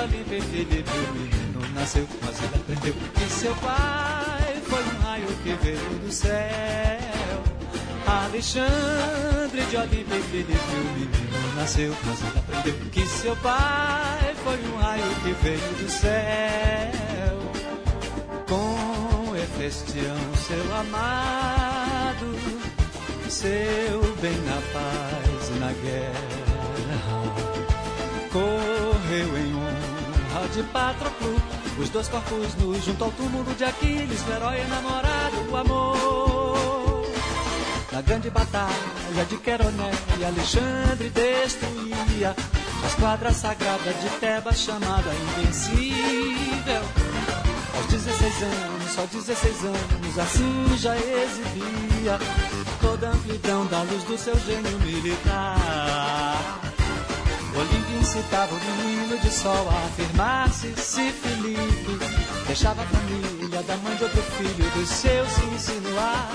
de 0.02 0.14
Olímpia 0.16 0.38
e 0.38 0.42
Filipe, 0.42 0.90
o 0.90 1.12
menino 1.14 1.74
nasceu, 1.74 2.06
mas 2.22 2.36
ele 2.42 2.56
aprendeu 2.56 2.94
que 3.14 3.32
seu 3.32 3.54
pai 3.56 4.62
foi 4.66 4.82
um 4.82 5.02
raio 5.02 5.26
que 5.42 5.54
veio 5.62 5.98
do 6.00 6.12
céu. 6.12 7.42
Alexandre 8.06 9.64
de 9.70 9.76
Olímpia 9.76 10.16
e 10.16 10.22
Filipe, 10.22 10.52
o 10.52 10.98
menino 10.98 11.54
nasceu, 11.56 11.94
mas 12.04 12.20
ele 12.20 12.38
aprendeu 12.38 12.74
que 12.90 13.06
seu 13.06 13.36
pai 13.36 14.34
foi 14.42 14.58
um 14.72 14.76
raio 14.76 15.04
que 15.22 15.32
veio 15.44 15.58
do 15.58 15.90
céu 15.90 17.38
com 18.48 19.36
Hefestião, 19.36 20.16
seu 20.46 20.76
amado, 20.76 22.38
seu 23.28 24.16
bem 24.20 24.36
na 24.42 24.60
paz 24.72 25.48
e 25.48 25.58
na 25.60 25.72
guerra. 25.72 26.42
Correu 28.32 29.38
em 29.38 29.51
de 30.52 30.62
Patroclo, 30.64 31.34
os 31.78 31.88
dois 31.88 32.08
corpos 32.08 32.54
nus 32.56 32.84
junto 32.84 33.04
ao 33.04 33.10
túmulo 33.12 33.54
de 33.54 33.64
Aquiles, 33.64 34.20
o 34.26 34.32
herói 34.32 34.60
enamorado 34.60 35.36
do 35.48 35.56
amor. 35.56 37.06
Na 37.90 38.02
grande 38.02 38.28
batalha 38.28 39.24
de 39.28 39.36
Queroné, 39.38 39.90
Alexandre 40.26 41.08
destruía 41.08 42.36
a 42.82 42.86
esquadra 42.86 43.32
sagrada 43.32 43.92
de 43.94 44.08
Tebas 44.20 44.58
chamada 44.58 45.10
Invencível. 45.14 46.82
Aos 47.74 47.86
16 47.86 48.42
anos, 48.42 48.92
só 48.92 49.06
16 49.06 49.64
anos, 49.64 50.18
assim 50.18 50.76
já 50.76 50.94
exibia 50.96 52.18
toda 52.80 53.08
a 53.08 53.12
amplidão 53.12 53.64
da 53.66 53.82
luz 53.82 54.02
do 54.04 54.18
seu 54.18 54.38
gênio 54.40 54.78
militar. 54.80 56.71
Incitava 58.02 58.52
o 58.52 58.84
menino 58.84 59.16
de 59.20 59.30
sol 59.30 59.68
a 59.70 59.86
afirmar-se 59.86 60.74
se 60.74 61.12
Felipe 61.12 61.98
deixava 62.48 62.82
a 62.82 62.86
família 62.86 63.62
da 63.62 63.76
mãe 63.76 63.94
de 63.94 64.02
outro 64.02 64.20
filho 64.22 64.70
dos 64.74 64.88
seus 64.88 65.28
se 65.28 65.44
insinuar. 65.44 66.28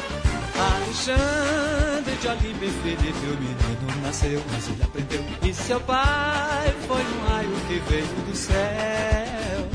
Alexandre 0.75 2.15
de 2.21 2.27
Olímpia 2.29 2.67
e 2.67 2.71
Felipe, 2.71 3.25
o 3.25 3.37
menino 3.37 4.01
nasceu, 4.01 4.41
mas 4.49 4.67
ele 4.69 4.81
aprendeu 4.81 5.23
que 5.41 5.53
seu 5.53 5.79
pai 5.81 6.73
foi 6.87 7.01
um 7.01 7.27
raio 7.27 7.51
que 7.67 7.79
veio 7.89 8.07
do 8.25 8.35
céu. 8.35 9.67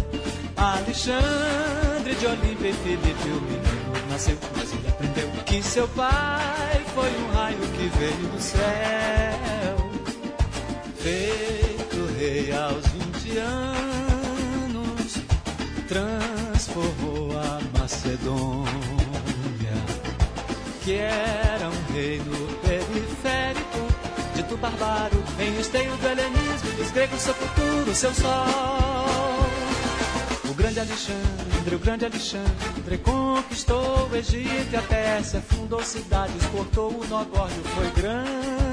Alexandre 0.57 2.15
de 2.15 2.27
Olímpia 2.27 2.71
e 2.71 2.73
Felipe, 2.73 3.29
o 3.29 3.41
menino 3.43 4.09
nasceu, 4.11 4.39
mas 4.57 4.73
ele 4.73 4.89
aprendeu 4.89 5.31
que 5.45 5.63
seu 5.63 5.87
pai 5.89 6.83
foi 6.95 7.11
um 7.23 7.33
raio 7.35 7.59
que 7.59 7.87
veio 7.99 8.29
do 8.33 8.41
céu. 8.41 9.52
Aos 12.55 12.87
20 12.87 13.39
anos, 13.39 15.17
transformou 15.89 17.31
a 17.39 17.61
Macedônia, 17.79 18.67
que 20.83 20.95
era 20.95 21.69
um 21.69 21.93
reino 21.93 22.33
periférico, 22.63 23.79
dito 24.35 24.57
barbaro, 24.57 25.23
em 25.39 25.61
esteio 25.61 25.97
do 25.97 26.07
helenismo, 26.07 26.71
dos 26.77 26.91
gregos 26.91 27.21
seu 27.21 27.35
futuro, 27.35 27.95
seu 27.95 28.15
sol. 28.15 29.43
O 30.51 30.55
grande 30.55 30.81
Alexandre, 30.81 31.75
o 31.75 31.79
grande 31.79 32.05
Alexandre 32.05 32.99
conquistou 33.03 34.09
o 34.11 34.17
Egito 34.17 34.73
e 34.73 34.77
a 34.77 34.83
Pérsia, 34.83 35.41
fundou 35.41 35.83
cidades, 35.83 36.45
cortou 36.47 36.91
o 36.91 37.07
nó 37.09 37.25
górdio, 37.25 37.63
foi 37.75 37.91
grande. 38.03 38.72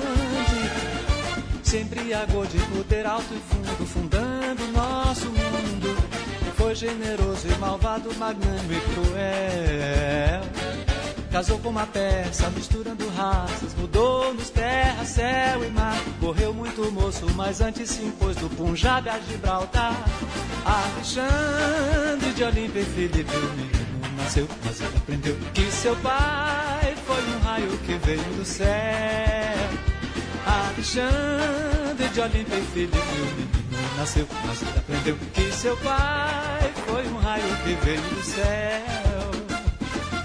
Se 1.70 1.78
embriagou 1.78 2.47
de 2.47 2.57
poder 2.65 3.05
alto 3.05 3.32
e 3.32 3.39
fundo, 3.41 3.86
fundando 3.86 4.67
nosso 4.70 5.28
mundo. 5.28 5.95
foi 6.57 6.74
generoso 6.74 7.47
e 7.47 7.55
malvado, 7.59 8.11
magnânimo 8.15 8.74
e 8.74 8.82
cruel. 8.91 10.41
Casou 11.32 11.59
com 11.59 11.70
uma 11.70 11.86
peça, 11.86 12.49
misturando 12.49 13.07
raças, 13.09 13.76
mudou 13.76 14.34
nos 14.34 14.49
terra, 14.49 15.05
céu 15.05 15.63
e 15.63 15.70
mar. 15.70 15.95
Correu 16.20 16.55
muito 16.55 16.91
moço, 16.91 17.28
mas 17.36 17.61
antes 17.61 17.88
se 17.91 18.01
impôs 18.01 18.36
do 18.38 18.49
Punjab 18.49 19.07
a 19.07 19.20
Gibraltar. 19.20 19.93
Alexandre 20.65 22.34
de 22.34 22.43
Olímpia 22.45 22.80
e 22.80 22.86
Felipe, 22.86 23.36
o 23.36 23.49
menino 23.51 24.17
nasceu, 24.17 24.47
mas 24.65 24.82
ele 24.82 24.97
aprendeu 24.97 25.38
que 25.53 25.72
seu 25.72 25.95
pai 25.97 26.95
foi 27.05 27.24
um 27.36 27.39
raio 27.41 27.78
que 27.86 27.93
veio 27.93 28.24
do 28.34 28.43
céu. 28.43 29.89
Alexandre 30.46 32.10
de 32.14 32.22
Olímpia 32.22 32.58
e 32.58 32.66
Felipe, 32.74 32.98
o 32.98 33.26
menino 33.36 33.98
nasceu, 33.98 34.28
mas 34.46 34.62
ele 34.62 34.78
aprendeu 34.78 35.18
que 35.34 35.52
seu 35.52 35.78
pai 35.78 36.72
foi 36.88 37.08
um 37.08 37.18
raio 37.18 37.56
que 37.64 37.74
veio 37.86 38.02
do 38.02 38.24
céu. 38.24 39.32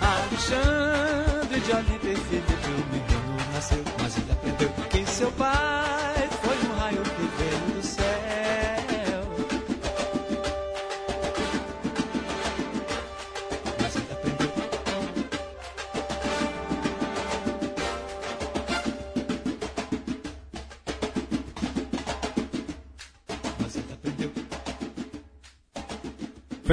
Alexandre 0.01 1.61
de 1.61 1.73
Olímpia 1.73 2.12
e 2.12 2.17
Felipe, 2.17 2.53
o 2.69 2.93
menino 2.93 3.37
nasceu, 3.53 3.85
mas 4.01 4.17
ele 4.17 4.33
aprendeu 4.33 4.69
que 4.91 5.07
seu 5.11 5.33
pai 5.33 6.14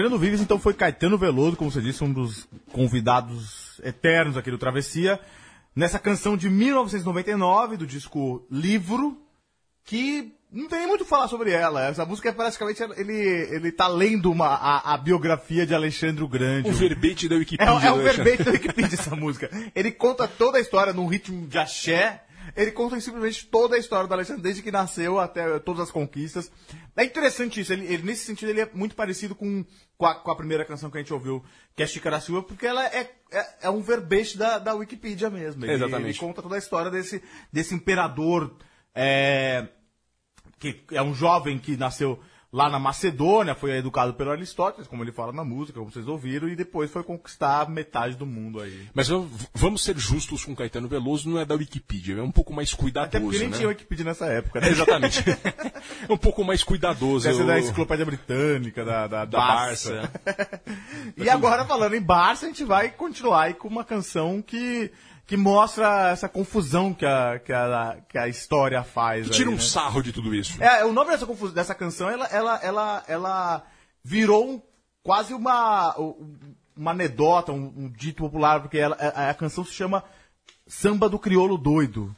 Fernando 0.01 0.17
Vives, 0.17 0.41
então, 0.41 0.57
foi 0.57 0.73
Caetano 0.73 1.15
Veloso, 1.15 1.55
como 1.55 1.69
você 1.69 1.79
disse, 1.79 2.03
um 2.03 2.11
dos 2.11 2.47
convidados 2.71 3.79
eternos 3.83 4.35
aqui 4.35 4.49
do 4.49 4.57
Travessia, 4.57 5.19
nessa 5.75 5.99
canção 5.99 6.35
de 6.35 6.49
1999, 6.49 7.77
do 7.77 7.85
disco 7.85 8.43
Livro, 8.49 9.15
que 9.85 10.33
não 10.51 10.67
tem 10.67 10.79
nem 10.79 10.87
muito 10.87 11.01
o 11.01 11.03
que 11.03 11.09
falar 11.09 11.27
sobre 11.27 11.51
ela. 11.51 11.85
Essa 11.85 12.03
música 12.03 12.29
é 12.29 12.31
praticamente, 12.31 12.81
ele, 12.97 13.13
ele 13.13 13.71
tá 13.71 13.87
lendo 13.87 14.31
uma, 14.31 14.47
a, 14.47 14.95
a 14.95 14.97
biografia 14.97 15.67
de 15.67 15.75
Alexandre 15.75 16.23
o 16.23 16.27
Grande. 16.27 16.67
O 16.67 16.73
verbete 16.73 17.29
da 17.29 17.35
É, 17.35 17.37
Wikipedia. 17.37 17.71
é 17.87 17.91
o 17.91 17.97
né, 17.97 18.03
verbete 18.11 18.43
da 18.43 18.51
Wikipedia 18.53 18.95
essa 18.95 19.15
música. 19.15 19.51
Ele 19.75 19.91
conta 19.91 20.27
toda 20.27 20.57
a 20.57 20.61
história 20.61 20.93
num 20.93 21.05
ritmo 21.05 21.45
de 21.45 21.59
axé. 21.59 22.23
Ele 22.55 22.71
conta 22.71 22.99
simplesmente 22.99 23.45
toda 23.47 23.75
a 23.75 23.79
história 23.79 24.07
do 24.07 24.13
Alexandre, 24.13 24.41
desde 24.41 24.61
que 24.61 24.71
nasceu 24.71 25.19
até 25.19 25.59
todas 25.59 25.83
as 25.83 25.91
conquistas. 25.91 26.51
É 26.95 27.03
interessante 27.03 27.61
isso. 27.61 27.71
Ele, 27.71 27.85
ele, 27.85 28.03
nesse 28.03 28.25
sentido, 28.25 28.49
ele 28.49 28.61
é 28.61 28.69
muito 28.73 28.95
parecido 28.95 29.33
com, 29.35 29.65
com, 29.97 30.05
a, 30.05 30.15
com 30.15 30.31
a 30.31 30.35
primeira 30.35 30.65
canção 30.65 30.89
que 30.89 30.97
a 30.97 31.01
gente 31.01 31.13
ouviu, 31.13 31.43
que 31.75 31.83
é 31.83 31.87
Chicara 31.87 32.19
Silva, 32.19 32.43
porque 32.43 32.65
ela 32.65 32.85
é, 32.85 33.11
é, 33.31 33.49
é 33.63 33.69
um 33.69 33.81
verbete 33.81 34.37
da, 34.37 34.59
da 34.59 34.73
Wikipedia 34.73 35.29
mesmo. 35.29 35.63
Ele, 35.65 35.73
Exatamente. 35.73 36.09
Ele 36.09 36.17
conta 36.17 36.41
toda 36.41 36.55
a 36.55 36.59
história 36.59 36.91
desse, 36.91 37.23
desse 37.51 37.73
imperador, 37.73 38.55
é, 38.93 39.67
que 40.59 40.83
é 40.91 41.01
um 41.01 41.13
jovem 41.13 41.57
que 41.57 41.77
nasceu 41.77 42.19
lá 42.51 42.69
na 42.69 42.77
Macedônia, 42.77 43.55
foi 43.55 43.71
educado 43.77 44.13
pelo 44.13 44.31
Aristóteles, 44.31 44.87
como 44.87 45.03
ele 45.03 45.11
fala 45.11 45.31
na 45.31 45.43
música, 45.43 45.79
como 45.79 45.89
vocês 45.89 46.07
ouviram, 46.07 46.49
e 46.49 46.55
depois 46.55 46.91
foi 46.91 47.01
conquistar 47.01 47.69
metade 47.69 48.15
do 48.17 48.25
mundo 48.25 48.59
aí. 48.59 48.89
Mas 48.93 49.07
vamos 49.53 49.83
ser 49.83 49.97
justos 49.97 50.43
com 50.43 50.55
Caetano 50.55 50.89
Veloso, 50.89 51.29
não 51.29 51.39
é 51.39 51.45
da 51.45 51.55
Wikipedia, 51.55 52.17
é 52.17 52.21
um 52.21 52.31
pouco 52.31 52.53
mais 52.53 52.73
cuidadoso. 52.73 53.07
Até 53.07 53.19
porque 53.21 53.39
nem 53.39 53.49
né? 53.49 53.57
tinha 53.57 53.69
Wikipedia 53.69 54.03
nessa 54.03 54.25
época, 54.25 54.59
né? 54.59 54.67
É, 54.67 54.71
Exatamente. 54.71 55.23
é 56.09 56.11
um 56.11 56.17
pouco 56.17 56.43
mais 56.43 56.61
cuidadoso. 56.61 57.27
Essa 57.27 57.39
é 57.39 57.43
eu- 57.43 57.47
da 57.47 57.59
enciclopédia 57.59 58.05
britânica, 58.05 58.83
da, 58.83 59.07
da, 59.07 59.25
Da 59.25 59.37
Barça. 59.37 60.11
e 61.15 61.29
agora, 61.29 61.63
falando 61.63 61.95
em 61.95 62.01
Barça, 62.01 62.45
a 62.45 62.49
gente 62.49 62.65
vai 62.65 62.89
continuar 62.89 63.43
aí 63.43 63.53
com 63.53 63.69
uma 63.69 63.85
canção 63.85 64.41
que, 64.41 64.91
que 65.31 65.37
mostra 65.37 66.09
essa 66.09 66.27
confusão 66.27 66.93
que 66.93 67.05
a, 67.05 67.39
que 67.39 67.53
a, 67.53 67.97
que 68.09 68.17
a 68.17 68.27
história 68.27 68.83
faz. 68.83 69.27
Que 69.29 69.31
tira 69.33 69.47
aí, 69.47 69.55
um 69.55 69.57
né? 69.57 69.63
sarro 69.63 70.01
de 70.03 70.11
tudo 70.11 70.35
isso. 70.35 70.61
É, 70.61 70.83
o 70.83 70.91
nome 70.91 71.09
dessa, 71.11 71.25
confus- 71.25 71.53
dessa 71.53 71.73
canção, 71.73 72.09
ela, 72.09 72.25
ela, 72.25 72.59
ela, 72.61 73.03
ela 73.07 73.63
virou 74.03 74.45
um- 74.45 74.61
quase 75.01 75.33
uma, 75.33 75.95
uma 76.75 76.91
anedota, 76.91 77.53
um, 77.53 77.73
um 77.77 77.89
dito 77.89 78.23
popular, 78.23 78.59
porque 78.59 78.77
ela, 78.77 78.97
a, 78.99 79.29
a 79.29 79.33
canção 79.33 79.63
se 79.63 79.71
chama 79.71 80.03
Samba 80.67 81.07
do 81.07 81.17
Crioulo 81.17 81.57
Doido. 81.57 82.13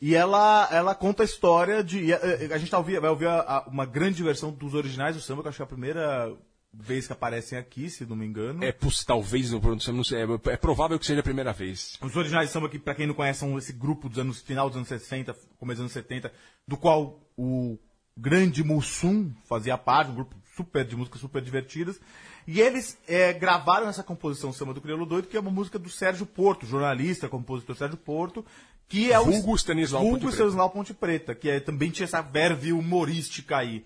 E 0.00 0.16
ela, 0.16 0.68
ela 0.72 0.96
conta 0.96 1.22
a 1.22 1.24
história 1.24 1.84
de. 1.84 2.12
A, 2.12 2.18
a 2.54 2.58
gente 2.58 2.72
tá 2.72 2.80
vai 2.80 3.08
ouvir 3.08 3.28
a- 3.28 3.40
a- 3.40 3.64
uma 3.68 3.86
grande 3.86 4.20
versão 4.20 4.50
dos 4.50 4.74
originais 4.74 5.14
do 5.14 5.22
samba, 5.22 5.42
que 5.42 5.46
eu 5.46 5.50
acho 5.50 5.58
que 5.58 5.62
é 5.62 5.64
a 5.64 5.68
primeira 5.68 6.32
vez 6.72 7.06
que 7.06 7.12
aparecem 7.12 7.58
aqui, 7.58 7.88
se 7.88 8.04
não 8.06 8.14
me 8.16 8.26
engano. 8.26 8.62
É, 8.62 8.70
poss- 8.72 9.04
talvez, 9.04 9.50
não, 9.50 9.60
não 9.60 10.04
sei, 10.04 10.22
é, 10.22 10.26
é 10.52 10.56
provável 10.56 10.98
que 10.98 11.06
seja 11.06 11.20
a 11.20 11.24
primeira 11.24 11.52
vez. 11.52 11.98
Os 12.02 12.14
originais 12.16 12.48
de 12.48 12.52
samba, 12.52 12.68
que 12.68 12.78
pra 12.78 12.94
quem 12.94 13.06
não 13.06 13.14
conhece, 13.14 13.40
são 13.40 13.56
esse 13.58 13.72
grupo 13.72 14.08
dos 14.08 14.18
anos 14.18 14.40
final 14.42 14.68
dos 14.68 14.76
anos 14.76 14.88
60, 14.88 15.34
começo 15.58 15.76
dos 15.76 15.80
anos 15.82 15.92
70, 15.92 16.32
do 16.66 16.76
qual 16.76 17.20
o 17.36 17.78
grande 18.16 18.62
Mussum 18.62 19.32
fazia 19.48 19.78
parte, 19.78 20.10
um 20.10 20.14
grupo 20.14 20.36
super 20.56 20.84
de 20.84 20.94
músicas 20.96 21.20
super 21.20 21.40
divertidas. 21.42 22.00
E 22.46 22.60
eles 22.60 22.98
é, 23.06 23.32
gravaram 23.32 23.88
essa 23.88 24.02
composição 24.02 24.52
Samba 24.52 24.74
do 24.74 24.80
Crioulo 24.80 25.06
Doido, 25.06 25.28
que 25.28 25.36
é 25.36 25.40
uma 25.40 25.50
música 25.50 25.78
do 25.78 25.88
Sérgio 25.90 26.26
Porto, 26.26 26.66
jornalista, 26.66 27.28
compositor 27.28 27.76
Sérgio 27.76 27.96
Porto, 27.98 28.44
que 28.88 29.12
é 29.12 29.18
o 29.20 29.24
Vulgo. 29.26 30.30
Stanislau 30.32 30.70
Ponte 30.70 30.94
Preta, 30.94 31.34
que 31.34 31.48
é- 31.50 31.60
também 31.60 31.90
tinha 31.90 32.04
essa 32.04 32.22
verve 32.22 32.72
humorística 32.72 33.56
aí. 33.58 33.84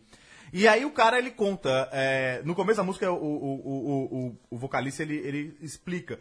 E 0.52 0.68
aí 0.68 0.84
o 0.84 0.90
cara, 0.90 1.18
ele 1.18 1.30
conta, 1.30 1.88
é, 1.92 2.42
no 2.44 2.54
começo 2.54 2.76
da 2.76 2.82
música, 2.84 3.10
o, 3.10 3.16
o, 3.16 4.28
o, 4.30 4.38
o, 4.50 4.58
vocalista, 4.58 5.02
ele, 5.02 5.16
ele 5.16 5.56
explica. 5.62 6.20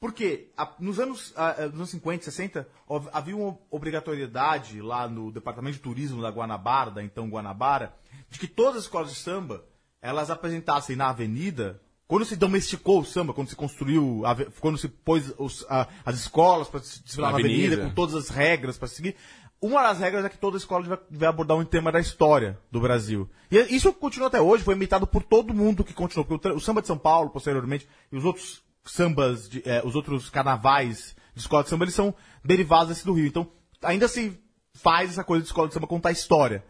Porque 0.00 0.48
a- 0.56 0.72
nos, 0.80 0.98
anos, 0.98 1.32
ah, 1.36 1.54
nos 1.66 1.74
anos 1.74 1.90
50, 1.90 2.24
60, 2.24 2.66
houve- 2.88 3.10
havia 3.12 3.36
uma 3.36 3.56
obrigatoriedade 3.70 4.80
lá 4.80 5.06
no 5.08 5.30
Departamento 5.30 5.76
de 5.76 5.82
Turismo 5.82 6.22
da 6.22 6.30
Guanabara, 6.30 6.90
da 6.90 7.02
então 7.02 7.28
Guanabara, 7.28 7.94
de 8.28 8.38
que 8.38 8.46
todas 8.48 8.76
as 8.78 8.82
escolas 8.84 9.10
de 9.10 9.16
samba, 9.18 9.64
elas 10.02 10.30
apresentassem 10.30 10.96
na 10.96 11.10
avenida, 11.10 11.80
quando 12.08 12.24
se 12.24 12.34
domesticou 12.34 13.00
o 13.00 13.04
samba, 13.04 13.32
quando 13.34 13.48
se 13.50 13.54
construiu, 13.56 14.22
a 14.26 14.34
quando 14.58 14.78
se 14.78 14.88
pôs 14.88 15.32
os- 15.38 15.64
a- 15.68 15.86
as 16.04 16.18
escolas 16.18 16.66
para 16.66 16.80
desfilar 16.80 17.30
Na 17.30 17.38
na 17.38 17.44
avenida, 17.44 17.66
avenida. 17.74 17.88
com 17.88 17.94
todas 17.94 18.14
as 18.16 18.28
regras 18.30 18.76
para 18.78 18.88
seguir, 18.88 19.14
uma 19.62 19.82
das 19.82 19.98
regras 19.98 20.24
é 20.24 20.28
que 20.28 20.38
toda 20.38 20.56
escola 20.56 21.00
vai, 21.10 21.28
abordar 21.28 21.56
um 21.56 21.64
tema 21.64 21.92
da 21.92 22.00
história 22.00 22.58
do 22.70 22.80
Brasil. 22.80 23.28
E 23.50 23.58
isso 23.74 23.92
continua 23.92 24.28
até 24.28 24.40
hoje, 24.40 24.64
foi 24.64 24.74
imitado 24.74 25.06
por 25.06 25.22
todo 25.22 25.52
mundo 25.54 25.84
que 25.84 25.92
continuou. 25.92 26.26
O, 26.30 26.48
o 26.56 26.60
samba 26.60 26.80
de 26.80 26.86
São 26.86 26.96
Paulo, 26.96 27.30
posteriormente, 27.30 27.86
e 28.10 28.16
os 28.16 28.24
outros 28.24 28.62
sambas, 28.84 29.48
de- 29.48 29.62
eh, 29.66 29.82
os 29.84 29.94
outros 29.94 30.30
carnavais 30.30 31.14
de 31.34 31.40
escola 31.40 31.62
de 31.62 31.68
samba, 31.68 31.84
eles 31.84 31.94
são 31.94 32.14
derivados 32.44 32.88
desse 32.88 33.04
do 33.04 33.12
Rio. 33.12 33.26
Então, 33.26 33.50
ainda 33.82 34.08
se 34.08 34.38
faz 34.74 35.10
essa 35.10 35.24
coisa 35.24 35.42
de 35.42 35.48
escola 35.48 35.68
de 35.68 35.74
samba 35.74 35.86
contar 35.86 36.10
história. 36.10 36.64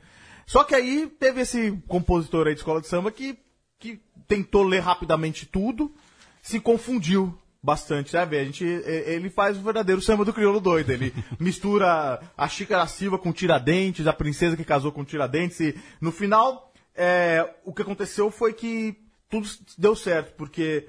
Só 0.47 0.64
que 0.64 0.74
aí 0.74 1.07
teve 1.07 1.43
esse 1.43 1.70
compositor 1.86 2.49
aí 2.49 2.55
de 2.55 2.61
escola 2.61 2.80
de 2.80 2.88
samba 2.88 3.12
que, 3.12 3.38
que 3.78 4.01
tentou 4.26 4.64
ler 4.64 4.80
rapidamente 4.80 5.47
tudo, 5.47 5.95
se 6.43 6.59
confundiu 6.59 7.38
bastante, 7.62 8.11
sabe? 8.11 8.38
A 8.38 8.44
gente, 8.44 8.64
ele 8.64 9.28
faz 9.30 9.56
o 9.58 9.62
verdadeiro 9.62 10.00
samba 10.00 10.24
do 10.24 10.32
crioulo 10.32 10.61
doido. 10.61 10.90
Ele 10.90 11.12
mistura 11.38 12.20
a 12.36 12.48
Xícara 12.48 12.86
Silva 12.86 13.18
com 13.18 13.32
Tiradentes, 13.32 14.06
a 14.06 14.12
princesa 14.12 14.56
que 14.56 14.64
casou 14.64 14.90
com 14.92 15.04
Tiradentes, 15.04 15.61
e 15.61 15.74
no 16.00 16.11
final, 16.11 16.72
é, 16.94 17.48
o 17.64 17.72
que 17.74 17.82
aconteceu 17.82 18.30
foi 18.30 18.52
que 18.52 18.96
tudo 19.28 19.48
deu 19.78 19.94
certo, 19.94 20.34
porque 20.36 20.88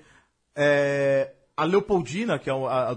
é, 0.55 1.32
a 1.55 1.63
Leopoldina, 1.63 2.39
que 2.39 2.49
é 2.49 2.53
a, 2.53 2.91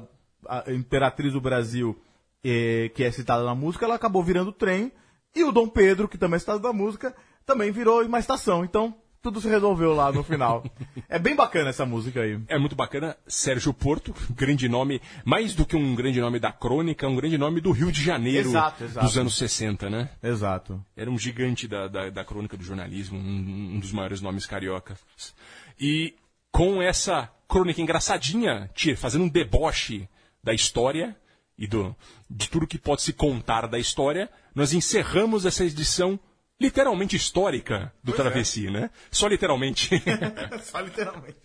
a- 0.48 0.64
a 0.66 0.72
imperatriz 0.72 1.32
do 1.32 1.40
Brasil, 1.40 1.98
eh, 2.44 2.90
que 2.94 3.02
é 3.02 3.10
citada 3.10 3.42
na 3.44 3.54
música, 3.54 3.86
ela 3.86 3.94
acabou 3.94 4.22
virando 4.22 4.52
trem, 4.52 4.92
e 5.34 5.42
o 5.42 5.50
Dom 5.50 5.66
Pedro, 5.68 6.06
que 6.06 6.18
também 6.18 6.36
é 6.36 6.38
citado 6.38 6.62
na 6.62 6.72
música, 6.72 7.14
também 7.46 7.70
virou 7.72 8.02
uma 8.04 8.18
estação. 8.18 8.62
Então, 8.64 8.94
tudo 9.24 9.40
se 9.40 9.48
resolveu 9.48 9.94
lá 9.94 10.12
no 10.12 10.22
final. 10.22 10.62
é 11.08 11.18
bem 11.18 11.34
bacana 11.34 11.70
essa 11.70 11.86
música 11.86 12.20
aí. 12.20 12.38
É 12.46 12.58
muito 12.58 12.76
bacana. 12.76 13.16
Sérgio 13.26 13.72
Porto, 13.72 14.14
grande 14.36 14.68
nome, 14.68 15.00
mais 15.24 15.54
do 15.54 15.64
que 15.64 15.74
um 15.74 15.94
grande 15.94 16.20
nome 16.20 16.38
da 16.38 16.52
crônica, 16.52 17.08
um 17.08 17.16
grande 17.16 17.38
nome 17.38 17.58
do 17.58 17.72
Rio 17.72 17.90
de 17.90 18.02
Janeiro 18.02 18.50
Exato, 18.50 18.84
exato. 18.84 19.06
dos 19.06 19.16
anos 19.16 19.38
60, 19.38 19.88
né? 19.88 20.10
Exato. 20.22 20.84
Era 20.94 21.10
um 21.10 21.18
gigante 21.18 21.66
da, 21.66 21.88
da, 21.88 22.10
da 22.10 22.22
crônica 22.22 22.54
do 22.54 22.62
jornalismo, 22.62 23.18
um, 23.18 23.76
um 23.76 23.80
dos 23.80 23.92
maiores 23.92 24.20
nomes 24.20 24.44
cariocas. 24.44 24.98
E 25.80 26.14
com 26.52 26.82
essa 26.82 27.30
crônica 27.48 27.80
engraçadinha, 27.80 28.70
tia, 28.74 28.94
fazendo 28.94 29.24
um 29.24 29.28
deboche 29.28 30.06
da 30.42 30.52
história 30.52 31.16
e 31.56 31.66
do, 31.66 31.96
de 32.28 32.50
tudo 32.50 32.66
que 32.66 32.76
pode 32.76 33.00
se 33.00 33.14
contar 33.14 33.66
da 33.68 33.78
história, 33.78 34.28
nós 34.54 34.74
encerramos 34.74 35.46
essa 35.46 35.64
edição 35.64 36.20
literalmente 36.60 37.16
histórica 37.16 37.92
do 38.02 38.12
Pois 38.12 38.20
é. 38.20 38.22
Travessia, 38.22 38.70
né? 38.70 38.90
Só 39.10 39.26
literalmente. 39.26 39.90
Só 40.62 40.80
literalmente. 40.80 41.36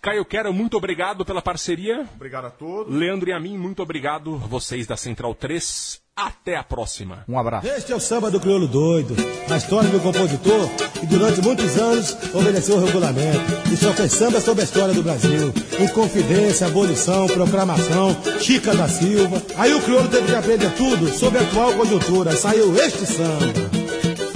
Caio 0.00 0.24
Quero, 0.24 0.52
muito 0.52 0.76
obrigado 0.76 1.24
pela 1.26 1.42
parceria. 1.42 2.08
Obrigado 2.14 2.46
a 2.46 2.50
todos. 2.50 2.94
Leandro 2.94 3.28
e 3.28 3.32
a 3.32 3.40
mim, 3.40 3.58
muito 3.58 3.82
obrigado. 3.82 4.38
Vocês 4.38 4.86
da 4.86 4.96
Central 4.96 5.34
3. 5.34 6.00
Até 6.16 6.54
a 6.56 6.62
próxima. 6.62 7.24
Um 7.26 7.38
abraço. 7.38 7.66
Este 7.66 7.92
é 7.92 7.96
o 7.96 8.00
samba 8.00 8.30
do 8.30 8.38
crioulo 8.38 8.68
doido, 8.68 9.16
a 9.50 9.56
história 9.56 9.88
do 9.88 9.98
compositor 10.00 10.68
que 10.98 11.06
durante 11.06 11.40
muitos 11.40 11.78
anos 11.78 12.14
obedeceu 12.34 12.76
o 12.76 12.84
regulamento 12.84 13.38
e 13.72 13.76
só 13.76 13.90
fez 13.94 14.12
samba 14.12 14.38
sobre 14.38 14.60
a 14.60 14.64
história 14.64 14.92
do 14.92 15.02
Brasil. 15.02 15.50
Inconfidência, 15.80 16.66
abolição, 16.66 17.26
proclamação, 17.26 18.14
Chica 18.38 18.74
da 18.74 18.86
Silva. 18.86 19.40
Aí 19.56 19.72
o 19.72 19.80
crioulo 19.80 20.08
teve 20.08 20.26
que 20.26 20.34
aprender 20.34 20.70
tudo 20.74 21.08
sobre 21.08 21.38
a 21.38 21.42
atual 21.42 21.72
conjuntura. 21.72 22.36
Saiu 22.36 22.76
este 22.76 23.06
samba. 23.06 23.79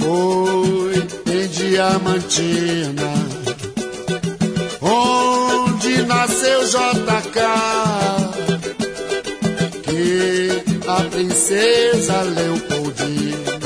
Foi 0.05 0.93
em 1.33 1.47
Diamantina, 1.47 3.11
onde 4.79 6.03
nasceu 6.03 6.63
JK, 6.63 7.39
que 9.81 10.63
a 10.87 11.03
princesa 11.09 12.21
Leopoldina 12.21 13.61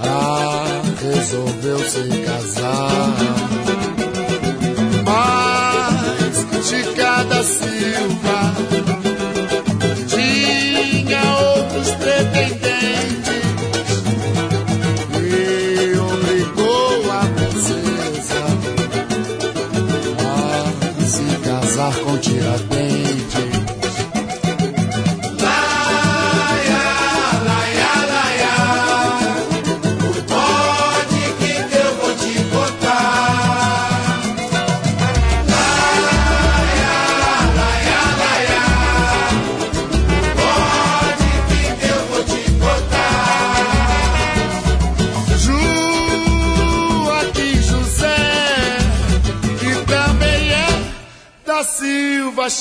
ah, 0.00 0.82
resolveu 1.00 1.78
se 1.88 2.08
casar. 2.24 3.14
Mas 5.06 6.66
Chica 6.66 7.22
da 7.22 7.44
Silva 7.44 8.41
casar 21.72 21.98
com. 22.04 22.71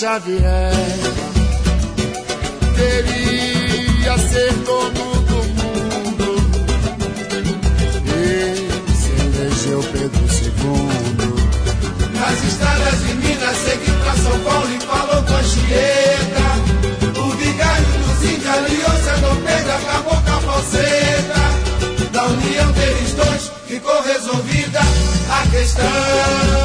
Xavier. 0.02 0.74
Queria 2.76 4.18
ser 4.18 4.52
dono 4.66 5.14
do 5.30 5.40
mundo. 5.60 6.30
E 8.08 8.20
se 8.96 9.12
elegeu 9.22 9.84
Pedro 9.92 10.26
II. 10.26 10.60
Nas 12.20 12.44
estradas 12.46 12.98
de 13.00 13.14
Minas, 13.14 13.58
Segui 13.58 13.92
pra 14.04 14.14
São 14.16 14.40
Paulo 14.40 14.70
e 14.74 14.80
falou 14.80 15.22
com 15.22 15.36
Anchieta. 15.36 16.48
O 17.24 17.30
vigário 17.38 17.86
dos 17.86 18.24
índios, 18.28 18.50
aliança 18.50 19.18
não 19.18 19.36
Pedro 19.36 19.72
acabou 19.72 20.20
com 20.20 20.32
a 20.32 20.42
falseta. 20.42 21.42
Da 22.12 22.24
união 22.26 22.72
deles 22.72 23.14
dois, 23.14 23.52
ficou 23.68 24.02
resolvida 24.02 24.80
a 24.80 25.48
questão. 25.52 26.61